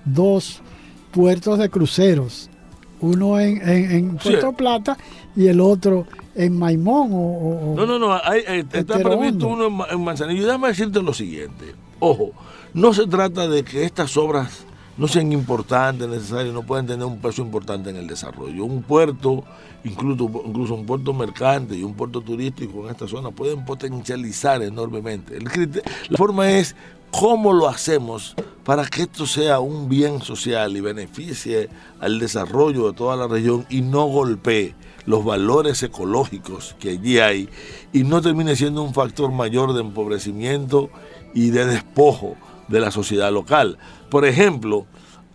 dos 0.03 0.61
puertos 1.11 1.59
de 1.59 1.69
cruceros. 1.69 2.49
Uno 3.01 3.39
en, 3.39 3.61
en, 3.61 3.91
en 3.91 4.17
Puerto 4.17 4.49
sí. 4.49 4.55
Plata 4.57 4.97
y 5.35 5.47
el 5.47 5.61
otro 5.61 6.05
en 6.35 6.57
Maimón 6.57 7.11
o, 7.13 7.71
o 7.71 7.75
no 7.75 7.85
no 7.85 7.97
no 7.97 8.13
hay, 8.13 8.41
hay, 8.45 8.59
está 8.71 8.99
previsto 8.99 9.47
uno 9.47 9.67
en, 9.67 9.93
en 9.93 10.03
Manzanillo 10.03 10.41
y 10.41 10.45
déjame 10.45 10.67
decirte 10.69 11.01
lo 11.01 11.13
siguiente 11.13 11.75
ojo 11.99 12.31
no 12.73 12.93
se 12.93 13.07
trata 13.07 13.47
de 13.47 13.63
que 13.63 13.85
estas 13.85 14.17
obras 14.17 14.65
no 14.99 15.07
sean 15.07 15.31
importantes, 15.31 16.09
necesarias, 16.09 16.53
no 16.53 16.63
pueden 16.63 16.85
tener 16.85 17.05
un 17.05 17.19
peso 17.19 17.41
importante 17.41 17.89
en 17.89 17.95
el 17.95 18.05
desarrollo. 18.05 18.65
Un 18.65 18.83
puerto, 18.83 19.45
incluso, 19.85 20.29
incluso 20.45 20.73
un 20.73 20.85
puerto 20.85 21.13
mercante 21.13 21.73
y 21.77 21.83
un 21.83 21.93
puerto 21.93 22.19
turístico 22.19 22.83
en 22.83 22.91
esta 22.91 23.07
zona 23.07 23.31
pueden 23.31 23.63
potencializar 23.63 24.61
enormemente. 24.61 25.37
El, 25.37 25.45
la 26.09 26.17
forma 26.17 26.51
es 26.51 26.75
cómo 27.11 27.53
lo 27.53 27.69
hacemos 27.69 28.35
para 28.65 28.85
que 28.85 29.03
esto 29.03 29.25
sea 29.25 29.61
un 29.61 29.87
bien 29.87 30.21
social 30.21 30.75
y 30.75 30.81
beneficie 30.81 31.69
al 32.01 32.19
desarrollo 32.19 32.87
de 32.87 32.93
toda 32.93 33.15
la 33.15 33.27
región 33.27 33.65
y 33.69 33.81
no 33.81 34.05
golpee 34.05 34.75
los 35.05 35.23
valores 35.23 35.81
ecológicos 35.81 36.75
que 36.77 36.89
allí 36.89 37.19
hay 37.19 37.49
y 37.93 38.03
no 38.03 38.21
termine 38.21 38.57
siendo 38.57 38.83
un 38.83 38.93
factor 38.93 39.31
mayor 39.31 39.73
de 39.73 39.79
empobrecimiento 39.79 40.89
y 41.33 41.51
de 41.51 41.65
despojo 41.65 42.35
de 42.69 42.79
la 42.79 42.91
sociedad 42.91 43.31
local. 43.31 43.77
Por 44.09 44.25
ejemplo, 44.25 44.85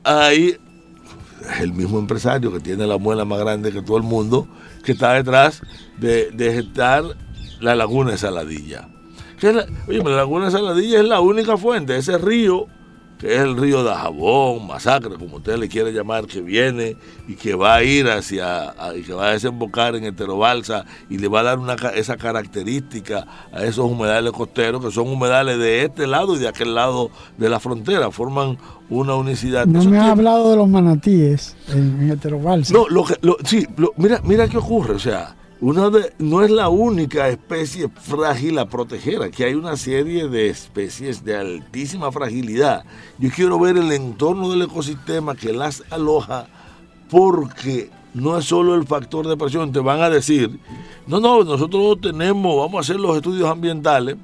hay 0.04 0.56
el 1.60 1.72
mismo 1.72 1.98
empresario 1.98 2.52
que 2.52 2.60
tiene 2.60 2.86
la 2.86 2.98
muela 2.98 3.24
más 3.24 3.38
grande 3.38 3.72
que 3.72 3.82
todo 3.82 3.96
el 3.96 4.02
mundo, 4.02 4.48
que 4.82 4.92
está 4.92 5.12
detrás 5.12 5.62
de, 5.98 6.30
de 6.30 6.66
la 7.60 7.74
laguna 7.74 8.12
de 8.12 8.18
Saladilla. 8.18 8.88
Que 9.38 9.48
oye, 9.88 10.02
la 10.02 10.16
laguna 10.16 10.46
de 10.46 10.50
Saladilla 10.52 11.00
es 11.00 11.06
la 11.06 11.20
única 11.20 11.56
fuente, 11.56 11.96
ese 11.96 12.18
río 12.18 12.66
que 13.24 13.34
es 13.36 13.40
el 13.40 13.56
río 13.56 13.82
de 13.82 13.90
Jabón, 13.90 14.66
Masacre, 14.66 15.14
como 15.14 15.36
usted 15.36 15.56
le 15.56 15.66
quiere 15.66 15.94
llamar, 15.94 16.26
que 16.26 16.42
viene 16.42 16.94
y 17.26 17.36
que 17.36 17.54
va 17.54 17.76
a 17.76 17.82
ir 17.82 18.06
hacia, 18.06 18.72
a, 18.72 18.94
y 18.94 19.00
que 19.00 19.14
va 19.14 19.28
a 19.28 19.30
desembocar 19.30 19.96
en 19.96 20.04
Heterobalsa 20.04 20.84
y 21.08 21.16
le 21.16 21.28
va 21.28 21.40
a 21.40 21.44
dar 21.44 21.58
una, 21.58 21.72
esa 21.94 22.18
característica 22.18 23.26
a 23.50 23.64
esos 23.64 23.90
humedales 23.90 24.30
costeros, 24.32 24.84
que 24.84 24.90
son 24.90 25.08
humedales 25.08 25.56
de 25.56 25.84
este 25.84 26.06
lado 26.06 26.36
y 26.36 26.38
de 26.38 26.48
aquel 26.48 26.74
lado 26.74 27.10
de 27.38 27.48
la 27.48 27.60
frontera, 27.60 28.10
forman 28.10 28.58
una 28.90 29.14
unicidad. 29.14 29.64
No 29.64 29.82
me 29.84 29.96
ha 29.96 30.10
hablado 30.10 30.50
de 30.50 30.58
los 30.58 30.68
manatíes 30.68 31.56
en, 31.68 32.02
en 32.02 32.10
Heterobalsa. 32.10 32.74
No, 32.74 32.86
lo 32.90 33.04
que, 33.04 33.14
lo, 33.22 33.38
sí, 33.42 33.66
lo, 33.78 33.94
mira, 33.96 34.20
mira 34.22 34.48
qué 34.48 34.58
ocurre, 34.58 34.96
o 34.96 34.98
sea, 34.98 35.34
una 35.64 35.88
de, 35.88 36.12
no 36.18 36.42
es 36.42 36.50
la 36.50 36.68
única 36.68 37.26
especie 37.30 37.88
frágil 37.88 38.58
a 38.58 38.68
proteger, 38.68 39.22
aquí 39.22 39.44
hay 39.44 39.54
una 39.54 39.78
serie 39.78 40.28
de 40.28 40.50
especies 40.50 41.24
de 41.24 41.38
altísima 41.38 42.12
fragilidad. 42.12 42.84
Yo 43.18 43.30
quiero 43.34 43.58
ver 43.58 43.78
el 43.78 43.90
entorno 43.90 44.50
del 44.50 44.60
ecosistema 44.60 45.34
que 45.34 45.54
las 45.54 45.82
aloja 45.88 46.48
porque 47.08 47.88
no 48.12 48.36
es 48.36 48.44
solo 48.44 48.74
el 48.74 48.86
factor 48.86 49.26
de 49.26 49.38
presión, 49.38 49.72
te 49.72 49.80
van 49.80 50.02
a 50.02 50.10
decir, 50.10 50.60
no, 51.06 51.18
no, 51.18 51.42
nosotros 51.42 51.98
tenemos, 51.98 52.58
vamos 52.58 52.74
a 52.74 52.80
hacer 52.80 53.00
los 53.00 53.16
estudios 53.16 53.48
ambientales, 53.48 54.16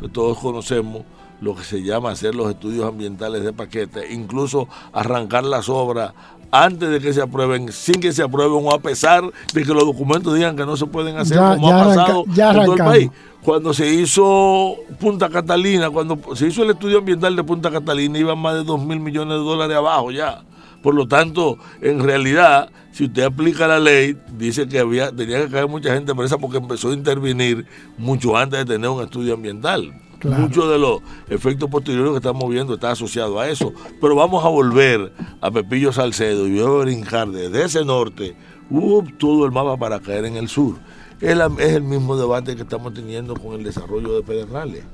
que 0.00 0.08
todos 0.08 0.36
conocemos, 0.38 1.02
lo 1.40 1.54
que 1.54 1.64
se 1.64 1.82
llama 1.82 2.10
hacer 2.10 2.34
los 2.34 2.50
estudios 2.50 2.86
ambientales 2.86 3.42
de 3.42 3.52
paquete, 3.52 4.12
incluso 4.12 4.68
arrancar 4.92 5.44
las 5.44 5.68
obras 5.68 6.12
antes 6.50 6.88
de 6.90 7.00
que 7.00 7.12
se 7.12 7.22
aprueben, 7.22 7.72
sin 7.72 8.00
que 8.00 8.12
se 8.12 8.22
aprueben 8.22 8.64
o 8.64 8.74
a 8.74 8.80
pesar 8.80 9.24
de 9.54 9.62
que 9.62 9.72
los 9.72 9.84
documentos 9.84 10.34
digan 10.34 10.56
que 10.56 10.66
no 10.66 10.76
se 10.76 10.86
pueden 10.86 11.16
hacer 11.16 11.36
ya, 11.36 11.54
como 11.54 11.68
ya 11.68 11.80
ha 11.80 11.84
pasado 11.84 12.24
ya 12.34 12.50
en 12.50 12.64
todo 12.64 12.74
el 12.74 12.84
país. 12.84 13.10
Cuando 13.42 13.72
se 13.72 13.88
hizo 13.88 14.76
Punta 14.98 15.30
Catalina, 15.30 15.90
cuando 15.90 16.18
se 16.34 16.48
hizo 16.48 16.62
el 16.62 16.70
estudio 16.70 16.98
ambiental 16.98 17.34
de 17.36 17.44
Punta 17.44 17.70
Catalina, 17.70 18.18
iban 18.18 18.38
más 18.38 18.54
de 18.54 18.64
2 18.64 18.84
mil 18.84 19.00
millones 19.00 19.38
de 19.38 19.44
dólares 19.44 19.76
abajo 19.76 20.10
ya. 20.10 20.42
Por 20.82 20.94
lo 20.94 21.06
tanto, 21.06 21.58
en 21.80 22.02
realidad, 22.02 22.70
si 22.92 23.04
usted 23.04 23.22
aplica 23.22 23.66
la 23.66 23.78
ley, 23.78 24.16
dice 24.36 24.66
que 24.66 24.78
había, 24.78 25.12
tenía 25.12 25.44
que 25.44 25.50
caer 25.50 25.68
mucha 25.68 25.94
gente 25.94 26.14
presa 26.14 26.38
porque 26.38 26.56
empezó 26.56 26.90
a 26.90 26.94
intervenir 26.94 27.66
mucho 27.96 28.36
antes 28.36 28.60
de 28.60 28.64
tener 28.64 28.88
un 28.88 29.02
estudio 29.02 29.34
ambiental. 29.34 29.92
Muchos 30.24 30.70
de 30.70 30.78
los 30.78 31.00
efectos 31.28 31.70
posteriores 31.70 32.12
que 32.12 32.18
estamos 32.18 32.48
viendo 32.50 32.74
está 32.74 32.90
asociado 32.90 33.38
a 33.40 33.48
eso. 33.48 33.72
Pero 34.00 34.14
vamos 34.14 34.44
a 34.44 34.48
volver 34.48 35.12
a 35.40 35.50
Pepillo 35.50 35.92
Salcedo 35.92 36.46
y 36.46 36.60
voy 36.60 36.80
a 36.80 36.84
brincar 36.84 37.28
desde 37.28 37.64
ese 37.64 37.84
norte, 37.84 38.36
uh, 38.70 39.02
todo 39.18 39.44
el 39.46 39.52
mapa 39.52 39.76
para 39.76 40.00
caer 40.00 40.26
en 40.26 40.36
el 40.36 40.48
sur. 40.48 40.76
Es 41.20 41.38
el 41.58 41.82
mismo 41.82 42.16
debate 42.16 42.56
que 42.56 42.62
estamos 42.62 42.94
teniendo 42.94 43.34
con 43.34 43.54
el 43.54 43.62
desarrollo 43.62 44.14
de 44.14 44.22
Pedernales. 44.22 44.84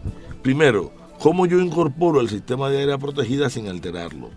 Primero, 0.42 0.92
¿cómo 1.20 1.46
yo 1.46 1.60
incorporo 1.60 2.20
el 2.20 2.28
sistema 2.28 2.68
de 2.68 2.82
área 2.82 2.98
protegida 2.98 3.48
sin 3.48 3.68
alterarlo? 3.68 4.30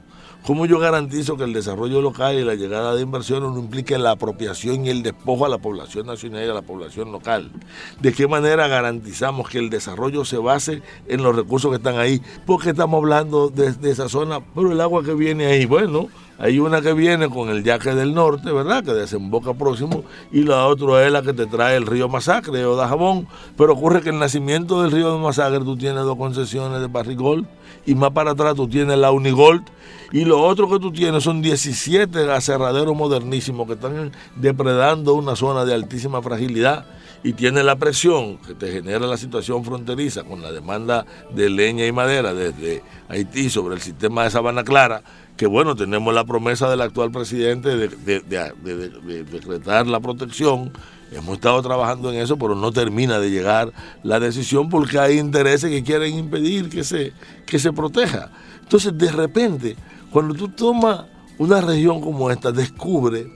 ¿Cómo 0.46 0.66
yo 0.66 0.80
garantizo 0.80 1.38
que 1.38 1.44
el 1.44 1.54
desarrollo 1.54 2.02
local 2.02 2.36
y 2.36 2.44
la 2.44 2.56
llegada 2.56 2.96
de 2.96 3.02
inversiones 3.02 3.52
no 3.52 3.60
implique 3.60 3.98
la 3.98 4.12
apropiación 4.12 4.86
y 4.86 4.90
el 4.90 5.04
despojo 5.04 5.46
a 5.46 5.50
la 5.50 5.58
población 5.58 6.08
nacional 6.08 6.44
y 6.46 6.50
a 6.50 6.54
la 6.54 6.62
población 6.62 7.12
local? 7.12 7.52
¿De 8.00 8.14
qué 8.14 8.28
manera 8.28 8.68
garantizamos 8.68 9.50
que 9.50 9.60
el 9.60 9.70
desarrollo 9.70 10.26
se 10.26 10.38
base 10.38 10.82
en 11.08 11.24
los 11.24 11.36
recursos 11.36 11.70
que 11.70 11.78
están 11.78 12.00
ahí? 12.00 12.22
Porque 12.46 12.72
estamos 12.72 12.98
hablando 12.98 13.50
de, 13.50 13.76
esa 13.92 14.10
zona, 14.10 14.40
pero 14.56 14.72
el 14.72 14.82
agua 14.82 15.04
que 15.04 15.14
viene 15.14 15.46
ahí, 15.46 15.66
bueno, 15.66 16.08
hay 16.40 16.58
una 16.58 16.82
que 16.82 16.94
viene 16.94 17.30
con 17.30 17.50
el 17.50 17.64
yaque 17.64 17.94
del 17.94 18.14
norte, 18.14 18.52
¿verdad? 18.52 18.82
Que 18.84 18.94
desemboca 18.94 19.54
próximo, 19.54 20.06
y 20.32 20.44
la 20.44 20.66
otra 20.68 21.06
es 21.06 21.12
la 21.12 21.22
que 21.22 21.34
te 21.34 21.48
trae 21.48 21.76
el 21.76 21.86
río 21.86 22.08
Masacre 22.08 22.66
o 22.66 22.78
Dajabón. 22.78 23.28
Pero 23.58 23.74
ocurre 23.74 24.02
que 24.02 24.10
el 24.10 24.20
nacimiento 24.20 24.82
del 24.82 24.92
río 24.92 25.20
Masacre 25.20 25.60
tú 25.60 25.76
tienes 25.76 26.06
dos 26.06 26.18
concesiones 26.18 26.80
de 26.80 26.88
Barrigol, 26.88 27.46
y 27.90 27.96
más 27.96 28.12
para 28.12 28.32
atrás 28.32 28.54
tú 28.54 28.68
tienes 28.68 29.00
la 29.00 29.12
Unigold, 29.12 29.64
y 30.12 30.24
lo 30.24 30.42
otro 30.42 30.70
que 30.70 30.78
tú 30.78 30.92
tienes 30.92 31.24
son 31.24 31.42
17 31.42 32.32
aserraderos 32.32 32.96
modernísimos 32.96 33.66
que 33.66 33.74
están 33.74 34.12
depredando 34.36 35.16
una 35.16 35.36
zona 35.36 35.66
de 35.66 35.74
altísima 35.74 36.22
fragilidad 36.22 36.86
y 37.24 37.34
tiene 37.34 37.64
la 37.64 37.78
presión 37.78 38.38
que 38.38 38.54
te 38.54 38.72
genera 38.72 39.08
la 39.08 39.18
situación 39.18 39.66
fronteriza 39.66 40.24
con 40.24 40.44
la 40.44 40.52
demanda 40.52 41.06
de 41.34 41.50
leña 41.50 41.86
y 41.88 41.92
madera 41.92 42.34
desde 42.34 42.84
Haití 43.08 43.50
sobre 43.50 43.74
el 43.74 43.82
sistema 43.82 44.24
de 44.24 44.30
Sabana 44.30 44.64
Clara, 44.64 45.02
que 45.36 45.48
bueno, 45.48 45.76
tenemos 45.76 46.14
la 46.14 46.26
promesa 46.26 46.70
del 46.70 46.82
actual 46.82 47.12
presidente 47.12 47.76
de, 47.76 47.88
de, 47.88 48.20
de, 48.22 48.54
de, 48.62 49.24
decretar 49.24 49.88
la 49.88 50.00
protección. 50.00 50.72
Hemos 51.12 51.36
estado 51.36 51.62
trabajando 51.62 52.12
en 52.12 52.20
eso, 52.20 52.38
pero 52.38 52.56
no 52.56 52.72
termina 52.72 53.20
de 53.20 53.32
llegar 53.32 53.74
la 54.04 54.20
decisión 54.20 54.70
porque 54.70 55.00
hay 55.00 55.18
intereses 55.18 55.70
que 55.70 55.84
quieren 55.84 56.18
impedir 56.18 56.70
que 56.70 56.84
se, 56.84 57.14
que 57.46 57.58
se 57.58 57.74
proteja. 57.74 58.32
Entonces, 58.62 58.96
de 58.98 59.12
repente, 59.12 59.76
cuando 60.12 60.36
tú 60.36 60.50
tomas 60.50 61.06
una 61.40 61.62
región 61.62 62.00
como 62.02 62.30
esta, 62.30 62.52
descubre 62.52 63.32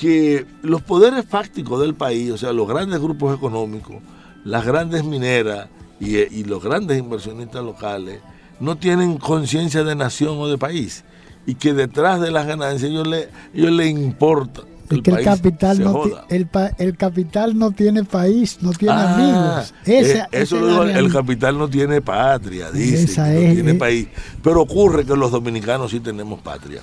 que 0.00 0.46
los 0.62 0.80
poderes 0.80 1.26
fácticos 1.26 1.80
del 1.80 1.94
país, 1.94 2.30
o 2.30 2.38
sea, 2.38 2.52
los 2.52 2.66
grandes 2.66 2.98
grupos 2.98 3.36
económicos, 3.36 3.96
las 4.44 4.64
grandes 4.64 5.04
mineras 5.04 5.68
y, 6.00 6.16
y 6.16 6.44
los 6.44 6.62
grandes 6.62 6.98
inversionistas 6.98 7.62
locales, 7.62 8.20
no 8.58 8.76
tienen 8.76 9.18
conciencia 9.18 9.84
de 9.84 9.94
nación 9.94 10.38
o 10.38 10.48
de 10.48 10.56
país 10.56 11.04
y 11.46 11.54
que 11.56 11.74
detrás 11.74 12.20
de 12.20 12.30
las 12.30 12.46
ganancias 12.46 12.90
ellos 12.90 13.06
le, 13.06 13.28
ellos 13.54 13.72
le 13.72 13.88
importa. 13.88 14.62
Es 14.96 15.02
que 15.02 15.10
el 15.10 15.24
capital, 15.24 15.78
no 15.80 16.04
el, 16.28 16.48
el, 16.78 16.96
capital 16.96 17.58
no 17.58 17.70
tiene 17.70 18.04
país, 18.04 18.58
no 18.60 18.72
tiene 18.72 18.94
ah, 18.94 19.14
amigos. 19.14 19.74
Esa, 19.84 20.24
eh, 20.24 20.28
eso 20.32 20.56
esa 20.56 20.66
digo, 20.66 20.82
el 20.84 21.12
capital 21.12 21.58
no 21.58 21.68
tiene 21.68 22.00
patria, 22.00 22.70
dice, 22.70 23.20
no 23.20 23.54
tiene 23.54 23.72
es. 23.72 23.78
país. 23.78 24.08
Pero 24.42 24.62
ocurre 24.62 25.04
que 25.04 25.16
los 25.16 25.30
dominicanos 25.30 25.90
sí 25.90 26.00
tenemos 26.00 26.40
patria 26.40 26.82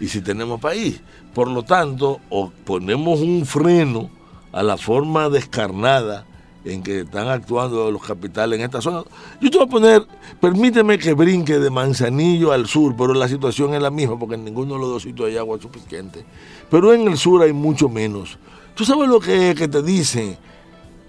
y 0.00 0.08
sí 0.08 0.20
tenemos 0.20 0.60
país. 0.60 1.00
Por 1.34 1.48
lo 1.48 1.62
tanto, 1.62 2.20
o 2.28 2.50
ponemos 2.64 3.20
un 3.20 3.46
freno 3.46 4.10
a 4.52 4.62
la 4.62 4.76
forma 4.76 5.28
descarnada 5.28 6.26
en 6.68 6.82
que 6.82 7.00
están 7.00 7.28
actuando 7.28 7.90
los 7.90 8.02
capitales 8.02 8.58
en 8.58 8.64
esta 8.64 8.80
zona. 8.80 9.02
Yo 9.40 9.50
te 9.50 9.58
voy 9.58 9.66
a 9.66 9.70
poner, 9.70 10.06
permíteme 10.40 10.98
que 10.98 11.14
brinque 11.14 11.58
de 11.58 11.70
Manzanillo 11.70 12.52
al 12.52 12.66
sur, 12.66 12.94
pero 12.96 13.14
la 13.14 13.28
situación 13.28 13.74
es 13.74 13.82
la 13.82 13.90
misma, 13.90 14.18
porque 14.18 14.34
en 14.34 14.44
ninguno 14.44 14.74
de 14.74 14.80
los 14.80 14.88
dos 14.90 15.02
sitios 15.02 15.28
hay 15.28 15.36
agua 15.36 15.58
suficiente. 15.60 16.24
Pero 16.70 16.92
en 16.92 17.08
el 17.08 17.16
sur 17.16 17.42
hay 17.42 17.52
mucho 17.52 17.88
menos. 17.88 18.38
¿Tú 18.74 18.84
sabes 18.84 19.08
lo 19.08 19.20
que, 19.20 19.54
que 19.56 19.68
te 19.68 19.82
dicen 19.82 20.36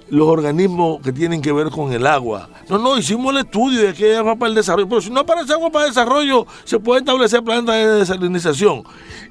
los 0.09 0.27
organismos 0.27 1.01
que 1.01 1.11
tienen 1.11 1.41
que 1.41 1.51
ver 1.51 1.69
con 1.69 1.91
el 1.93 2.05
agua. 2.07 2.49
No, 2.69 2.77
no, 2.77 2.97
hicimos 2.97 3.33
el 3.33 3.41
estudio 3.41 3.81
de 3.81 3.93
que 3.93 4.15
agua 4.15 4.35
para 4.35 4.49
el 4.49 4.55
desarrollo, 4.55 4.89
pero 4.89 5.01
si 5.01 5.09
no 5.09 5.21
aparece 5.21 5.53
agua 5.53 5.71
para 5.71 5.85
el 5.85 5.91
desarrollo, 5.91 6.45
se 6.63 6.79
puede 6.79 6.99
establecer 6.99 7.43
plantas 7.43 7.75
de 7.75 7.87
desalinización. 7.87 8.83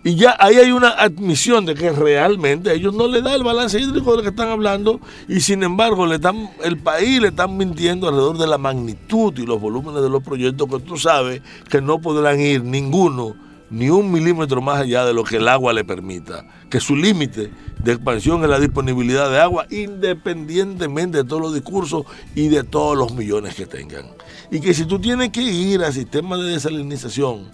Y 0.04 0.14
ya 0.14 0.36
ahí 0.38 0.56
hay 0.56 0.72
una 0.72 0.90
admisión 0.90 1.66
de 1.66 1.74
que 1.74 1.90
realmente 1.90 2.72
ellos 2.72 2.94
no 2.94 3.08
le 3.08 3.22
da 3.22 3.34
el 3.34 3.42
balance 3.42 3.80
hídrico 3.80 4.12
del 4.12 4.22
que 4.22 4.30
están 4.30 4.48
hablando 4.48 5.00
y 5.28 5.40
sin 5.40 5.62
embargo 5.62 6.06
le 6.06 6.16
están, 6.16 6.50
el 6.62 6.78
país 6.78 7.20
le 7.20 7.28
están 7.28 7.56
mintiendo 7.56 8.08
alrededor 8.08 8.38
de 8.38 8.46
la 8.46 8.58
magnitud 8.58 9.36
y 9.36 9.44
los 9.44 9.60
volúmenes 9.60 10.02
de 10.02 10.08
los 10.08 10.22
proyectos 10.22 10.68
que 10.68 10.80
tú 10.80 10.96
sabes 10.96 11.42
que 11.68 11.80
no 11.80 12.00
podrán 12.00 12.40
ir 12.40 12.62
ninguno 12.62 13.47
ni 13.70 13.90
un 13.90 14.10
milímetro 14.10 14.60
más 14.60 14.80
allá 14.80 15.04
de 15.04 15.12
lo 15.12 15.24
que 15.24 15.36
el 15.36 15.48
agua 15.48 15.72
le 15.72 15.84
permita, 15.84 16.44
que 16.70 16.80
su 16.80 16.96
límite 16.96 17.50
de 17.82 17.92
expansión 17.92 18.42
es 18.42 18.48
la 18.48 18.58
disponibilidad 18.58 19.30
de 19.30 19.40
agua 19.40 19.66
independientemente 19.70 21.18
de 21.18 21.24
todos 21.24 21.42
los 21.42 21.54
discursos 21.54 22.04
y 22.34 22.48
de 22.48 22.64
todos 22.64 22.96
los 22.96 23.14
millones 23.14 23.54
que 23.54 23.66
tengan. 23.66 24.06
Y 24.50 24.60
que 24.60 24.74
si 24.74 24.86
tú 24.86 24.98
tienes 24.98 25.30
que 25.30 25.42
ir 25.42 25.82
al 25.82 25.92
sistema 25.92 26.36
de 26.36 26.52
desalinización, 26.52 27.50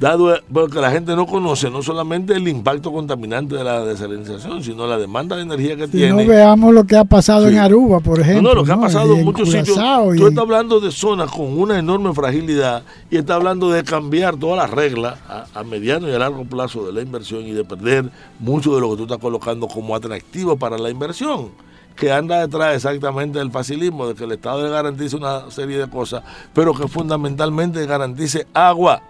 dado 0.00 0.38
porque 0.52 0.80
la 0.80 0.90
gente 0.90 1.14
no 1.16 1.26
conoce 1.26 1.70
no 1.70 1.82
solamente 1.82 2.34
el 2.34 2.46
impacto 2.46 2.92
contaminante 2.92 3.56
de 3.56 3.64
la 3.64 3.84
desalinización, 3.84 4.62
sino 4.62 4.86
la 4.86 4.96
demanda 4.96 5.36
de 5.36 5.42
energía 5.42 5.76
que 5.76 5.86
si 5.86 5.92
tiene. 5.92 6.24
No 6.24 6.28
veamos 6.28 6.72
lo 6.72 6.84
que 6.84 6.96
ha 6.96 7.04
pasado 7.04 7.48
en 7.48 7.58
Aruba, 7.58 8.00
por 8.00 8.20
ejemplo. 8.20 8.42
No, 8.42 8.48
no, 8.50 8.54
lo 8.60 8.64
que 8.64 8.72
ha 8.72 8.80
pasado 8.80 9.14
en, 9.14 9.24
muchos 9.24 9.50
sitios. 9.50 9.78
Y... 10.14 10.18
Tú 10.18 10.28
estás 10.28 10.42
hablando 10.42 10.80
de 10.80 10.92
zonas 10.92 11.30
con 11.30 11.58
una 11.58 11.78
enorme 11.78 12.12
fragilidad 12.14 12.82
y 13.10 13.16
estás 13.16 13.36
hablando 13.36 13.70
de 13.70 13.82
cambiar 13.82 14.36
todas 14.36 14.58
las 14.58 14.70
reglas 14.70 15.18
a, 15.28 15.46
a, 15.54 15.64
mediano 15.64 16.08
y 16.08 16.12
a 16.12 16.18
largo 16.18 16.44
plazo 16.44 16.86
de 16.86 16.92
la 16.92 17.00
inversión 17.00 17.42
y 17.42 17.52
de 17.52 17.64
perder 17.64 18.10
mucho 18.38 18.74
de 18.74 18.80
lo 18.80 18.90
que 18.90 18.96
tú 18.98 19.02
estás 19.04 19.18
colocando 19.18 19.66
como 19.66 19.94
atractivo 19.94 20.56
para 20.56 20.78
la 20.78 20.90
inversión 20.90 21.50
que 21.96 22.12
anda 22.12 22.40
detrás 22.40 22.76
exactamente 22.76 23.40
del 23.40 23.50
facilismo, 23.50 24.06
de 24.06 24.14
que 24.14 24.22
el 24.22 24.30
Estado 24.30 24.62
le 24.62 24.70
garantice 24.70 25.16
una 25.16 25.50
serie 25.50 25.78
de 25.78 25.88
cosas, 25.88 26.22
pero 26.54 26.72
que 26.72 26.86
fundamentalmente 26.86 27.84
garantice 27.86 28.46
agua 28.54 29.02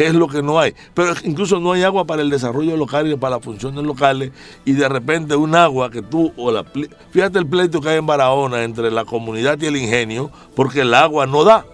que 0.00 0.06
es 0.06 0.14
lo 0.14 0.28
que 0.28 0.42
no 0.42 0.58
hay. 0.58 0.74
Pero 0.94 1.12
incluso 1.24 1.60
no 1.60 1.72
hay 1.72 1.82
agua 1.82 2.06
para 2.06 2.22
el 2.22 2.30
desarrollo 2.30 2.74
local 2.74 3.12
y 3.12 3.16
para 3.16 3.36
las 3.36 3.44
funciones 3.44 3.84
locales 3.84 4.32
y 4.64 4.72
de 4.72 4.88
repente 4.88 5.36
un 5.36 5.54
agua 5.54 5.90
que 5.90 6.00
tú, 6.00 6.32
o 6.38 6.50
la, 6.50 6.64
fíjate 7.10 7.38
el 7.38 7.46
pleito 7.46 7.82
que 7.82 7.90
hay 7.90 7.98
en 7.98 8.06
Barahona 8.06 8.64
entre 8.64 8.90
la 8.90 9.04
comunidad 9.04 9.60
y 9.60 9.66
el 9.66 9.76
ingenio, 9.76 10.30
porque 10.56 10.80
el 10.80 10.94
agua 10.94 11.26
no 11.26 11.44
da. 11.44 11.66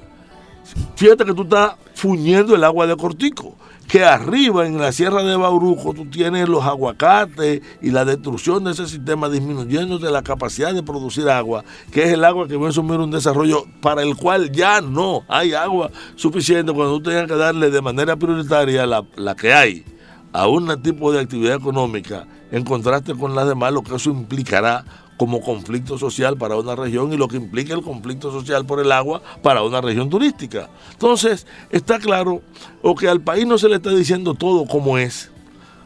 Fíjate 0.96 1.24
que 1.24 1.34
tú 1.34 1.42
estás 1.42 1.76
fuñendo 1.94 2.56
el 2.56 2.64
agua 2.64 2.88
de 2.88 2.96
Cortico 2.96 3.54
que 3.88 4.04
arriba 4.04 4.66
en 4.66 4.78
la 4.78 4.92
Sierra 4.92 5.22
de 5.22 5.36
Bauruco 5.36 5.94
tú 5.94 6.06
tienes 6.06 6.48
los 6.48 6.64
aguacates 6.64 7.62
y 7.80 7.90
la 7.90 8.04
destrucción 8.04 8.64
de 8.64 8.72
ese 8.72 8.86
sistema 8.86 9.28
disminuyéndote 9.28 10.10
la 10.10 10.22
capacidad 10.22 10.74
de 10.74 10.82
producir 10.82 11.28
agua, 11.28 11.64
que 11.92 12.04
es 12.04 12.12
el 12.12 12.24
agua 12.24 12.48
que 12.48 12.56
va 12.56 12.66
a 12.66 12.70
asumir 12.70 12.98
un 12.98 13.10
desarrollo 13.10 13.64
para 13.80 14.02
el 14.02 14.16
cual 14.16 14.50
ya 14.50 14.80
no 14.80 15.22
hay 15.28 15.54
agua 15.54 15.90
suficiente 16.16 16.72
cuando 16.72 16.96
tú 16.98 17.10
tengas 17.10 17.28
que 17.28 17.36
darle 17.36 17.70
de 17.70 17.80
manera 17.80 18.16
prioritaria 18.16 18.86
la, 18.86 19.04
la 19.16 19.34
que 19.36 19.52
hay 19.52 19.84
a 20.32 20.48
un 20.48 20.82
tipo 20.82 21.12
de 21.12 21.20
actividad 21.20 21.56
económica 21.56 22.26
en 22.50 22.64
contraste 22.64 23.14
con 23.14 23.34
las 23.34 23.48
demás, 23.48 23.72
lo 23.72 23.82
que 23.82 23.94
eso 23.94 24.10
implicará 24.10 24.84
como 25.16 25.40
conflicto 25.40 25.98
social 25.98 26.36
para 26.36 26.56
una 26.56 26.76
región 26.76 27.12
y 27.12 27.16
lo 27.16 27.28
que 27.28 27.36
implica 27.36 27.74
el 27.74 27.82
conflicto 27.82 28.30
social 28.30 28.66
por 28.66 28.80
el 28.80 28.92
agua 28.92 29.22
para 29.42 29.62
una 29.62 29.80
región 29.80 30.10
turística. 30.10 30.68
Entonces, 30.92 31.46
está 31.70 31.98
claro 31.98 32.42
o 32.82 32.94
que 32.94 33.08
al 33.08 33.20
país 33.20 33.46
no 33.46 33.58
se 33.58 33.68
le 33.68 33.76
está 33.76 33.90
diciendo 33.90 34.34
todo 34.34 34.66
como 34.66 34.98
es, 34.98 35.30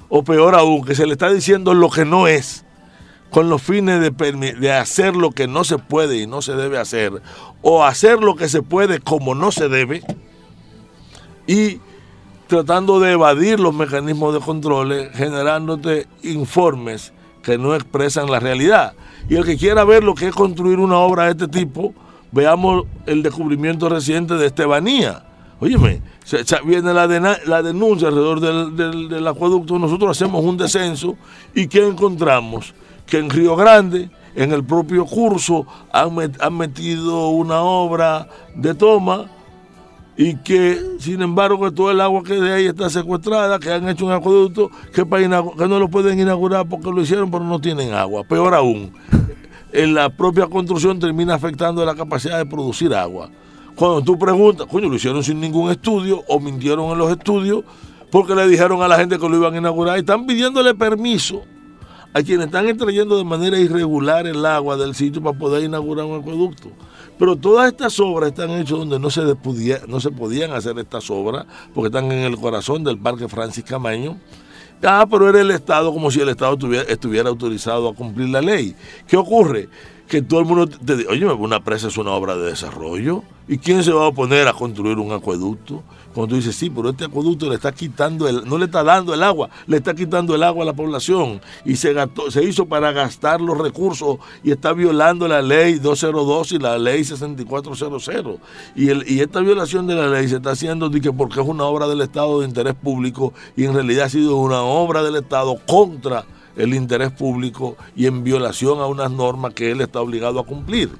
o 0.08 0.24
peor 0.24 0.54
aún, 0.54 0.84
que 0.84 0.94
se 0.94 1.06
le 1.06 1.12
está 1.12 1.30
diciendo 1.30 1.74
lo 1.74 1.90
que 1.90 2.04
no 2.04 2.26
es, 2.26 2.64
con 3.30 3.48
los 3.48 3.62
fines 3.62 4.00
de, 4.00 4.72
hacer 4.72 5.14
lo 5.14 5.30
que 5.30 5.46
no 5.46 5.62
se 5.62 5.78
puede 5.78 6.18
y 6.18 6.26
no 6.26 6.42
se 6.42 6.54
debe 6.54 6.78
hacer, 6.78 7.22
o 7.62 7.84
hacer 7.84 8.20
lo 8.20 8.34
que 8.34 8.48
se 8.48 8.62
puede 8.62 8.98
como 8.98 9.36
no 9.36 9.52
se 9.52 9.68
debe, 9.68 10.02
y 11.46 11.78
tratando 12.48 12.98
de 12.98 13.12
evadir 13.12 13.60
los 13.60 13.72
mecanismos 13.72 14.34
de 14.34 14.40
control, 14.40 15.10
generándote 15.14 16.08
informes 16.24 17.12
que 17.42 17.58
no 17.58 17.74
expresan 17.74 18.30
la 18.30 18.40
realidad. 18.40 18.94
Y 19.28 19.36
el 19.36 19.44
que 19.44 19.56
quiera 19.56 19.84
ver 19.84 20.04
lo 20.04 20.14
que 20.14 20.28
es 20.28 20.34
construir 20.34 20.78
una 20.78 20.98
obra 20.98 21.24
de 21.24 21.30
este 21.32 21.48
tipo, 21.48 21.94
veamos 22.32 22.84
el 23.06 23.22
descubrimiento 23.22 23.88
reciente 23.88 24.34
de 24.34 24.46
Estebanía. 24.46 25.24
Óyeme, 25.60 26.00
viene 26.64 26.94
la, 26.94 27.06
de, 27.06 27.20
la, 27.46 27.62
denuncia 27.62 28.08
alrededor 28.08 28.40
del, 28.40 28.76
del, 28.76 29.08
del, 29.10 29.28
acueducto, 29.28 29.78
nosotros 29.78 30.16
hacemos 30.16 30.42
un 30.42 30.56
descenso 30.56 31.16
y 31.54 31.66
¿qué 31.66 31.86
encontramos? 31.86 32.74
Que 33.04 33.18
en 33.18 33.28
Río 33.28 33.56
Grande, 33.56 34.08
en 34.34 34.52
el 34.52 34.64
propio 34.64 35.04
curso, 35.04 35.66
han 35.92 36.56
metido 36.56 37.28
una 37.28 37.60
obra 37.60 38.26
de 38.54 38.74
toma 38.74 39.26
y 40.20 40.36
que 40.36 40.78
sin 40.98 41.22
embargo 41.22 41.58
que 41.64 41.70
todo 41.70 41.90
el 41.90 41.98
agua 41.98 42.22
que 42.22 42.34
de 42.34 42.52
ahí 42.52 42.66
está 42.66 42.90
secuestrada, 42.90 43.58
que 43.58 43.72
han 43.72 43.88
hecho 43.88 44.04
un 44.04 44.12
acueducto 44.12 44.70
que, 44.92 45.06
para 45.06 45.22
que 45.22 45.28
no 45.66 45.78
lo 45.78 45.88
pueden 45.88 46.20
inaugurar 46.20 46.68
porque 46.68 46.90
lo 46.90 47.00
hicieron 47.00 47.30
pero 47.30 47.42
no 47.42 47.58
tienen 47.58 47.94
agua. 47.94 48.22
Peor 48.24 48.52
aún, 48.52 48.92
en 49.72 49.94
la 49.94 50.10
propia 50.10 50.46
construcción 50.46 50.98
termina 50.98 51.36
afectando 51.36 51.82
la 51.86 51.94
capacidad 51.94 52.36
de 52.36 52.44
producir 52.44 52.92
agua. 52.92 53.30
Cuando 53.74 54.02
tú 54.02 54.18
preguntas, 54.18 54.66
coño, 54.66 54.90
lo 54.90 54.96
hicieron 54.96 55.24
sin 55.24 55.40
ningún 55.40 55.70
estudio 55.70 56.22
o 56.28 56.38
mintieron 56.38 56.90
en 56.90 56.98
los 56.98 57.10
estudios 57.10 57.64
porque 58.10 58.34
le 58.34 58.46
dijeron 58.46 58.82
a 58.82 58.88
la 58.88 58.98
gente 58.98 59.18
que 59.18 59.26
lo 59.26 59.38
iban 59.38 59.54
a 59.54 59.56
inaugurar 59.56 59.96
y 59.96 60.00
están 60.00 60.26
pidiéndole 60.26 60.74
permiso 60.74 61.44
a 62.12 62.22
quienes 62.22 62.48
están 62.48 62.68
extrayendo 62.68 63.16
de 63.16 63.24
manera 63.24 63.58
irregular 63.58 64.26
el 64.26 64.44
agua 64.44 64.76
del 64.76 64.94
sitio 64.94 65.22
para 65.22 65.38
poder 65.38 65.64
inaugurar 65.64 66.04
un 66.04 66.20
acueducto. 66.20 66.72
Pero 67.20 67.36
todas 67.36 67.70
estas 67.70 68.00
obras 68.00 68.30
están 68.30 68.50
hechas 68.52 68.78
donde 68.78 68.98
no 68.98 69.10
se, 69.10 69.20
no 69.86 70.00
se 70.00 70.10
podían 70.10 70.52
hacer 70.52 70.78
estas 70.78 71.10
obras, 71.10 71.44
porque 71.74 71.88
están 71.88 72.10
en 72.10 72.20
el 72.20 72.38
corazón 72.38 72.82
del 72.82 72.96
Parque 72.96 73.28
Francis 73.28 73.62
Camaño. 73.62 74.16
Ah, 74.82 75.06
pero 75.08 75.28
era 75.28 75.42
el 75.42 75.50
Estado 75.50 75.92
como 75.92 76.10
si 76.10 76.18
el 76.22 76.30
Estado 76.30 76.56
tuviera, 76.56 76.84
estuviera 76.84 77.28
autorizado 77.28 77.90
a 77.90 77.94
cumplir 77.94 78.30
la 78.30 78.40
ley. 78.40 78.74
¿Qué 79.06 79.18
ocurre? 79.18 79.68
Que 80.08 80.22
todo 80.22 80.40
el 80.40 80.46
mundo 80.46 80.66
te 80.66 80.96
dice, 80.96 81.10
oye, 81.10 81.26
una 81.26 81.62
presa 81.62 81.88
es 81.88 81.98
una 81.98 82.12
obra 82.12 82.36
de 82.36 82.46
desarrollo. 82.46 83.22
¿Y 83.46 83.58
quién 83.58 83.84
se 83.84 83.92
va 83.92 84.04
a 84.04 84.08
oponer 84.08 84.48
a 84.48 84.54
construir 84.54 84.96
un 84.96 85.12
acueducto? 85.12 85.82
Cuando 86.14 86.30
tú 86.30 86.36
dices, 86.36 86.56
sí, 86.56 86.70
pero 86.70 86.90
este 86.90 87.04
acueducto 87.04 87.48
le 87.48 87.54
está 87.54 87.72
quitando, 87.72 88.28
el, 88.28 88.44
no 88.48 88.58
le 88.58 88.64
está 88.66 88.82
dando 88.82 89.14
el 89.14 89.22
agua, 89.22 89.48
le 89.66 89.76
está 89.76 89.94
quitando 89.94 90.34
el 90.34 90.42
agua 90.42 90.62
a 90.62 90.66
la 90.66 90.72
población. 90.72 91.40
Y 91.64 91.76
se, 91.76 91.94
hizo 92.42 92.66
para 92.66 92.92
gastar 92.92 93.40
los 93.40 93.56
recursos 93.56 94.18
y 94.42 94.50
está 94.50 94.72
violando 94.72 95.28
la 95.28 95.42
ley 95.42 95.78
202 95.78 96.52
y 96.52 96.58
la 96.58 96.78
ley 96.78 97.04
6400. 97.04 98.38
Y, 98.74 99.14
y 99.14 99.20
esta 99.20 99.40
violación 99.40 99.86
de 99.86 99.94
la 99.94 100.08
ley 100.08 100.28
se 100.28 100.36
está 100.36 100.50
haciendo 100.50 100.90
porque 101.16 101.40
es 101.40 101.46
una 101.46 101.64
obra 101.64 101.86
del 101.88 102.00
Estado 102.00 102.40
de 102.40 102.46
interés 102.46 102.74
público 102.74 103.32
y 103.56 103.64
en 103.64 103.74
realidad 103.74 104.06
ha 104.06 104.08
sido 104.08 104.36
una 104.36 104.62
obra 104.62 105.02
del 105.02 105.16
Estado 105.16 105.56
contra 105.66 106.24
el 106.56 106.74
interés 106.74 107.10
público 107.12 107.76
y 107.96 108.06
en 108.06 108.22
violación 108.24 108.80
a 108.80 108.86
unas 108.86 109.10
normas 109.10 109.54
que 109.54 109.70
él 109.70 109.80
está 109.80 110.00
obligado 110.00 110.40
a 110.40 110.44
cumplir. 110.44 110.90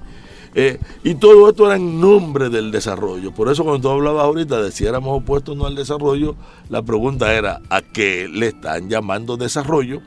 Eh, 0.54 0.80
y 1.04 1.14
todo 1.14 1.48
esto 1.48 1.66
era 1.66 1.76
en 1.76 2.00
nombre 2.00 2.48
del 2.48 2.70
desarrollo. 2.70 3.32
Por 3.32 3.50
eso 3.50 3.62
cuando 3.64 3.80
tú 3.80 3.88
hablabas 3.90 4.24
ahorita 4.24 4.60
de 4.62 4.72
si 4.72 4.84
éramos 4.84 5.22
opuestos 5.22 5.54
o 5.54 5.58
no 5.58 5.66
al 5.66 5.76
desarrollo, 5.76 6.34
la 6.68 6.82
pregunta 6.82 7.32
era 7.32 7.60
a 7.70 7.82
qué 7.82 8.28
le 8.28 8.48
están 8.48 8.88
llamando 8.88 9.36
desarrollo 9.36 10.02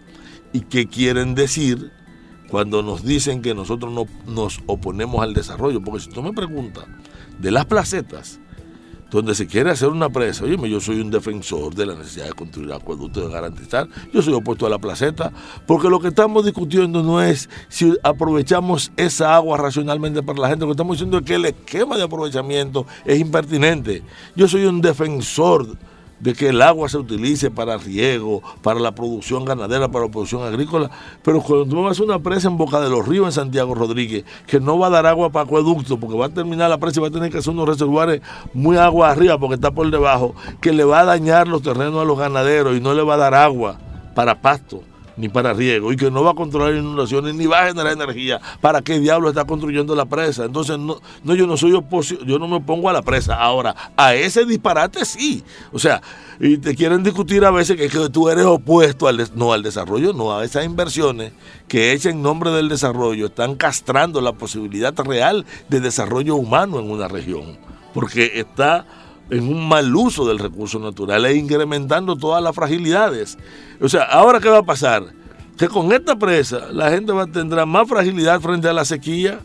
y 0.52 0.62
qué 0.62 0.88
quieren 0.88 1.34
decir 1.34 1.92
cuando 2.50 2.84
nos 2.84 3.04
dicen 3.04 3.42
que 3.42 3.56
nosotros 3.56 3.92
no 3.94 4.06
nos 4.32 4.60
oponemos 4.66 5.24
al 5.24 5.34
desarrollo. 5.34 5.82
Porque 5.82 6.02
si 6.02 6.10
tú 6.10 6.22
me 6.22 6.34
preguntas 6.34 6.86
de 7.40 7.52
las 7.52 7.66
placetas, 7.66 8.40
donde 9.18 9.36
se 9.36 9.48
quiere 9.48 9.70
hacer 9.70 9.90
una 9.90 10.10
presa. 10.10 10.44
Oye, 10.44 10.58
yo 10.70 10.80
soy 10.80 11.00
un 11.00 11.12
defensor 11.12 11.76
de 11.76 11.86
la 11.86 11.96
necesidad 11.96 12.26
de 12.26 12.34
construir 12.34 12.74
acueductos, 12.74 13.28
de 13.28 13.32
garantizar. 13.32 13.88
Yo 14.12 14.22
soy 14.22 14.34
opuesto 14.34 14.66
a 14.66 14.70
la 14.70 14.80
placeta, 14.80 15.32
porque 15.68 15.90
lo 15.90 16.00
que 16.00 16.08
estamos 16.08 16.46
discutiendo 16.46 17.04
no 17.04 17.22
es 17.22 17.50
si 17.70 17.96
aprovechamos 18.04 18.92
esa 18.98 19.36
agua 19.36 19.58
racionalmente 19.58 20.24
para 20.24 20.40
la 20.40 20.50
gente, 20.50 20.62
lo 20.62 20.68
que 20.68 20.74
estamos 20.74 20.98
diciendo 20.98 21.20
es 21.20 21.24
que 21.24 21.36
el 21.36 21.46
esquema 21.46 21.96
de 21.96 22.04
aprovechamiento 22.04 22.88
es 23.06 23.20
impertinente. 23.20 24.04
Yo 24.36 24.48
soy 24.48 24.66
un 24.66 24.82
defensor 24.82 25.78
de 26.24 26.34
que 26.34 26.50
el 26.50 26.62
agua 26.62 26.88
se 26.88 26.98
utilice 26.98 27.52
para 27.52 27.78
riego, 27.78 28.42
para 28.62 28.80
la 28.80 28.96
producción 28.96 29.44
ganadera, 29.44 29.90
para 29.90 30.06
la 30.06 30.12
producción 30.12 30.42
agrícola, 30.42 30.90
pero 31.22 31.42
cuando 31.42 31.66
tú 31.66 31.84
vas 31.84 32.00
a 32.00 32.04
una 32.04 32.20
presa 32.20 32.48
en 32.48 32.56
Boca 32.56 32.80
de 32.80 32.90
los 32.90 33.06
Ríos 33.06 33.26
en 33.26 33.32
Santiago 33.34 33.76
Rodríguez, 33.76 34.24
que 34.48 34.62
no 34.62 34.80
va 34.80 34.88
a 34.88 34.90
dar 34.90 35.06
agua 35.06 35.32
para 35.32 35.44
acueducto, 35.44 36.00
porque 36.00 36.18
va 36.18 36.28
a 36.28 36.30
terminar 36.30 36.70
la 36.70 36.78
presa 36.78 37.00
y 37.00 37.02
va 37.02 37.10
a 37.10 37.12
tener 37.12 37.30
que 37.30 37.40
hacer 37.40 37.52
unos 37.52 37.68
reservorios 37.68 38.22
muy 38.54 38.78
agua 38.78 39.12
arriba 39.12 39.38
porque 39.38 39.56
está 39.56 39.72
por 39.72 39.92
debajo, 39.92 40.34
que 40.62 40.72
le 40.72 40.86
va 40.86 41.02
a 41.02 41.06
dañar 41.06 41.50
los 41.50 41.62
terrenos 41.62 42.02
a 42.02 42.06
los 42.06 42.18
ganaderos 42.18 42.78
y 42.78 42.80
no 42.80 42.94
le 42.94 43.04
va 43.04 43.16
a 43.16 43.18
dar 43.18 43.34
agua 43.34 43.78
para 44.16 44.42
pasto 44.42 44.82
ni 45.18 45.30
para 45.30 45.54
riego 45.54 45.92
y 45.92 45.96
que 45.96 46.10
no 46.10 46.24
va 46.24 46.32
a 46.32 46.36
controlar 46.36 46.74
inundaciones 46.76 47.36
ni 47.36 47.46
va 47.46 47.64
a 47.64 47.68
generar 47.68 47.94
energía, 47.94 48.42
¿para 48.62 48.82
qué 48.82 49.00
diablo 49.00 49.30
está 49.30 49.46
construyendo 49.46 49.96
la 49.96 50.06
presa? 50.06 50.46
Entonces, 50.46 50.78
no, 50.80 51.00
no 51.24 51.36
yo 51.36 51.48
no 51.48 51.58
soy 51.58 51.74
oposición, 51.74 52.28
yo 52.28 52.40
no 52.40 52.48
me 52.48 52.58
opongo 52.58 52.90
a 52.90 52.94
la 52.94 53.02
presa. 53.02 53.36
Ahora, 53.36 53.76
a 53.96 54.16
ese 54.16 54.46
disparate 54.46 55.06
sí. 55.06 55.44
O 55.72 55.80
sea, 55.80 56.02
y 56.40 56.58
te 56.58 56.76
quieren 56.76 57.04
discutir 57.04 57.46
a 57.46 57.52
veces 57.52 57.78
que, 57.78 57.90
tú 58.10 58.30
eres 58.30 58.46
opuesto 58.46 59.08
al, 59.08 59.30
no 59.36 59.54
al 59.54 59.64
desarrollo, 59.64 60.14
no 60.14 60.36
a 60.36 60.44
esas 60.44 60.66
inversiones 60.66 61.34
que 61.68 61.92
hechas 61.92 62.14
en 62.14 62.22
nombre 62.22 62.52
del 62.52 62.70
desarrollo 62.70 63.28
están 63.28 63.56
castrando 63.56 64.22
la 64.22 64.34
posibilidad 64.34 64.94
real 65.00 65.46
de 65.70 65.80
desarrollo 65.80 66.36
humano 66.36 66.80
en 66.80 66.90
una 66.90 67.08
región, 67.08 67.58
porque 67.94 68.32
está 68.36 68.86
en 69.30 69.48
un 69.48 69.68
mal 69.68 69.96
uso 69.96 70.28
del 70.28 70.40
recurso 70.40 70.80
natural 70.80 71.26
e 71.26 71.36
incrementando 71.36 72.16
todas 72.16 72.44
las 72.44 72.56
fragilidades. 72.56 73.38
O 73.82 73.90
sea, 73.90 74.04
ahora 74.04 74.40
qué 74.40 74.50
va 74.50 74.60
a 74.60 74.64
pasar? 74.64 75.06
Que 75.58 75.68
con 75.68 75.92
esta 75.92 76.18
presa 76.18 76.72
la 76.72 76.90
gente 76.90 77.12
va 77.12 77.28
tendrá 77.28 77.66
más 77.66 77.88
fragilidad 77.88 78.42
frente 78.42 78.68
a 78.68 78.74
la 78.74 78.86
sequía, 78.86 79.40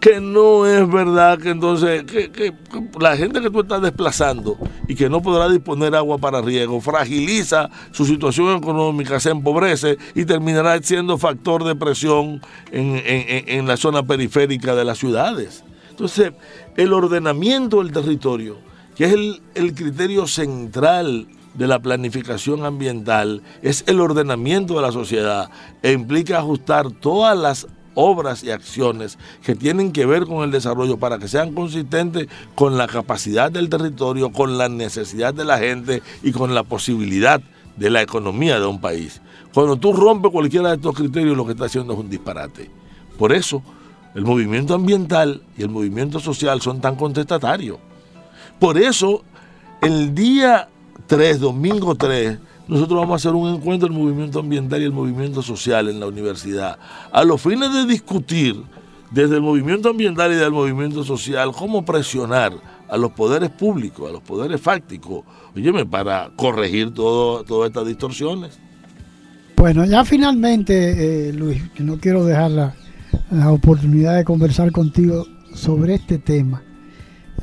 que 0.00 0.20
no 0.20 0.66
es 0.66 0.90
verdad 0.90 1.38
que 1.38 1.50
entonces 1.50 2.04
la 2.98 3.16
gente 3.16 3.40
que 3.40 3.50
tú 3.50 3.60
estás 3.60 3.80
desplazando 3.80 4.58
y 4.88 4.96
que 4.96 5.08
no 5.08 5.22
podrá 5.22 5.48
disponer 5.48 5.94
agua 5.94 6.18
para 6.18 6.42
riego 6.42 6.80
fragiliza 6.80 7.70
su 7.92 8.04
situación 8.04 8.56
económica, 8.56 9.20
se 9.20 9.30
empobrece 9.30 9.98
y 10.16 10.24
terminará 10.24 10.82
siendo 10.82 11.18
factor 11.18 11.62
de 11.62 11.76
presión 11.76 12.40
en 12.72 13.66
la 13.68 13.76
zona 13.76 14.02
periférica 14.02 14.74
de 14.74 14.84
las 14.84 14.98
ciudades. 14.98 15.62
Entonces, 15.90 16.32
el 16.76 16.92
ordenamiento 16.92 17.82
del 17.82 17.92
territorio 17.92 18.58
que 18.96 19.04
es 19.04 19.12
el, 19.54 19.74
criterio 19.74 20.26
central 20.26 21.26
de 21.54 21.66
la 21.66 21.80
planificación 21.80 22.64
ambiental, 22.64 23.42
es 23.62 23.84
el 23.86 24.00
ordenamiento 24.00 24.74
de 24.74 24.82
la 24.82 24.92
sociedad 24.92 25.50
e 25.82 25.92
implica 25.92 26.38
ajustar 26.38 26.90
todas 26.90 27.36
las 27.36 27.66
obras 27.94 28.42
y 28.42 28.50
acciones 28.50 29.18
que 29.44 29.54
tienen 29.54 29.92
que 29.92 30.06
ver 30.06 30.24
con 30.24 30.44
el 30.44 30.50
desarrollo 30.50 30.96
para 30.96 31.18
que 31.18 31.28
sean 31.28 31.52
consistentes 31.52 32.28
con 32.54 32.78
la 32.78 32.86
capacidad 32.86 33.52
del 33.52 33.68
territorio, 33.68 34.32
con 34.32 34.56
la 34.56 34.68
necesidad 34.68 35.34
de 35.34 35.44
la 35.44 35.58
gente 35.58 36.02
y 36.22 36.32
con 36.32 36.54
la 36.54 36.62
posibilidad 36.62 37.42
de 37.76 37.90
la 37.90 38.02
economía 38.02 38.58
de 38.58 38.66
un 38.66 38.80
país. 38.80 39.20
Cuando 39.52 39.76
tú 39.76 39.92
rompes 39.92 40.32
cualquiera 40.32 40.70
de 40.70 40.76
estos 40.76 40.94
criterios, 40.94 41.36
lo 41.36 41.44
que 41.44 41.52
está 41.52 41.66
haciendo 41.66 41.92
es 41.92 41.98
un 41.98 42.08
disparate. 42.08 42.70
Por 43.18 43.32
eso, 43.32 43.62
el 44.14 44.24
movimiento 44.24 44.74
ambiental 44.74 45.42
y 45.56 45.62
el 45.62 45.68
movimiento 45.68 46.20
social 46.20 46.60
son 46.60 46.80
tan 46.80 46.96
contestatarios. 46.96 47.78
Por 48.62 48.78
eso, 48.78 49.24
el 49.80 50.14
día 50.14 50.68
3, 51.08 51.40
domingo 51.40 51.96
3, 51.96 52.38
nosotros 52.68 53.00
vamos 53.00 53.14
a 53.14 53.16
hacer 53.16 53.34
un 53.34 53.52
encuentro 53.52 53.88
del 53.88 53.98
movimiento 53.98 54.38
ambiental 54.38 54.80
y 54.80 54.84
el 54.84 54.92
movimiento 54.92 55.42
social 55.42 55.88
en 55.88 55.98
la 55.98 56.06
universidad, 56.06 56.78
a 57.10 57.24
los 57.24 57.42
fines 57.42 57.74
de 57.74 57.86
discutir 57.86 58.62
desde 59.10 59.34
el 59.34 59.42
movimiento 59.42 59.88
ambiental 59.88 60.30
y 60.30 60.36
del 60.36 60.52
movimiento 60.52 61.02
social 61.02 61.50
cómo 61.50 61.84
presionar 61.84 62.52
a 62.88 62.96
los 62.96 63.10
poderes 63.10 63.50
públicos, 63.50 64.08
a 64.08 64.12
los 64.12 64.22
poderes 64.22 64.60
fácticos, 64.60 65.24
óyeme, 65.56 65.84
para 65.84 66.30
corregir 66.36 66.94
todo, 66.94 67.42
todas 67.42 67.68
estas 67.68 67.84
distorsiones. 67.84 68.60
Bueno, 69.56 69.84
ya 69.86 70.04
finalmente, 70.04 71.30
eh, 71.30 71.32
Luis, 71.32 71.60
no 71.80 71.98
quiero 71.98 72.24
dejar 72.24 72.52
la 72.52 73.50
oportunidad 73.50 74.14
de 74.18 74.24
conversar 74.24 74.70
contigo 74.70 75.26
sobre 75.52 75.94
este 75.94 76.18
tema. 76.18 76.62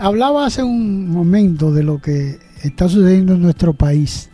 Hablaba 0.01 0.45
hace 0.45 0.63
un 0.63 1.09
momento 1.09 1.73
de 1.73 1.83
lo 1.83 1.99
que 1.99 2.39
está 2.63 2.87
sucediendo 2.87 3.33
en 3.33 3.41
nuestro 3.41 3.73
país 3.73 4.29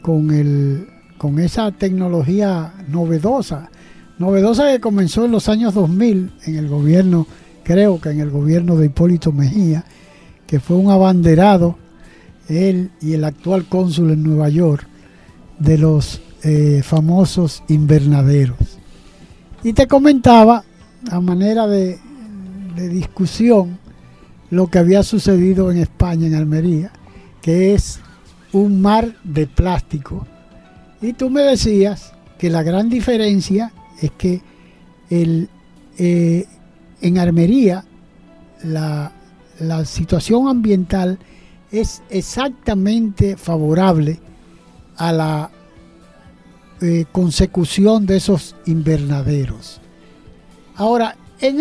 con, 0.00 0.30
el, 0.30 0.88
con 1.18 1.38
esa 1.38 1.72
tecnología 1.72 2.72
novedosa, 2.88 3.70
novedosa 4.18 4.72
que 4.72 4.80
comenzó 4.80 5.26
en 5.26 5.32
los 5.32 5.50
años 5.50 5.74
2000 5.74 6.32
en 6.46 6.56
el 6.56 6.68
gobierno, 6.68 7.26
creo 7.62 8.00
que 8.00 8.08
en 8.08 8.20
el 8.20 8.30
gobierno 8.30 8.76
de 8.76 8.86
Hipólito 8.86 9.30
Mejía, 9.30 9.84
que 10.46 10.58
fue 10.58 10.78
un 10.78 10.90
abanderado, 10.90 11.76
él 12.48 12.92
y 13.02 13.12
el 13.12 13.24
actual 13.24 13.66
cónsul 13.66 14.12
en 14.12 14.22
Nueva 14.22 14.48
York, 14.48 14.86
de 15.58 15.76
los 15.76 16.22
eh, 16.44 16.80
famosos 16.82 17.62
invernaderos. 17.68 18.78
Y 19.62 19.74
te 19.74 19.86
comentaba, 19.86 20.64
a 21.10 21.20
manera 21.20 21.66
de, 21.66 21.98
de 22.74 22.88
discusión, 22.88 23.81
lo 24.52 24.66
que 24.66 24.78
había 24.78 25.02
sucedido 25.02 25.70
en 25.70 25.78
España, 25.78 26.26
en 26.26 26.34
Almería, 26.34 26.92
que 27.40 27.72
es 27.72 28.00
un 28.52 28.82
mar 28.82 29.14
de 29.24 29.46
plástico. 29.46 30.26
Y 31.00 31.14
tú 31.14 31.30
me 31.30 31.40
decías 31.40 32.12
que 32.38 32.50
la 32.50 32.62
gran 32.62 32.90
diferencia 32.90 33.72
es 34.02 34.10
que 34.10 34.42
eh, 35.08 36.46
en 37.00 37.18
Almería 37.18 37.86
la, 38.62 39.12
situación 39.86 40.48
ambiental 40.48 41.18
es 41.70 42.02
exactamente 42.10 43.38
favorable 43.38 44.20
a 44.98 45.12
la 45.14 45.50
eh, 46.82 47.06
consecución 47.10 48.04
de 48.04 48.18
esos 48.18 48.54
invernaderos. 48.66 49.80
Ahora, 50.76 51.16
en, 51.42 51.60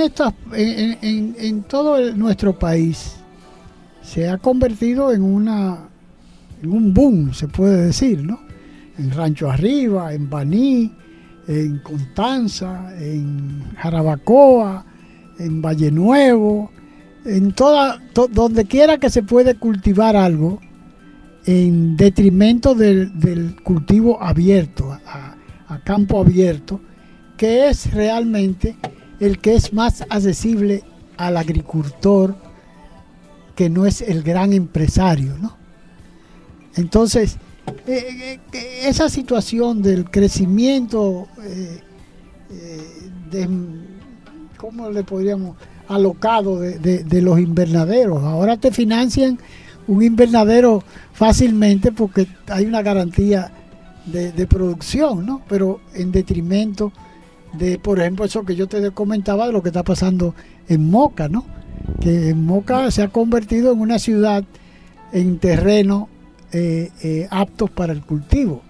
en, 1.01 1.35
en, 1.39 1.63
todo 1.63 2.13
nuestro 2.13 2.57
país 2.57 3.15
se 4.03 4.29
ha 4.29 4.37
convertido 4.37 5.11
en, 5.11 5.23
una, 5.23 5.89
en 6.61 6.71
un 6.71 6.93
boom, 6.93 7.33
se 7.33 7.47
puede 7.47 7.87
decir, 7.87 8.23
¿no? 8.23 8.39
En 8.99 9.09
Rancho 9.09 9.49
Arriba, 9.49 10.13
en 10.13 10.29
Baní, 10.29 10.93
en 11.47 11.79
Constanza, 11.79 12.93
en 12.99 13.63
Jarabacoa, 13.75 14.85
en 15.39 15.61
Valle 15.63 15.89
Nuevo, 15.89 16.69
en 17.25 17.51
toda, 17.53 17.99
donde 18.31 18.65
quiera 18.65 18.99
que 18.99 19.09
se 19.09 19.23
puede 19.23 19.55
cultivar 19.55 20.15
algo, 20.15 20.59
en 21.47 21.97
detrimento 21.97 22.75
del, 22.75 23.55
cultivo 23.63 24.21
abierto, 24.21 24.95
a 25.67 25.79
campo 25.83 26.19
abierto, 26.19 26.79
que 27.35 27.69
es 27.69 27.91
realmente 27.91 28.75
el 29.21 29.39
que 29.39 29.53
es 29.53 29.71
más 29.71 30.01
accesible 30.09 30.83
al 31.15 31.37
agricultor 31.37 32.35
que 33.55 33.69
no 33.69 33.85
es 33.85 34.01
el 34.01 34.23
gran 34.23 34.51
empresario, 34.51 35.37
¿no? 35.37 35.55
Entonces, 36.75 37.37
eh, 37.85 38.39
eh, 38.51 38.79
esa 38.83 39.09
situación 39.09 39.83
del 39.83 40.09
crecimiento, 40.09 41.27
eh, 41.43 41.81
de, 43.29 43.47
¿cómo 44.57 44.89
le 44.89 45.03
podríamos? 45.03 45.55
alocado 45.87 46.61
de, 46.61 47.21
los 47.21 47.37
invernaderos. 47.37 48.23
Ahora 48.23 48.55
te 48.55 48.71
financian 48.71 49.37
un 49.87 50.01
invernadero 50.01 50.85
fácilmente 51.11 51.91
porque 51.91 52.27
hay 52.47 52.65
una 52.65 52.81
garantía 52.81 53.51
de, 54.05 54.31
de 54.31 54.47
producción, 54.47 55.25
¿no? 55.25 55.41
Pero 55.49 55.81
en 55.93 56.13
detrimento 56.13 56.93
de, 57.53 57.79
por 57.79 57.99
ejemplo, 57.99 58.25
eso 58.25 58.45
que 58.45 58.55
yo 58.55 58.67
te 58.67 58.91
comentaba 58.91 59.47
de 59.47 59.53
lo 59.53 59.61
que 59.61 59.69
está 59.69 59.83
pasando 59.83 60.35
en 60.67 60.89
Moca, 60.89 61.27
¿no? 61.27 61.45
Que 61.99 62.29
en 62.29 62.45
Moca 62.45 62.89
se 62.91 63.03
ha 63.03 63.09
convertido 63.09 63.71
en 63.71 63.79
una 63.79 63.99
ciudad 63.99 64.43
en 65.11 65.39
terreno 65.39 66.09
eh, 66.53 66.91
eh, 67.03 67.27
aptos 67.29 67.69
para 67.69 67.93
el 67.93 68.01
cultivo, 68.01 68.61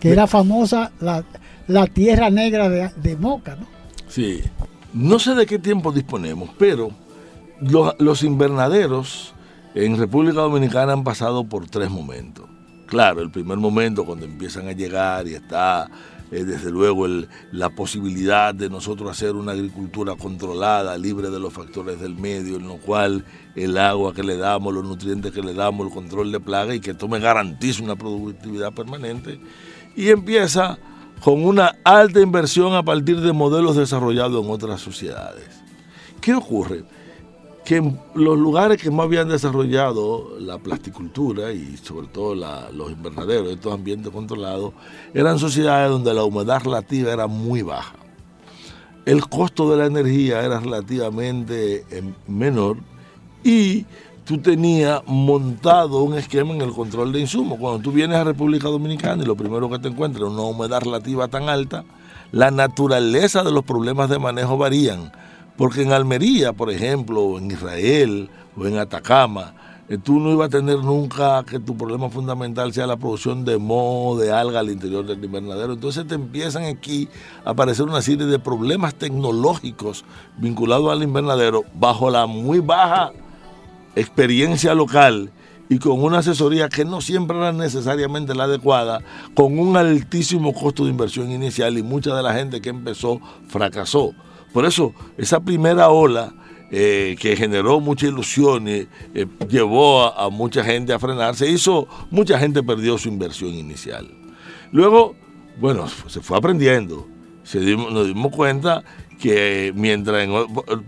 que 0.00 0.10
era 0.10 0.26
famosa 0.26 0.92
la, 1.00 1.24
tierra 1.86 2.30
negra 2.30 2.68
de, 2.68 3.16
Moca, 3.16 3.56
¿no? 3.56 3.66
Sí, 4.08 4.40
no 4.94 5.18
sé 5.18 5.34
de 5.34 5.46
qué 5.46 5.58
tiempo 5.58 5.92
disponemos, 5.92 6.50
pero 6.58 6.90
los, 7.60 7.94
los 7.98 8.22
invernaderos 8.22 9.34
en 9.74 9.98
República 9.98 10.40
Dominicana 10.40 10.92
han 10.92 11.04
pasado 11.04 11.44
por 11.44 11.68
tres 11.68 11.90
momentos. 11.90 12.46
Claro, 12.86 13.20
el 13.20 13.30
primer 13.30 13.58
momento 13.58 14.06
cuando 14.06 14.24
empiezan 14.24 14.66
a 14.66 14.72
llegar 14.72 15.28
y 15.28 15.34
está 15.34 15.90
eh, 16.30 16.44
desde 16.44 16.70
luego 16.70 17.06
la 17.52 17.70
posibilidad 17.70 18.54
de 18.54 18.68
nosotros 18.68 19.10
hacer 19.10 19.34
una 19.34 19.52
agricultura 19.52 20.14
controlada, 20.14 20.96
libre 20.98 21.30
de 21.30 21.40
los 21.40 21.52
factores 21.52 22.00
del 22.00 22.14
medio, 22.14 22.56
en 22.56 22.68
lo 22.68 22.76
cual 22.76 23.24
el 23.54 23.78
agua 23.78 24.12
que 24.12 24.22
le 24.22 24.36
damos, 24.36 24.74
los 24.74 24.84
nutrientes 24.84 25.32
que 25.32 25.42
le 25.42 25.54
damos, 25.54 25.86
el 25.86 25.92
control 25.92 26.30
de 26.30 26.40
plaga 26.40 26.74
y 26.74 26.80
que 26.80 26.90
esto 26.90 27.08
me 27.08 27.18
garantice 27.18 27.82
una 27.82 27.96
productividad 27.96 28.72
permanente. 28.72 29.40
Y 29.96 30.10
empieza 30.10 30.78
con 31.22 31.44
una 31.44 31.76
alta 31.82 32.20
inversión 32.20 32.74
a 32.74 32.82
partir 32.82 33.20
de 33.20 33.32
modelos 33.32 33.76
desarrollados 33.76 34.44
en 34.44 34.50
otras 34.50 34.80
sociedades. 34.80 35.48
¿Qué 36.20 36.34
ocurre? 36.34 36.84
Que 37.68 37.82
los 38.14 38.38
lugares 38.38 38.80
que 38.80 38.90
más 38.90 39.04
habían 39.04 39.28
desarrollado 39.28 40.38
la 40.40 40.56
plasticultura 40.56 41.52
y 41.52 41.76
sobre 41.76 42.06
todo 42.06 42.34
los 42.34 42.90
invernaderos, 42.90 43.52
estos 43.52 43.74
ambientes 43.74 44.10
controlados, 44.10 44.72
eran 45.12 45.38
sociedades 45.38 45.90
donde 45.90 46.14
la 46.14 46.24
humedad 46.24 46.62
relativa 46.64 47.12
era 47.12 47.26
muy 47.26 47.60
baja. 47.60 47.92
El 49.04 49.28
costo 49.28 49.70
de 49.70 49.76
la 49.76 49.84
energía 49.84 50.40
era 50.40 50.60
relativamente 50.60 51.84
eh, 51.90 52.02
menor 52.26 52.78
y 53.44 53.84
tú 54.24 54.38
tenías 54.38 55.02
montado 55.04 56.04
un 56.04 56.16
esquema 56.16 56.54
en 56.54 56.62
el 56.62 56.72
control 56.72 57.12
de 57.12 57.20
insumos. 57.20 57.58
Cuando 57.58 57.80
tú 57.80 57.92
vienes 57.92 58.16
a 58.16 58.24
República 58.24 58.68
Dominicana 58.68 59.24
y 59.24 59.26
lo 59.26 59.36
primero 59.36 59.68
que 59.68 59.78
te 59.78 59.88
encuentras 59.88 60.24
es 60.26 60.32
una 60.32 60.44
humedad 60.44 60.80
relativa 60.80 61.28
tan 61.28 61.50
alta, 61.50 61.84
la 62.32 62.50
naturaleza 62.50 63.44
de 63.44 63.52
los 63.52 63.62
problemas 63.62 64.08
de 64.08 64.18
manejo 64.18 64.56
varían. 64.56 65.12
Porque 65.58 65.82
en 65.82 65.92
Almería, 65.92 66.52
por 66.52 66.70
ejemplo, 66.70 67.20
o 67.20 67.38
en 67.38 67.50
Israel 67.50 68.30
o 68.56 68.64
en 68.64 68.78
Atacama, 68.78 69.54
eh, 69.88 69.98
tú 69.98 70.20
no 70.20 70.30
ibas 70.30 70.46
a 70.46 70.50
tener 70.50 70.78
nunca 70.78 71.42
que 71.42 71.58
tu 71.58 71.76
problema 71.76 72.08
fundamental 72.08 72.72
sea 72.72 72.86
la 72.86 72.96
producción 72.96 73.44
de 73.44 73.58
moho, 73.58 74.16
de 74.16 74.30
alga 74.30 74.60
al 74.60 74.70
interior 74.70 75.04
del 75.04 75.22
invernadero. 75.22 75.72
Entonces 75.72 76.06
te 76.06 76.14
empiezan 76.14 76.62
aquí 76.62 77.08
a 77.44 77.50
aparecer 77.50 77.86
una 77.86 78.00
serie 78.00 78.26
de 78.26 78.38
problemas 78.38 78.94
tecnológicos 78.94 80.04
vinculados 80.36 80.92
al 80.92 81.02
invernadero 81.02 81.64
bajo 81.74 82.08
la 82.08 82.26
muy 82.26 82.60
baja 82.60 83.10
experiencia 83.96 84.74
local 84.74 85.32
y 85.68 85.80
con 85.80 86.00
una 86.00 86.18
asesoría 86.18 86.68
que 86.68 86.84
no 86.84 87.00
siempre 87.00 87.36
era 87.36 87.50
necesariamente 87.50 88.32
la 88.32 88.44
adecuada, 88.44 89.00
con 89.34 89.58
un 89.58 89.76
altísimo 89.76 90.54
costo 90.54 90.84
de 90.84 90.90
inversión 90.90 91.32
inicial 91.32 91.76
y 91.76 91.82
mucha 91.82 92.14
de 92.14 92.22
la 92.22 92.32
gente 92.32 92.60
que 92.60 92.68
empezó 92.68 93.20
fracasó. 93.48 94.14
Por 94.52 94.64
eso, 94.64 94.94
esa 95.16 95.40
primera 95.40 95.88
ola 95.88 96.32
eh, 96.70 97.16
que 97.18 97.34
generó 97.34 97.80
mucha 97.80 98.06
ilusión 98.06 98.68
y 98.68 98.86
eh, 99.14 99.26
llevó 99.48 100.04
a, 100.04 100.28
mucha 100.28 100.62
gente 100.62 100.92
a 100.92 100.98
frenarse, 100.98 101.48
hizo, 101.50 101.88
mucha 102.10 102.38
gente 102.38 102.62
perdió 102.62 102.98
su 102.98 103.08
inversión 103.08 103.54
inicial. 103.54 104.10
Luego, 104.70 105.14
bueno, 105.58 105.86
se 106.08 106.20
fue 106.20 106.36
aprendiendo, 106.36 107.06
se 107.42 107.58
nos 107.60 108.06
dimos 108.06 108.32
cuenta 108.32 108.84
que 109.18 109.72
mientras, 109.74 110.22
en, 110.22 110.32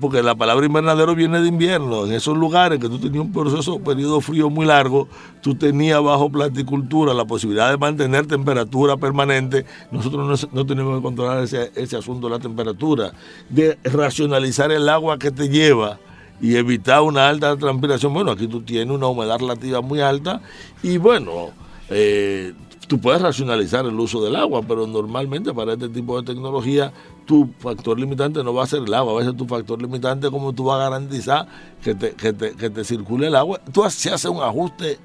porque 0.01 0.23
la 0.23 0.35
palabra 0.35 0.65
invernadero 0.65 1.15
viene 1.15 1.41
de 1.41 1.49
invierno, 1.49 2.07
en 2.07 2.13
esos 2.13 2.37
lugares 2.37 2.79
que 2.79 2.89
tú 2.89 2.99
tenías 2.99 3.25
un 3.25 3.33
proceso, 3.33 3.75
un 3.77 3.83
periodo 3.83 4.21
frío 4.21 4.49
muy 4.49 4.67
largo, 4.67 5.09
tú 5.43 5.55
tenías 5.55 6.03
bajo 6.03 6.31
plasticultura 6.31 7.13
la 7.13 7.25
posibilidad 7.25 7.71
de 7.71 7.77
mantener 7.77 8.27
temperatura 8.27 8.97
permanente, 8.97 9.67
nosotros 9.91 10.43
no, 10.43 10.49
no 10.53 10.67
tenemos 10.67 10.97
que 10.99 11.03
controlar 11.03 11.43
ese, 11.43 11.73
ese 11.75 11.97
asunto 11.97 12.29
de 12.29 12.35
la 12.35 12.41
temperatura, 12.41 13.13
de 13.49 13.79
racionalizar 13.85 14.71
el 14.71 14.89
agua 14.89 15.19
que 15.19 15.31
te 15.31 15.49
lleva 15.49 15.99
y 16.41 16.57
evitar 16.57 17.03
una 17.03 17.29
alta 17.29 17.57
transpiración. 17.57 18.15
Bueno, 18.15 18.31
aquí 18.31 18.47
tú 18.47 18.63
tienes 18.63 18.95
una 18.95 19.09
humedad 19.09 19.39
relativa 19.39 19.81
muy 19.81 20.01
alta 20.01 20.41
y 20.83 20.97
bueno, 20.97 21.51
eh, 21.91 22.55
tú 22.91 23.01
puedes 23.01 23.23
racionalizar 23.23 23.87
el 23.87 23.95
uso 24.01 24.21
del 24.21 24.35
agua, 24.35 24.63
pero 24.67 24.85
normalmente 24.85 25.55
para 25.55 25.75
este 25.75 25.89
tipo 25.89 26.21
de 26.21 26.27
tecnología 26.27 26.93
tu 27.25 27.49
factor 27.61 28.01
limitante 28.01 28.43
no 28.43 28.53
va 28.53 28.65
a 28.65 28.67
ser 28.67 28.83
el 28.83 28.93
agua, 28.93 29.13
a 29.13 29.17
veces 29.19 29.37
tu 29.37 29.47
factor 29.47 29.81
limitante 29.81 30.29
como 30.29 30.53
tú 30.53 30.65
vas 30.65 30.81
a 30.81 30.91
garantizar 30.91 31.47
que 31.85 31.95
te, 31.95 32.15
que 32.15 32.33
te, 32.33 32.57
que 32.57 32.69
te 32.69 32.83
circule 32.83 33.29
el 33.29 33.37
agua. 33.37 33.61
Tú 33.73 33.85
se 33.91 34.11
hace 34.11 34.29
un 34.29 34.43
ajuste 34.43 34.99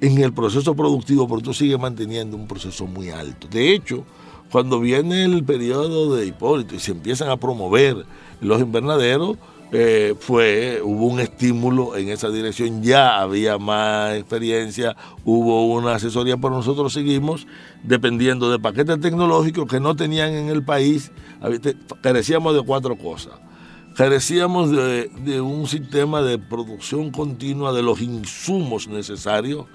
en 0.00 0.18
el 0.18 0.32
proceso 0.32 0.74
productivo, 0.74 1.28
pero 1.28 1.40
tú 1.40 1.54
sigues 1.54 1.78
manteniendo 1.78 2.36
un 2.36 2.48
proceso 2.48 2.84
muy 2.88 3.10
alto. 3.10 3.46
De 3.46 3.72
hecho, 3.72 4.02
cuando 4.50 4.80
viene 4.80 5.24
el 5.24 5.44
periodo 5.44 6.16
de 6.16 6.26
Hipólito 6.26 6.74
y 6.74 6.80
se 6.80 6.90
empiezan 6.90 7.28
a 7.28 7.36
promover 7.36 8.04
los 8.40 8.60
invernaderos, 8.60 9.36
eh, 9.76 10.14
fue, 10.20 10.80
hubo 10.84 11.06
un 11.06 11.18
estímulo 11.18 11.96
en 11.96 12.08
esa 12.08 12.30
dirección, 12.30 12.80
ya 12.80 13.20
había 13.20 13.58
más 13.58 14.14
experiencia, 14.14 14.96
hubo 15.24 15.66
una 15.66 15.96
asesoría, 15.96 16.36
pero 16.36 16.50
nosotros 16.50 16.92
seguimos 16.92 17.48
dependiendo 17.82 18.52
de 18.52 18.60
paquetes 18.60 19.00
tecnológicos 19.00 19.66
que 19.66 19.80
no 19.80 19.96
tenían 19.96 20.32
en 20.32 20.48
el 20.48 20.62
país, 20.62 21.10
carecíamos 22.02 22.54
de 22.54 22.62
cuatro 22.62 22.96
cosas. 22.96 23.32
Carecíamos 23.96 24.70
de, 24.70 25.40
un 25.40 25.66
sistema 25.66 26.22
de 26.22 26.38
producción 26.38 27.10
continua 27.10 27.72
de 27.72 27.82
los 27.82 28.00
insumos 28.00 28.86
necesarios 28.86 29.66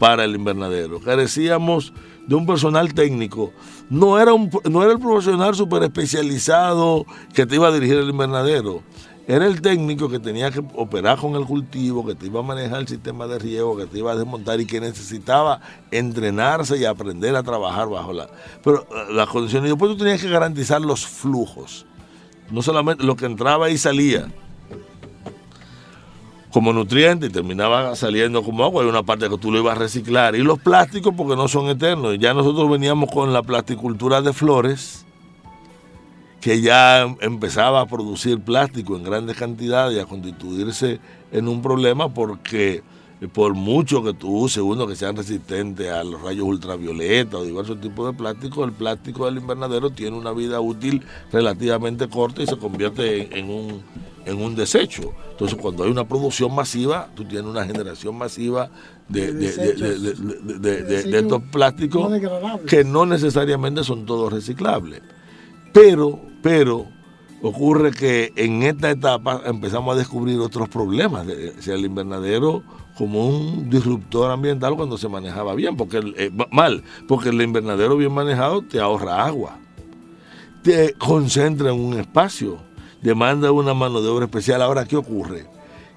para 0.00 0.24
el 0.24 0.34
invernadero. 0.34 0.98
Carecíamos 0.98 1.92
de 2.26 2.34
un 2.34 2.44
personal 2.44 2.92
técnico. 2.92 3.52
No 3.88 4.18
era, 4.18 4.34
un, 4.34 4.50
no 4.68 4.82
era 4.82 4.92
el 4.92 4.98
profesional 4.98 5.54
súper 5.54 5.84
especializado 5.84 7.06
que 7.32 7.46
te 7.46 7.54
iba 7.54 7.68
a 7.68 7.72
dirigir 7.72 7.98
el 7.98 8.10
invernadero 8.10 8.82
era 9.26 9.46
el 9.46 9.62
técnico 9.62 10.08
que 10.08 10.18
tenía 10.18 10.50
que 10.50 10.62
operar 10.74 11.18
con 11.18 11.34
el 11.34 11.44
cultivo, 11.46 12.04
que 12.04 12.14
te 12.14 12.26
iba 12.26 12.40
a 12.40 12.42
manejar 12.42 12.80
el 12.80 12.88
sistema 12.88 13.26
de 13.26 13.38
riego, 13.38 13.76
que 13.76 13.86
te 13.86 13.98
iba 13.98 14.12
a 14.12 14.16
desmontar 14.16 14.60
y 14.60 14.66
que 14.66 14.80
necesitaba 14.80 15.60
entrenarse 15.90 16.76
y 16.76 16.84
aprender 16.84 17.34
a 17.34 17.42
trabajar 17.42 17.88
bajo 17.88 18.12
la... 18.12 18.28
Pero 18.62 18.82
eh, 18.82 19.12
las 19.12 19.28
condiciones, 19.28 19.68
y 19.68 19.70
después 19.70 19.92
tú 19.92 19.98
tenías 19.98 20.20
que 20.20 20.28
garantizar 20.28 20.82
los 20.82 21.06
flujos, 21.06 21.86
no 22.50 22.60
solamente 22.60 23.02
lo 23.02 23.16
que 23.16 23.24
entraba 23.24 23.70
y 23.70 23.78
salía 23.78 24.28
como 26.54 26.72
nutriente 26.72 27.26
y 27.26 27.30
terminaba 27.30 27.96
saliendo 27.96 28.44
como 28.44 28.62
agua, 28.62 28.84
hay 28.84 28.88
una 28.88 29.02
parte 29.02 29.28
que 29.28 29.38
tú 29.38 29.50
lo 29.50 29.58
ibas 29.58 29.76
a 29.76 29.80
reciclar. 29.80 30.36
Y 30.36 30.42
los 30.44 30.60
plásticos 30.60 31.12
porque 31.16 31.34
no 31.34 31.48
son 31.48 31.68
eternos. 31.68 32.16
Ya 32.20 32.32
nosotros 32.32 32.70
veníamos 32.70 33.10
con 33.10 33.32
la 33.32 33.42
plasticultura 33.42 34.22
de 34.22 34.32
flores, 34.32 35.03
que 36.44 36.60
ya 36.60 37.04
empezaba 37.22 37.80
a 37.80 37.86
producir 37.86 38.38
plástico 38.38 38.96
en 38.96 39.02
grandes 39.02 39.34
cantidades 39.34 39.96
y 39.96 40.00
a 40.00 40.04
constituirse 40.04 41.00
en 41.32 41.48
un 41.48 41.62
problema 41.62 42.12
porque 42.12 42.82
por 43.32 43.54
mucho 43.54 44.04
que 44.04 44.12
tú 44.12 44.40
uses 44.40 44.62
uno 44.62 44.86
que 44.86 44.94
sean 44.94 45.16
resistentes 45.16 45.90
a 45.90 46.04
los 46.04 46.20
rayos 46.20 46.44
ultravioleta 46.44 47.38
o 47.38 47.44
diversos 47.44 47.80
tipos 47.80 48.08
de 48.08 48.18
plástico, 48.18 48.62
el 48.62 48.72
plástico 48.72 49.24
del 49.24 49.38
invernadero 49.38 49.88
tiene 49.88 50.18
una 50.18 50.32
vida 50.32 50.60
útil 50.60 51.02
relativamente 51.32 52.10
corta 52.10 52.42
y 52.42 52.46
se 52.46 52.58
convierte 52.58 53.38
en, 53.38 53.48
un, 53.48 53.82
en 54.26 54.38
un 54.38 54.54
desecho. 54.54 55.14
Entonces, 55.30 55.56
cuando 55.58 55.84
hay 55.84 55.90
una 55.90 56.06
producción 56.06 56.54
masiva, 56.54 57.08
tú 57.14 57.24
tienes 57.24 57.46
una 57.46 57.64
generación 57.64 58.18
masiva 58.18 58.68
de, 59.08 59.32
de 59.32 61.18
estos 61.18 61.42
plásticos 61.44 62.12
que 62.68 62.84
no 62.84 63.06
necesariamente 63.06 63.82
son 63.82 64.04
todos 64.04 64.30
reciclables. 64.30 65.00
Pero, 65.74 66.20
pero 66.40 66.86
ocurre 67.42 67.90
que 67.90 68.32
en 68.36 68.62
esta 68.62 68.90
etapa 68.90 69.42
empezamos 69.44 69.94
a 69.94 69.98
descubrir 69.98 70.38
otros 70.38 70.68
problemas. 70.68 71.26
O 71.26 71.62
sea, 71.62 71.74
el 71.74 71.84
invernadero 71.84 72.62
como 72.96 73.26
un 73.26 73.68
disruptor 73.68 74.30
ambiental 74.30 74.76
cuando 74.76 74.96
se 74.96 75.08
manejaba 75.08 75.54
bien, 75.54 75.76
porque 75.76 76.00
eh, 76.16 76.30
mal, 76.52 76.84
porque 77.08 77.30
el 77.30 77.42
invernadero 77.42 77.96
bien 77.96 78.12
manejado 78.12 78.62
te 78.62 78.78
ahorra 78.78 79.26
agua, 79.26 79.58
te 80.62 80.94
concentra 80.94 81.70
en 81.72 81.80
un 81.80 81.98
espacio, 81.98 82.58
demanda 83.02 83.50
una 83.50 83.74
mano 83.74 84.00
de 84.00 84.08
obra 84.08 84.26
especial. 84.26 84.62
Ahora, 84.62 84.84
¿qué 84.84 84.96
ocurre? 84.96 85.53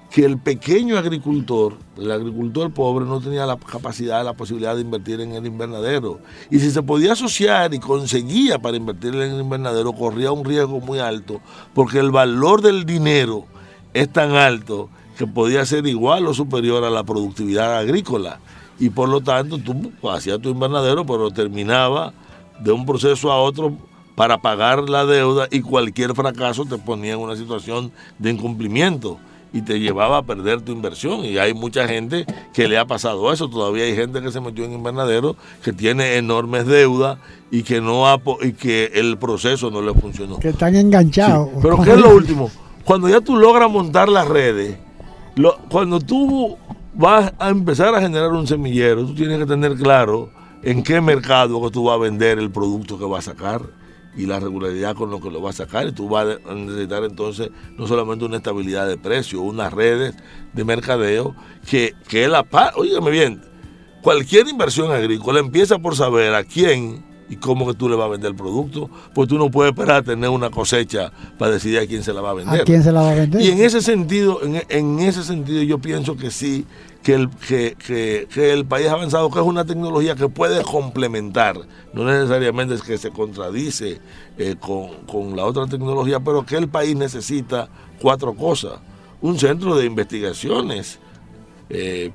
Que 0.10 0.24
el 0.24 0.38
pequeño 0.38 0.98
agricultor, 0.98 1.74
el 1.98 2.12
agricultor 2.12 2.72
pobre, 2.72 3.06
no 3.06 3.20
tenía 3.20 3.46
la 3.46 3.58
capacidad, 3.58 4.24
la 4.24 4.34
posibilidad 4.34 4.76
de 4.76 4.82
invertir 4.82 5.20
en 5.20 5.34
el 5.34 5.46
invernadero. 5.46 6.20
Y 6.50 6.60
si 6.60 6.72
se 6.72 6.82
podía 6.82 7.14
asociar 7.14 7.74
y 7.74 7.80
conseguía 7.80 8.58
para 8.58 8.78
invertir 8.78 9.14
en 9.16 9.34
el 9.34 9.42
invernadero, 9.42 9.92
corría 9.94 10.32
un 10.32 10.46
riesgo 10.46 10.80
muy 10.80 11.00
alto, 11.00 11.42
porque 11.74 12.00
el 12.00 12.12
valor 12.12 12.62
del 12.62 12.86
dinero 12.86 13.46
es 13.94 14.12
tan 14.12 14.32
alto 14.36 14.90
que 15.18 15.28
podía 15.28 15.66
ser 15.66 15.86
igual 15.88 16.28
o 16.28 16.34
superior 16.34 16.84
a 16.84 16.90
la 16.90 17.04
productividad 17.04 17.78
agrícola. 17.78 18.40
Y 18.80 18.90
por 18.90 19.10
lo 19.10 19.22
tanto, 19.22 19.58
tú 19.58 19.92
hacías 20.10 20.40
tu 20.40 20.50
invernadero, 20.50 21.06
pero 21.06 21.32
terminaba 21.32 22.14
de 22.60 22.72
un 22.72 22.86
proceso 22.86 23.32
a 23.32 23.40
otro 23.42 23.76
para 24.16 24.40
pagar 24.40 24.90
la 24.90 25.06
deuda 25.06 25.48
y 25.52 25.62
cualquier 25.62 26.16
fracaso 26.16 26.66
te 26.66 26.78
ponía 26.78 27.14
en 27.14 27.20
una 27.20 27.36
situación 27.36 27.92
de 28.18 28.32
incumplimiento 28.32 29.20
y 29.58 29.64
te 29.64 29.80
llevaba 29.80 30.20
a 30.20 30.22
perder 30.24 30.62
tu 30.62 30.72
inversión. 30.72 31.26
Y 31.26 31.40
hay 31.40 31.56
mucha 31.56 31.88
gente 31.88 32.26
que 32.54 32.68
le 32.68 32.78
ha 32.78 32.86
pasado 32.86 33.34
eso. 33.34 33.50
Todavía 33.50 33.86
hay 33.86 33.96
gente 33.96 34.22
que 34.22 34.32
se 34.32 34.40
metió 34.40 34.64
en 34.66 34.74
invernadero 34.74 35.36
que 35.64 35.74
tiene 35.74 36.18
enormes 36.18 36.68
deudas 36.68 37.18
y 37.50 37.64
que 37.64 37.82
no 37.82 38.08
ha, 38.08 38.22
y 38.44 38.54
que 38.54 38.92
el 38.94 39.18
proceso 39.18 39.72
no 39.72 39.82
le 39.82 39.96
funcionó. 39.96 40.40
Que 40.40 40.50
están 40.50 40.76
enganchados. 40.76 41.50
Sí. 41.50 41.60
Pero 41.64 41.82
¿qué 41.82 41.92
es 41.92 42.00
lo 42.00 42.16
último? 42.16 42.52
Cuando 42.84 43.10
ya 43.10 43.20
tú 43.20 43.36
logras 43.36 43.70
montar 43.72 44.10
las 44.10 44.28
redes, 44.28 44.78
lo, 45.36 45.58
cuando 45.70 46.00
tú 46.00 46.56
vas 46.94 47.34
a 47.40 47.50
empezar 47.50 47.96
a 47.96 48.02
generar 48.02 48.32
un 48.34 48.46
semillero, 48.46 49.08
tú 49.08 49.16
tienes 49.16 49.40
que 49.40 49.48
tener 49.48 49.74
claro 49.76 50.30
en 50.62 50.84
qué 50.84 51.02
mercado 51.02 51.60
que 51.64 51.72
tú 51.72 51.86
vas 51.86 51.96
a 51.96 52.00
vender 52.00 52.38
el 52.38 52.52
producto 52.52 53.00
que 53.00 53.06
vas 53.06 53.28
a 53.28 53.32
sacar 53.32 53.62
y 54.18 54.26
la 54.26 54.40
regularidad 54.40 54.96
con 54.96 55.12
lo 55.12 55.22
que 55.22 55.30
lo 55.30 55.40
vas 55.40 55.60
a 55.60 55.66
sacar. 55.66 55.88
Y 55.88 55.92
tú 55.92 56.10
vas 56.10 56.40
a 56.46 56.54
necesitar 56.54 57.04
entonces 57.04 57.50
no 57.78 57.88
solamente 57.88 58.26
una 58.26 58.38
estabilidad 58.38 58.88
de 58.88 58.98
precio, 58.98 59.42
unas 59.42 59.72
redes 59.72 60.16
de 60.54 60.64
mercadeo 60.66 61.36
que, 61.70 61.94
que 62.08 62.24
es 62.24 62.30
la 62.30 62.44
paz. 62.44 62.74
Óigame 62.76 63.12
bien, 63.12 63.42
cualquier 64.02 64.48
inversión 64.48 64.92
agrícola 64.92 65.40
empieza 65.40 65.78
por 65.78 65.96
saber 65.96 66.34
a 66.34 66.44
quién 66.44 67.06
y 67.30 67.36
cómo 67.36 67.68
que 67.68 67.74
tú 67.74 67.90
le 67.90 67.96
vas 67.96 68.06
a 68.06 68.10
vender 68.10 68.32
el 68.32 68.38
producto, 68.38 68.90
pues 69.14 69.28
tú 69.28 69.38
no 69.38 69.52
puedes 69.52 69.74
esperar 69.74 69.98
a 69.98 70.02
tener 70.02 70.30
una 70.30 70.50
cosecha 70.50 71.12
para 71.38 71.52
decidir 71.52 71.80
a 71.80 71.86
quién 71.86 72.04
se 72.04 72.14
la 72.14 72.22
va 72.22 72.32
a 72.32 72.34
vender. 72.34 72.62
¿A 72.62 72.64
quién 72.64 72.84
se 72.84 72.92
la 72.92 73.02
va 73.02 73.12
a 73.12 73.16
vender? 73.16 73.42
Y 73.42 73.50
en 73.50 73.62
ese 73.62 73.82
sentido, 73.82 74.42
en, 74.44 74.64
en 74.70 75.00
ese 75.00 75.24
sentido 75.24 75.62
yo 75.64 75.80
pienso 75.80 76.16
que 76.16 76.32
sí, 76.32 76.66
que 77.04 77.14
el, 77.14 77.30
que, 77.30 77.76
que, 78.34 78.54
el 78.54 78.66
país 78.66 78.88
avanzado, 78.88 79.30
que 79.30 79.40
es 79.40 79.46
una 79.46 79.66
tecnología 79.66 80.16
que 80.16 80.28
puede 80.28 80.64
complementar, 80.64 81.58
no 81.94 82.04
necesariamente 82.04 82.76
es 82.76 82.82
que 82.82 82.98
se 82.98 83.12
contradice 83.12 84.00
eh, 84.38 84.56
con, 84.60 85.06
con 85.06 85.36
la 85.36 85.46
otra 85.46 85.68
tecnología, 85.68 86.20
pero 86.20 86.46
que 86.46 86.58
el 86.58 86.68
país 86.68 86.96
necesita 86.96 87.70
cuatro 88.02 88.34
cosas. 88.34 88.80
Un 89.22 89.40
centro 89.40 89.76
de 89.76 89.86
investigaciones 89.86 91.00
eh, 91.70 92.12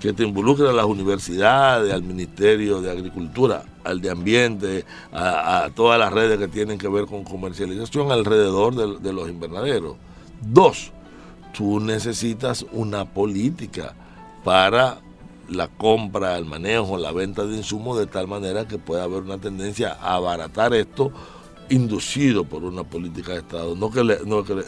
que 0.00 0.12
te 0.12 0.22
involucre 0.22 0.68
a 0.68 0.72
las 0.72 0.84
universidades, 0.84 1.92
al 1.92 2.02
Ministerio 2.02 2.82
de 2.82 2.90
Agricultura, 2.90 3.64
al 3.84 4.00
de 4.00 4.10
Ambiente, 4.10 4.84
a, 5.12 5.70
todas 5.74 5.98
las 5.98 6.12
redes 6.12 6.38
que 6.38 6.48
tienen 6.48 6.78
que 6.78 6.88
ver 6.88 7.06
con 7.06 7.24
comercialización 7.24 8.12
alrededor 8.12 9.00
de, 9.00 9.12
los 9.12 9.28
invernaderos. 9.28 9.96
Dos, 10.42 10.92
tú 11.56 11.80
necesitas 11.80 12.66
una 12.72 13.06
política 13.06 13.94
para 14.44 14.98
la 15.48 15.68
compra, 15.68 16.36
el 16.36 16.44
manejo, 16.44 16.98
la 16.98 17.12
venta 17.12 17.44
de 17.44 17.56
insumos 17.56 17.98
de 17.98 18.06
tal 18.06 18.28
manera 18.28 18.66
que 18.66 18.78
pueda 18.78 19.04
haber 19.04 19.22
una 19.22 19.38
tendencia 19.38 19.96
a 20.00 20.16
abaratar 20.16 20.74
esto 20.74 21.12
inducido 21.70 22.44
por 22.44 22.64
una 22.64 22.84
política 22.84 23.32
de 23.32 23.38
Estado. 23.38 23.74
No 23.74 23.90
que 23.90 24.02
no 24.26 24.44
que 24.44 24.64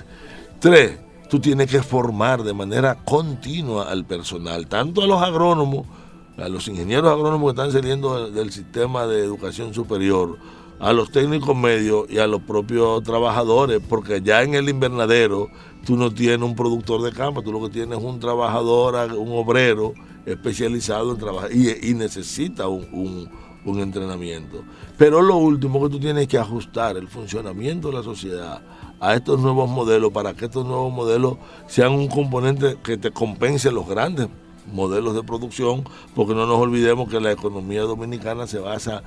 Tres, 0.59 0.99
tú 1.29 1.39
tienes 1.39 1.71
que 1.71 1.83
formar 1.83 2.43
de 2.43 2.55
manera 2.55 3.05
continua 3.05 3.91
al 3.91 4.05
personal, 4.05 4.67
tanto 4.69 5.03
a 5.03 5.07
los 5.07 5.21
agrónomos, 5.21 5.87
a 6.39 6.49
los 6.49 6.67
ingenieros 6.69 7.13
agrónomos 7.13 7.53
que 7.53 7.61
están 7.61 7.73
saliendo 7.73 8.31
del, 8.31 8.53
sistema 8.53 9.07
de 9.07 9.23
educación 9.23 9.75
superior, 9.75 10.39
a 10.79 10.93
los 10.93 11.11
técnicos 11.11 11.57
medios 11.57 12.07
y 12.11 12.19
a 12.19 12.27
los 12.27 12.43
propios 12.43 13.03
trabajadores, 13.03 13.81
porque 13.89 14.21
ya 14.23 14.43
en 14.43 14.55
el 14.55 14.69
invernadero 14.69 15.49
tú 15.85 15.97
no 15.97 16.13
tienes 16.13 16.43
un 16.43 16.55
productor 16.55 17.03
de 17.03 17.13
campo, 17.13 17.43
tú 17.43 17.53
lo 17.53 17.63
que 17.63 17.71
tienes 17.71 17.99
es 17.99 18.05
un 18.05 18.21
trabajador, 18.21 19.13
un 19.17 19.33
obrero 19.33 19.95
especializado 20.27 21.13
en 21.13 21.19
trabajar 21.19 21.51
y, 21.53 21.95
necesita 21.95 22.69
un, 22.69 23.31
un 23.65 23.81
entrenamiento. 23.81 24.65
Pero 24.99 25.23
lo 25.23 25.37
último 25.37 25.83
que 25.83 25.91
tú 25.91 26.01
tienes 26.01 26.27
que 26.27 26.39
ajustar 26.39 26.97
el 26.97 27.09
funcionamiento 27.09 27.89
de 27.89 27.95
la 27.95 28.03
sociedad 28.03 28.63
a 29.01 29.15
estos 29.15 29.41
nuevos 29.41 29.69
modelos 29.69 30.11
para 30.13 30.35
que 30.35 30.47
estos 30.47 30.65
nuevos 30.67 30.93
modelos 30.93 31.37
sean 31.67 31.93
un 31.93 32.09
componente 32.09 32.77
que 32.83 32.97
te 32.97 33.11
compense 33.11 33.71
los 33.71 33.87
grandes 33.87 34.29
modelos 34.73 35.15
de 35.15 35.23
producción, 35.23 35.85
porque 36.15 36.35
no 36.35 36.47
nos 36.47 36.59
olvidemos 36.59 37.09
que 37.09 37.21
la 37.21 37.33
economía 37.33 37.83
dominicana 37.83 38.47
se 38.47 38.59
basa 38.59 39.03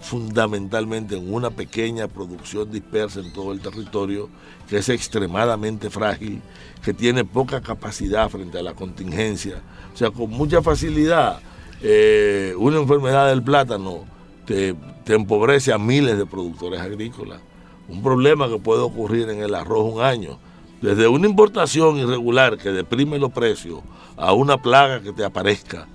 fundamentalmente 0.00 1.16
en 1.16 1.32
una 1.32 1.50
pequeña 1.50 2.08
producción 2.08 2.70
dispersa 2.70 3.20
en 3.20 3.32
todo 3.32 3.52
el 3.52 3.60
territorio, 3.60 4.28
que 4.68 4.78
es 4.78 4.88
extremadamente 4.88 5.88
frágil, 5.88 6.42
que 6.84 6.92
tiene 6.92 7.24
poca 7.24 7.60
capacidad 7.60 8.28
frente 8.28 8.58
a 8.58 8.62
la 8.62 8.74
contingencia. 8.74 9.62
O 9.94 9.96
sea, 9.96 10.10
con 10.10 10.30
mucha 10.30 10.62
facilidad, 10.62 11.40
eh, 11.80 12.54
una 12.58 12.78
enfermedad 12.78 13.28
del 13.28 13.42
plátano 13.42 14.04
te 14.44 14.76
empobrece 15.14 15.72
a 15.72 15.78
miles 15.78 16.18
de 16.18 16.26
productores 16.26 16.80
agrícolas 16.80 17.40
un 17.88 18.02
problema 18.02 18.48
que 18.48 18.58
puede 18.58 18.80
ocurrir 18.80 19.28
en 19.28 19.42
el 19.42 19.54
arroz 19.54 19.94
un 19.94 20.02
año. 20.02 20.38
Desde 20.80 21.06
una 21.08 21.28
importación 21.28 21.96
irregular 21.98 22.58
que 22.58 22.70
deprime 22.70 23.18
los 23.18 23.32
precios 23.32 23.80
a 24.16 24.32
una 24.32 24.60
plaga 24.60 25.00
que 25.00 25.12
te 25.12 25.24
aparezca 25.24 25.86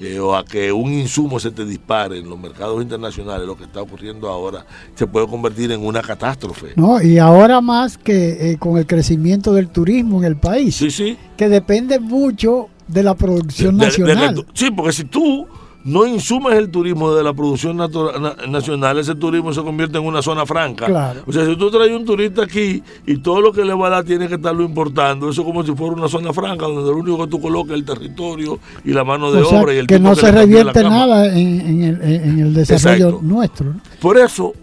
eh, 0.00 0.18
o 0.18 0.34
a 0.36 0.44
que 0.44 0.72
un 0.72 0.92
insumo 0.92 1.40
se 1.40 1.50
te 1.50 1.64
dispare 1.64 2.18
en 2.18 2.28
los 2.28 2.38
mercados 2.38 2.82
internacionales, 2.82 3.46
lo 3.46 3.56
que 3.56 3.64
está 3.64 3.80
ocurriendo 3.80 4.28
ahora, 4.28 4.66
se 4.94 5.06
puede 5.06 5.26
convertir 5.26 5.72
en 5.72 5.84
una 5.84 6.02
catástrofe. 6.02 6.72
No, 6.76 7.00
y 7.00 7.18
ahora 7.18 7.60
más 7.60 7.96
que 7.96 8.52
eh, 8.52 8.58
con 8.58 8.76
el 8.76 8.86
crecimiento 8.86 9.52
del 9.52 9.68
turismo 9.68 10.18
en 10.18 10.24
el 10.24 10.36
país, 10.36 10.76
sí, 10.76 10.90
sí. 10.90 11.16
que 11.36 11.48
depende 11.48 11.98
mucho 11.98 12.68
de 12.86 13.02
la 13.02 13.14
producción 13.14 13.76
nacional. 13.76 14.46
sí, 14.52 14.70
porque 14.70 14.92
si 14.92 15.04
tú 15.04 15.46
no 15.86 16.04
insumes 16.04 16.54
el 16.54 16.68
turismo 16.68 17.14
de 17.14 17.22
la 17.22 17.32
producción 17.32 17.76
nacional, 17.76 18.98
ese 18.98 19.14
turismo 19.14 19.52
se 19.52 19.62
convierte 19.62 19.98
en 19.98 20.04
una 20.04 20.20
zona 20.20 20.44
franca. 20.44 21.14
O 21.24 21.32
sea, 21.32 21.46
si 21.46 21.54
tú 21.54 21.70
traes 21.70 21.92
un 21.92 22.04
turista 22.04 22.42
aquí 22.42 22.82
y 23.06 23.18
todo 23.18 23.40
lo 23.40 23.52
que 23.52 23.64
le 23.64 23.72
va 23.72 23.86
a 23.86 23.90
dar 23.90 24.04
tiene 24.04 24.26
que 24.26 24.34
estarlo 24.34 24.64
importando, 24.64 25.30
eso 25.30 25.42
es 25.42 25.46
como 25.46 25.64
si 25.64 25.72
fuera 25.76 25.94
una 25.94 26.08
zona 26.08 26.32
franca 26.32 26.66
donde 26.66 26.90
lo 26.90 26.96
único 26.96 27.24
que 27.24 27.30
tú 27.30 27.40
colocas 27.40 27.70
es 27.70 27.78
el 27.78 27.84
territorio 27.84 28.58
y 28.84 28.90
la 28.90 29.04
mano 29.04 29.30
de 29.30 29.42
obra 29.42 29.74
y 29.74 29.78
el 29.78 29.86
que 29.86 30.00
no 30.00 30.16
se 30.16 30.32
revierte 30.32 30.82
nada 30.82 31.32
en, 31.32 31.84
el, 31.84 32.52
desarrollo 32.52 33.20
nuestro. 33.22 33.74
Por 34.00 34.18
eso, 34.18 34.54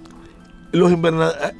los 0.73 0.91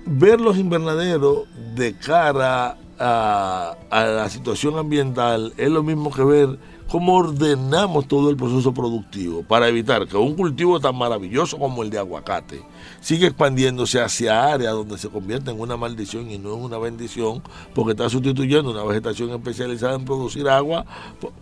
ver 0.06 0.42
los 0.42 0.58
invernaderos 0.58 1.44
de 1.74 1.94
cara 1.94 2.76
a 3.00 3.76
la 3.92 4.30
situación 4.30 4.78
ambiental 4.78 5.54
es 5.58 5.70
lo 5.70 5.84
mismo 5.84 6.12
que 6.12 6.24
ver 6.24 6.60
cómo 6.94 7.16
ordenamos 7.16 8.08
todo 8.08 8.30
el 8.30 8.38
proceso 8.38 8.72
productivo 8.72 9.42
para 9.42 9.68
evitar 9.68 10.08
que 10.08 10.16
un 10.16 10.36
cultivo 10.36 10.80
tan 10.80 10.96
maravilloso 10.96 11.58
como 11.58 11.82
el 11.82 11.90
de 11.90 11.98
aguacate 11.98 12.62
siga 13.02 13.28
expandiéndose 13.28 14.00
hacia 14.00 14.54
áreas 14.54 14.74
donde 14.74 15.00
se 15.00 15.10
convierte 15.10 15.50
en 15.50 15.60
una 15.60 15.76
maldición 15.76 16.30
y 16.30 16.38
no 16.38 16.54
en 16.54 16.62
una 16.62 16.78
bendición, 16.78 17.42
porque 17.74 17.92
está 17.92 18.10
sustituyendo 18.10 18.70
una 18.70 18.84
vegetación 18.84 19.32
especializada 19.32 19.96
en 19.96 20.06
producir 20.06 20.48
agua 20.48 20.86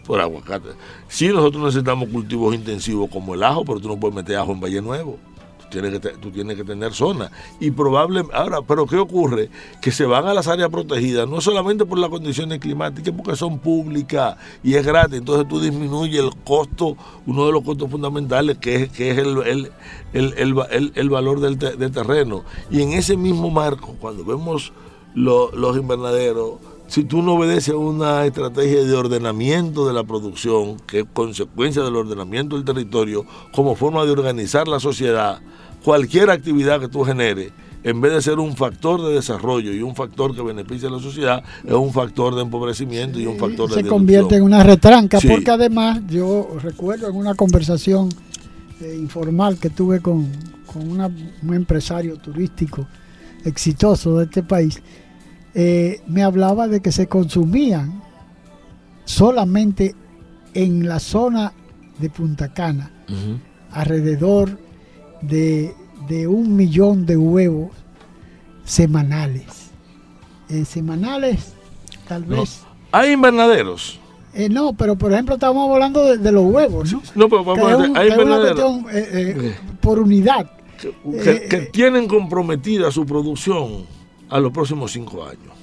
por, 0.05 0.21
aguacate. 0.21 0.69
Sí, 1.07 1.27
nosotros 1.27 1.63
necesitamos 1.63 2.07
cultivos 2.09 2.55
intensivos 2.55 3.09
como 3.09 3.35
el 3.35 3.43
ajo, 3.43 3.65
pero 3.65 3.79
tú 3.79 3.89
no 3.89 3.99
puedes 3.99 4.15
meter 4.15 4.37
ajo 4.37 4.53
en 4.53 4.61
Valle 4.61 4.81
Nuevo 4.81 5.19
tienes 5.71 5.99
que, 5.99 6.09
tú 6.09 6.29
tienes 6.29 6.55
que 6.55 6.63
tener 6.63 6.93
zona. 6.93 7.31
Y 7.59 7.71
probablemente, 7.71 8.35
ahora, 8.35 8.61
pero 8.61 8.85
¿qué 8.85 8.97
ocurre? 8.97 9.49
Que 9.81 9.91
se 9.91 10.05
van 10.05 10.27
a 10.27 10.33
las 10.33 10.47
áreas 10.47 10.69
protegidas, 10.69 11.27
no 11.27 11.41
solamente 11.41 11.85
por 11.85 11.97
las 11.97 12.09
condiciones 12.09 12.59
climáticas, 12.59 13.13
porque 13.15 13.35
son 13.35 13.57
públicas 13.57 14.37
y 14.63 14.75
es 14.75 14.85
gratis. 14.85 15.17
Entonces 15.17 15.47
tú 15.47 15.59
disminuyes 15.59 16.23
el 16.23 16.35
costo, 16.43 16.95
uno 17.25 17.47
de 17.47 17.53
los 17.53 17.63
costos 17.63 17.89
fundamentales, 17.89 18.57
que 18.59 18.75
es, 18.75 18.89
que 18.91 19.11
es 19.11 19.17
el, 19.17 19.71
el, 20.13 21.09
valor 21.09 21.39
del, 21.39 21.57
terreno. 21.57 22.43
Y 22.69 22.81
en 22.81 22.93
ese 22.93 23.17
mismo 23.17 23.49
marco, 23.49 23.95
cuando 23.99 24.23
vemos 24.23 24.73
los 25.15 25.77
invernaderos, 25.77 26.59
si 26.91 27.05
tú 27.05 27.21
no 27.21 27.35
obedeces 27.35 27.73
a 27.73 27.77
una 27.77 28.25
estrategia 28.25 28.83
de 28.83 28.93
ordenamiento 28.93 29.87
de 29.87 29.93
la 29.93 30.03
producción, 30.03 30.77
que 30.85 30.99
es 30.99 31.05
consecuencia 31.13 31.83
del 31.83 31.95
ordenamiento 31.95 32.57
del 32.57 32.65
territorio, 32.65 33.25
como 33.53 33.75
forma 33.75 34.03
de 34.03 34.11
organizar 34.11 34.67
la 34.67 34.81
sociedad, 34.81 35.39
cualquier 35.83 36.29
actividad 36.29 36.79
que 36.79 36.87
tú 36.87 37.03
generes, 37.03 37.51
en 37.83 37.99
vez 37.99 38.13
de 38.13 38.21
ser 38.21 38.39
un 38.39 38.55
factor 38.55 39.01
de 39.01 39.13
desarrollo 39.13 39.73
y 39.73 39.81
un 39.81 39.95
factor 39.95 40.35
que 40.35 40.41
beneficia 40.41 40.87
a 40.87 40.91
la 40.91 40.99
sociedad, 40.99 41.43
es 41.65 41.73
un 41.73 41.91
factor 41.91 42.35
de 42.35 42.41
empobrecimiento 42.41 43.19
y 43.19 43.25
un 43.25 43.37
factor 43.37 43.69
de... 43.69 43.75
Se 43.81 43.87
convierte 43.87 44.35
en 44.35 44.43
una 44.43 44.63
retranca, 44.63 45.19
porque 45.27 45.51
además 45.51 46.01
yo 46.07 46.57
recuerdo 46.61 47.09
en 47.09 47.15
una 47.15 47.33
conversación 47.33 48.09
eh, 48.81 48.95
informal 48.99 49.57
que 49.57 49.69
tuve 49.69 49.99
con, 49.99 50.27
un 50.75 51.53
empresario 51.53 52.17
turístico 52.17 52.87
exitoso 53.43 54.19
de 54.19 54.25
este 54.25 54.43
país, 54.43 54.81
eh, 55.53 56.01
me 56.07 56.23
hablaba 56.23 56.67
de 56.67 56.81
que 56.81 56.91
se 56.91 57.07
consumían 57.07 58.01
solamente 59.03 59.95
en 60.53 60.87
la 60.87 60.99
zona 60.99 61.51
de 61.99 62.09
Punta 62.09 62.53
Cana, 62.53 62.91
alrededor 63.71 64.57
de, 65.21 65.73
un 66.27 66.55
millón 66.55 67.05
de 67.05 67.17
huevos 67.17 67.71
semanales. 68.65 69.71
Eh, 70.49 70.65
semanales, 70.65 71.53
tal 72.07 72.23
vez. 72.23 72.63
Hay 72.91 73.11
invernaderos. 73.11 73.99
Eh, 74.33 74.49
no, 74.49 74.73
pero 74.73 74.97
por 74.97 75.11
ejemplo 75.11 75.35
estamos 75.35 75.69
hablando 75.69 76.17
de, 76.17 76.31
los 76.31 76.45
huevos, 76.45 76.91
¿no? 76.91 77.01
No, 77.15 77.29
pero 77.29 77.43
vamos 77.43 77.65
a 77.65 77.99
hay 77.99 78.09
invernaderos. 78.09 78.81
Eh, 78.91 79.55
por 79.79 79.99
unidad. 79.99 80.49
Que, 80.79 81.69
tienen 81.71 82.07
comprometida 82.07 82.91
su 82.91 83.05
producción 83.05 83.85
a 84.29 84.39
los 84.39 84.51
próximos 84.51 84.91
cinco 84.91 85.23
años. 85.23 85.53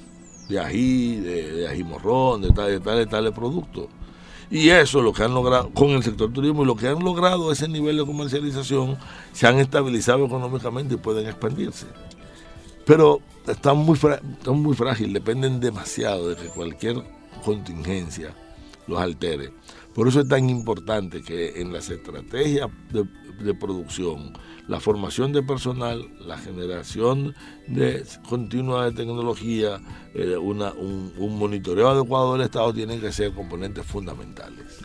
De 0.49 0.59
ají, 0.59 1.17
de, 1.17 1.69
ají 1.69 1.83
morrón, 1.83 2.41
de 2.43 2.51
tal, 2.51 2.71
de 2.71 2.81
tal, 2.81 2.99
de 2.99 3.07
tal 3.07 3.33
producto. 3.35 3.89
Y 4.51 4.71
eso, 4.71 5.03
lo 5.03 5.13
que 5.13 5.23
han 5.23 5.35
logrado 5.35 5.71
con 5.71 5.91
el 5.91 6.03
sector 6.03 6.33
turismo 6.33 6.63
y 6.63 6.67
lo 6.67 6.77
que 6.77 6.89
han 6.89 7.01
logrado 7.01 7.53
ese 7.53 7.69
nivel 7.69 7.99
de 7.99 8.07
comercialización, 8.07 8.97
se 9.33 9.47
han 9.47 9.59
estabilizado 9.59 10.25
económicamente 10.25 10.95
y 10.95 10.99
pueden 10.99 11.27
expandirse. 11.27 11.87
Pero 12.87 13.21
están 13.47 13.77
muy, 13.77 13.95
están 13.95 14.63
muy 14.63 14.75
frágiles, 14.75 15.13
dependen 15.13 15.61
demasiado 15.61 16.31
de 16.31 16.37
que 16.37 16.49
cualquier 16.49 17.05
contingencia 17.45 18.35
los 18.87 18.99
altere. 18.99 19.53
Por 19.95 20.09
eso 20.09 20.21
es 20.21 20.29
tan 20.29 20.49
importante 20.49 21.23
que 21.23 21.61
en 21.61 21.73
las 21.73 21.91
estrategias 21.91 22.69
de 22.91 23.05
producción, 23.55 24.33
la 24.67 24.81
formación 24.81 25.33
de 25.33 25.43
personal, 25.43 26.09
la 26.27 26.39
generación 26.39 27.35
de 27.67 28.05
continua 28.29 28.87
de 28.87 28.93
tecnología, 28.93 29.81
eh, 30.15 30.37
una, 30.37 30.73
un, 30.73 31.39
monitoreo 31.39 31.89
adecuado 31.89 32.35
del 32.35 32.43
Estado 32.43 32.73
tienen 32.75 33.01
que 33.01 33.13
ser 33.13 33.33
componentes 33.33 33.85
fundamentales. 33.85 34.79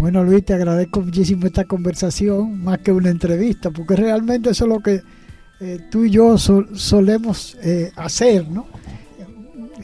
Bueno, 0.00 0.22
Luis, 0.22 0.44
te 0.44 0.54
agradezco 0.54 1.00
muchísimo 1.00 1.46
esta 1.46 1.64
conversación, 1.64 2.62
más 2.62 2.78
que 2.78 2.92
una 2.92 3.10
entrevista, 3.10 3.70
porque 3.70 3.96
realmente 3.96 4.50
eso 4.50 4.64
es 4.64 4.70
lo 4.70 4.80
que 4.80 5.02
eh, 5.60 5.80
tú 5.90 6.04
y 6.04 6.10
yo 6.10 6.38
solemos 6.38 7.56
eh, 7.62 7.90
hacer, 7.96 8.48
¿no? 8.48 8.66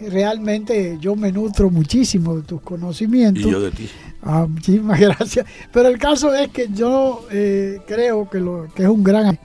Realmente 0.08 0.98
yo 1.00 1.16
me 1.16 1.32
nutro 1.32 1.70
muchísimo 1.70 2.36
de 2.36 2.42
tus 2.42 2.60
conocimientos. 2.60 3.44
Y 3.44 3.50
yo 3.50 3.60
de 3.60 3.70
ti. 3.70 3.88
Ah, 4.24 4.46
muchísimas 4.48 4.98
gracias. 5.00 5.46
Pero 5.72 5.88
el 5.88 5.98
caso 5.98 6.34
es 6.34 6.48
que 6.48 6.68
yo 6.72 7.26
eh, 7.30 7.80
creo 7.86 8.28
que, 8.28 8.40
lo, 8.40 8.68
que 8.74 8.82
es 8.84 8.88
un 8.88 9.04
gran 9.04 9.38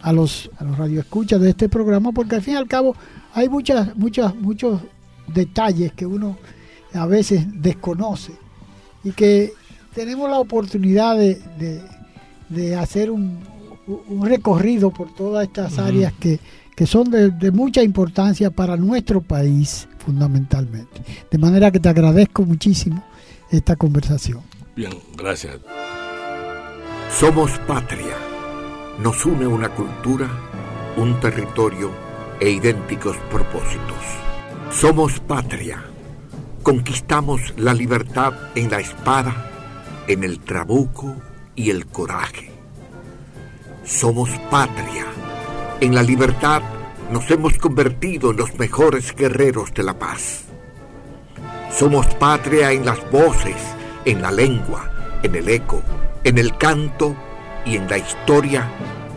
a 0.00 0.12
los, 0.12 0.50
a 0.58 0.64
los 0.64 0.78
radioescuchas 0.78 1.40
de 1.40 1.50
este 1.50 1.68
programa, 1.68 2.12
porque 2.12 2.36
al 2.36 2.42
fin 2.42 2.54
y 2.54 2.56
al 2.56 2.66
cabo 2.66 2.96
hay 3.34 3.48
muchas, 3.48 3.96
muchas, 3.96 4.34
muchos 4.34 4.80
detalles 5.26 5.92
que 5.92 6.06
uno 6.06 6.36
a 6.94 7.06
veces 7.06 7.44
desconoce 7.54 8.32
y 9.04 9.12
que 9.12 9.52
tenemos 9.94 10.28
la 10.30 10.38
oportunidad 10.38 11.16
de, 11.16 12.76
hacer 12.76 13.10
un, 13.10 13.40
recorrido 14.22 14.90
por 14.90 15.14
todas 15.14 15.46
estas 15.46 15.78
áreas 15.78 16.12
que, 16.14 16.38
son 16.86 17.10
de, 17.10 17.50
mucha 17.52 17.82
importancia 17.82 18.50
para 18.50 18.76
nuestro 18.76 19.20
país 19.20 19.88
fundamentalmente. 19.98 21.00
De 21.30 21.38
manera 21.38 21.70
que 21.70 21.78
te 21.78 21.88
agradezco 21.88 22.44
muchísimo 22.44 23.04
esta 23.52 23.76
conversación. 23.76 24.42
Bien, 24.74 24.92
gracias. 25.16 25.58
Somos 27.10 27.50
patria. 27.66 28.16
Nos 28.98 29.24
une 29.26 29.46
una 29.46 29.68
cultura, 29.68 30.28
un 30.96 31.20
territorio 31.20 31.90
e 32.40 32.50
idénticos 32.50 33.16
propósitos. 33.30 34.02
Somos 34.70 35.20
patria. 35.20 35.84
Conquistamos 36.62 37.52
la 37.56 37.74
libertad 37.74 38.32
en 38.54 38.70
la 38.70 38.80
espada, 38.80 39.50
en 40.08 40.24
el 40.24 40.40
trabuco 40.40 41.16
y 41.54 41.70
el 41.70 41.86
coraje. 41.86 42.50
Somos 43.84 44.30
patria. 44.50 45.06
En 45.80 45.94
la 45.94 46.02
libertad 46.02 46.62
nos 47.10 47.30
hemos 47.30 47.58
convertido 47.58 48.30
en 48.30 48.38
los 48.38 48.58
mejores 48.58 49.14
guerreros 49.14 49.74
de 49.74 49.82
la 49.82 49.98
paz. 49.98 50.44
Somos 51.76 52.06
patria 52.16 52.72
en 52.72 52.84
las 52.84 52.98
voces, 53.10 53.56
en 54.04 54.20
la 54.20 54.30
lengua, 54.30 54.90
en 55.22 55.34
el 55.34 55.48
eco, 55.48 55.82
en 56.22 56.38
el 56.38 56.56
canto 56.58 57.16
y 57.64 57.76
en 57.76 57.88
la 57.88 57.98
historia 57.98 58.68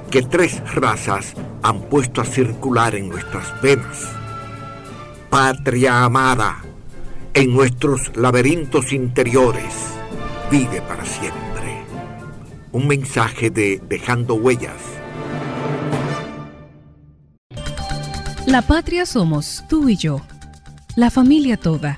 que 0.10 0.22
tres 0.22 0.62
razas 0.74 1.34
han 1.62 1.82
puesto 1.82 2.22
a 2.22 2.26
circular 2.26 2.96
en 2.96 3.10
nuestras 3.10 3.62
venas. 3.62 4.08
Patria 5.30 6.06
amada, 6.06 6.64
en 7.34 7.54
nuestros 7.54 8.16
laberintos 8.16 8.94
interiores, 8.94 9.74
vive 10.50 10.82
para 10.82 11.06
siempre. 11.06 11.84
Un 12.72 12.88
mensaje 12.88 13.50
de 13.50 13.82
Dejando 13.90 14.36
Huellas. 14.36 14.82
La 18.48 18.62
patria 18.62 19.06
somos 19.06 19.66
tú 19.68 19.90
y 19.90 19.98
yo, 19.98 20.22
la 20.96 21.10
familia 21.10 21.58
toda, 21.58 21.98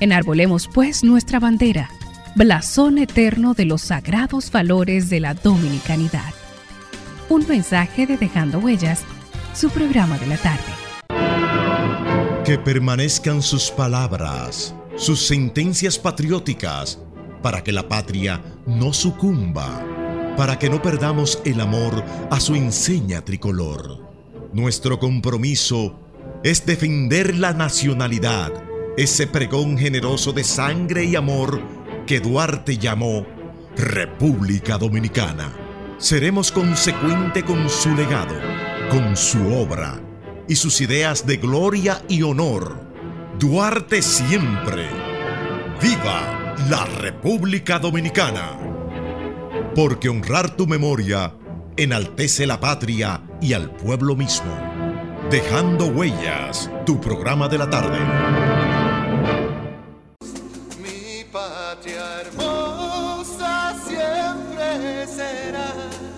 Enarbolemos 0.00 0.66
pues 0.66 1.04
nuestra 1.04 1.38
bandera, 1.38 1.90
blasón 2.34 2.96
eterno 2.96 3.52
de 3.52 3.66
los 3.66 3.82
sagrados 3.82 4.50
valores 4.50 5.10
de 5.10 5.20
la 5.20 5.34
dominicanidad. 5.34 6.32
Un 7.28 7.46
mensaje 7.46 8.06
de 8.06 8.16
Dejando 8.16 8.60
Huellas, 8.60 9.02
su 9.52 9.68
programa 9.68 10.16
de 10.16 10.26
la 10.26 10.38
tarde. 10.38 10.72
Que 12.46 12.56
permanezcan 12.56 13.42
sus 13.42 13.70
palabras, 13.70 14.74
sus 14.96 15.26
sentencias 15.26 15.98
patrióticas, 15.98 16.98
para 17.42 17.62
que 17.62 17.70
la 17.70 17.86
patria 17.86 18.40
no 18.66 18.94
sucumba, 18.94 19.84
para 20.34 20.58
que 20.58 20.70
no 20.70 20.80
perdamos 20.80 21.42
el 21.44 21.60
amor 21.60 22.02
a 22.30 22.40
su 22.40 22.54
enseña 22.54 23.22
tricolor. 23.22 24.08
Nuestro 24.54 24.98
compromiso 24.98 26.00
es 26.42 26.64
defender 26.64 27.36
la 27.36 27.52
nacionalidad, 27.52 28.69
ese 29.02 29.26
pregón 29.26 29.78
generoso 29.78 30.30
de 30.30 30.44
sangre 30.44 31.04
y 31.04 31.16
amor 31.16 31.58
que 32.06 32.20
Duarte 32.20 32.76
llamó 32.76 33.26
República 33.74 34.76
Dominicana. 34.76 35.56
Seremos 35.96 36.52
consecuente 36.52 37.42
con 37.42 37.70
su 37.70 37.94
legado, 37.94 38.34
con 38.90 39.16
su 39.16 39.54
obra 39.54 39.98
y 40.46 40.54
sus 40.54 40.82
ideas 40.82 41.26
de 41.26 41.38
gloria 41.38 42.02
y 42.08 42.20
honor. 42.20 42.78
Duarte 43.38 44.02
siempre. 44.02 44.86
¡Viva 45.80 46.54
la 46.68 46.84
República 46.84 47.78
Dominicana! 47.78 48.58
Porque 49.74 50.10
honrar 50.10 50.56
tu 50.56 50.66
memoria 50.66 51.34
enaltece 51.78 52.46
la 52.46 52.60
patria 52.60 53.22
y 53.40 53.54
al 53.54 53.70
pueblo 53.70 54.14
mismo. 54.14 54.54
Dejando 55.30 55.86
Huellas, 55.86 56.70
tu 56.84 57.00
programa 57.00 57.48
de 57.48 57.56
la 57.56 57.70
tarde. 57.70 58.49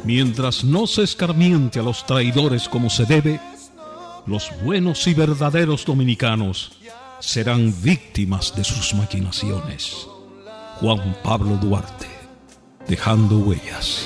Mientras 0.05 0.65
no 0.65 0.87
se 0.87 1.03
escarmiente 1.03 1.79
a 1.79 1.83
los 1.83 2.05
traidores 2.07 2.69
como 2.69 2.91
se 2.91 3.05
debe, 3.05 3.41
los 4.27 4.51
buenos 4.63 5.07
y 5.07 5.15
verdaderos 5.15 5.85
dominicanos 5.85 6.73
serán 7.21 7.73
víctimas 7.83 8.55
de 8.55 8.65
sus 8.65 8.95
maquinaciones. 8.95 10.09
Juan 10.81 11.17
Pablo 11.23 11.57
Duarte, 11.57 12.09
dejando 12.89 13.39
huellas. 13.39 14.05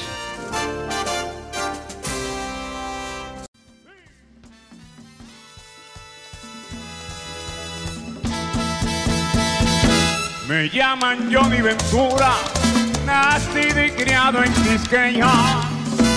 Me 10.46 10.68
llaman 10.68 11.30
Johnny 11.32 11.60
Ventura, 11.60 12.34
nacido 13.04 13.84
y 13.84 13.90
criado 13.90 14.44
en 14.44 14.52
Quisqueya, 14.52 15.75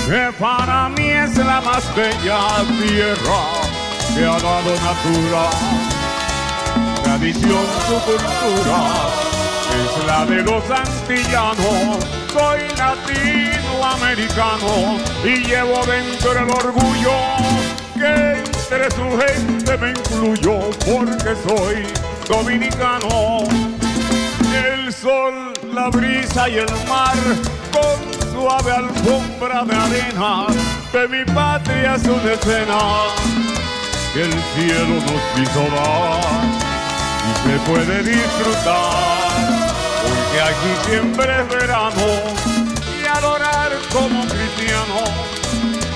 que 0.09 0.33
para 0.39 0.89
mí 0.89 1.07
es 1.07 1.37
la 1.37 1.61
más 1.61 1.83
bella 1.95 2.39
tierra 2.81 3.41
que 4.15 4.25
ha 4.25 4.39
dado 4.39 4.73
natura. 4.87 5.43
Tradición, 7.03 7.67
su 7.87 7.93
cultura, 8.07 8.79
es 9.77 9.91
la 10.07 10.19
de 10.25 10.41
los 10.41 10.63
antillanos. 10.71 11.99
Soy 12.33 12.61
latinoamericano 12.75 14.97
y 15.23 15.45
llevo 15.45 15.85
dentro 15.85 16.31
el 16.31 16.49
orgullo 16.49 17.13
que 17.93 18.39
entre 18.39 18.89
su 18.89 19.15
gente 19.19 19.77
me 19.77 19.91
incluyó 19.91 20.71
porque 20.87 21.35
soy 21.47 21.85
dominicano 22.27 23.43
el 24.55 24.91
sol, 24.91 25.53
la 25.71 25.89
brisa 25.89 26.49
y 26.49 26.57
el 26.57 26.71
mar, 26.87 27.15
con 27.71 28.18
suave 28.39 28.71
alfombra 28.71 29.63
de 29.65 29.75
arena, 29.75 30.47
de 30.93 31.07
mi 31.09 31.25
patria 31.33 31.95
es 31.95 32.03
una 32.03 32.31
escena. 32.33 32.79
Que 34.13 34.21
el 34.21 34.33
cielo 34.55 34.95
nos 34.95 35.23
hizo 35.39 35.61
dar 35.75 36.45
y 37.27 37.31
se 37.43 37.55
puede 37.69 38.03
disfrutar, 38.03 39.59
porque 40.03 40.41
aquí 40.41 40.71
siempre 40.89 41.41
es 41.41 41.49
verano 41.49 42.07
y 42.97 43.05
adorar 43.05 43.71
como 43.91 44.21
cristiano. 44.21 44.99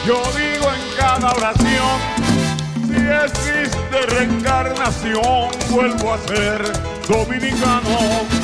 Yo 0.05 0.21
digo 0.35 0.67
en 0.77 0.97
cada 0.97 1.31
oración, 1.31 1.97
si 2.87 2.99
existe 3.25 4.01
reencarnación, 4.09 5.49
vuelvo 5.71 6.13
a 6.13 6.17
ser 6.27 6.61
dominicano 7.07 8.43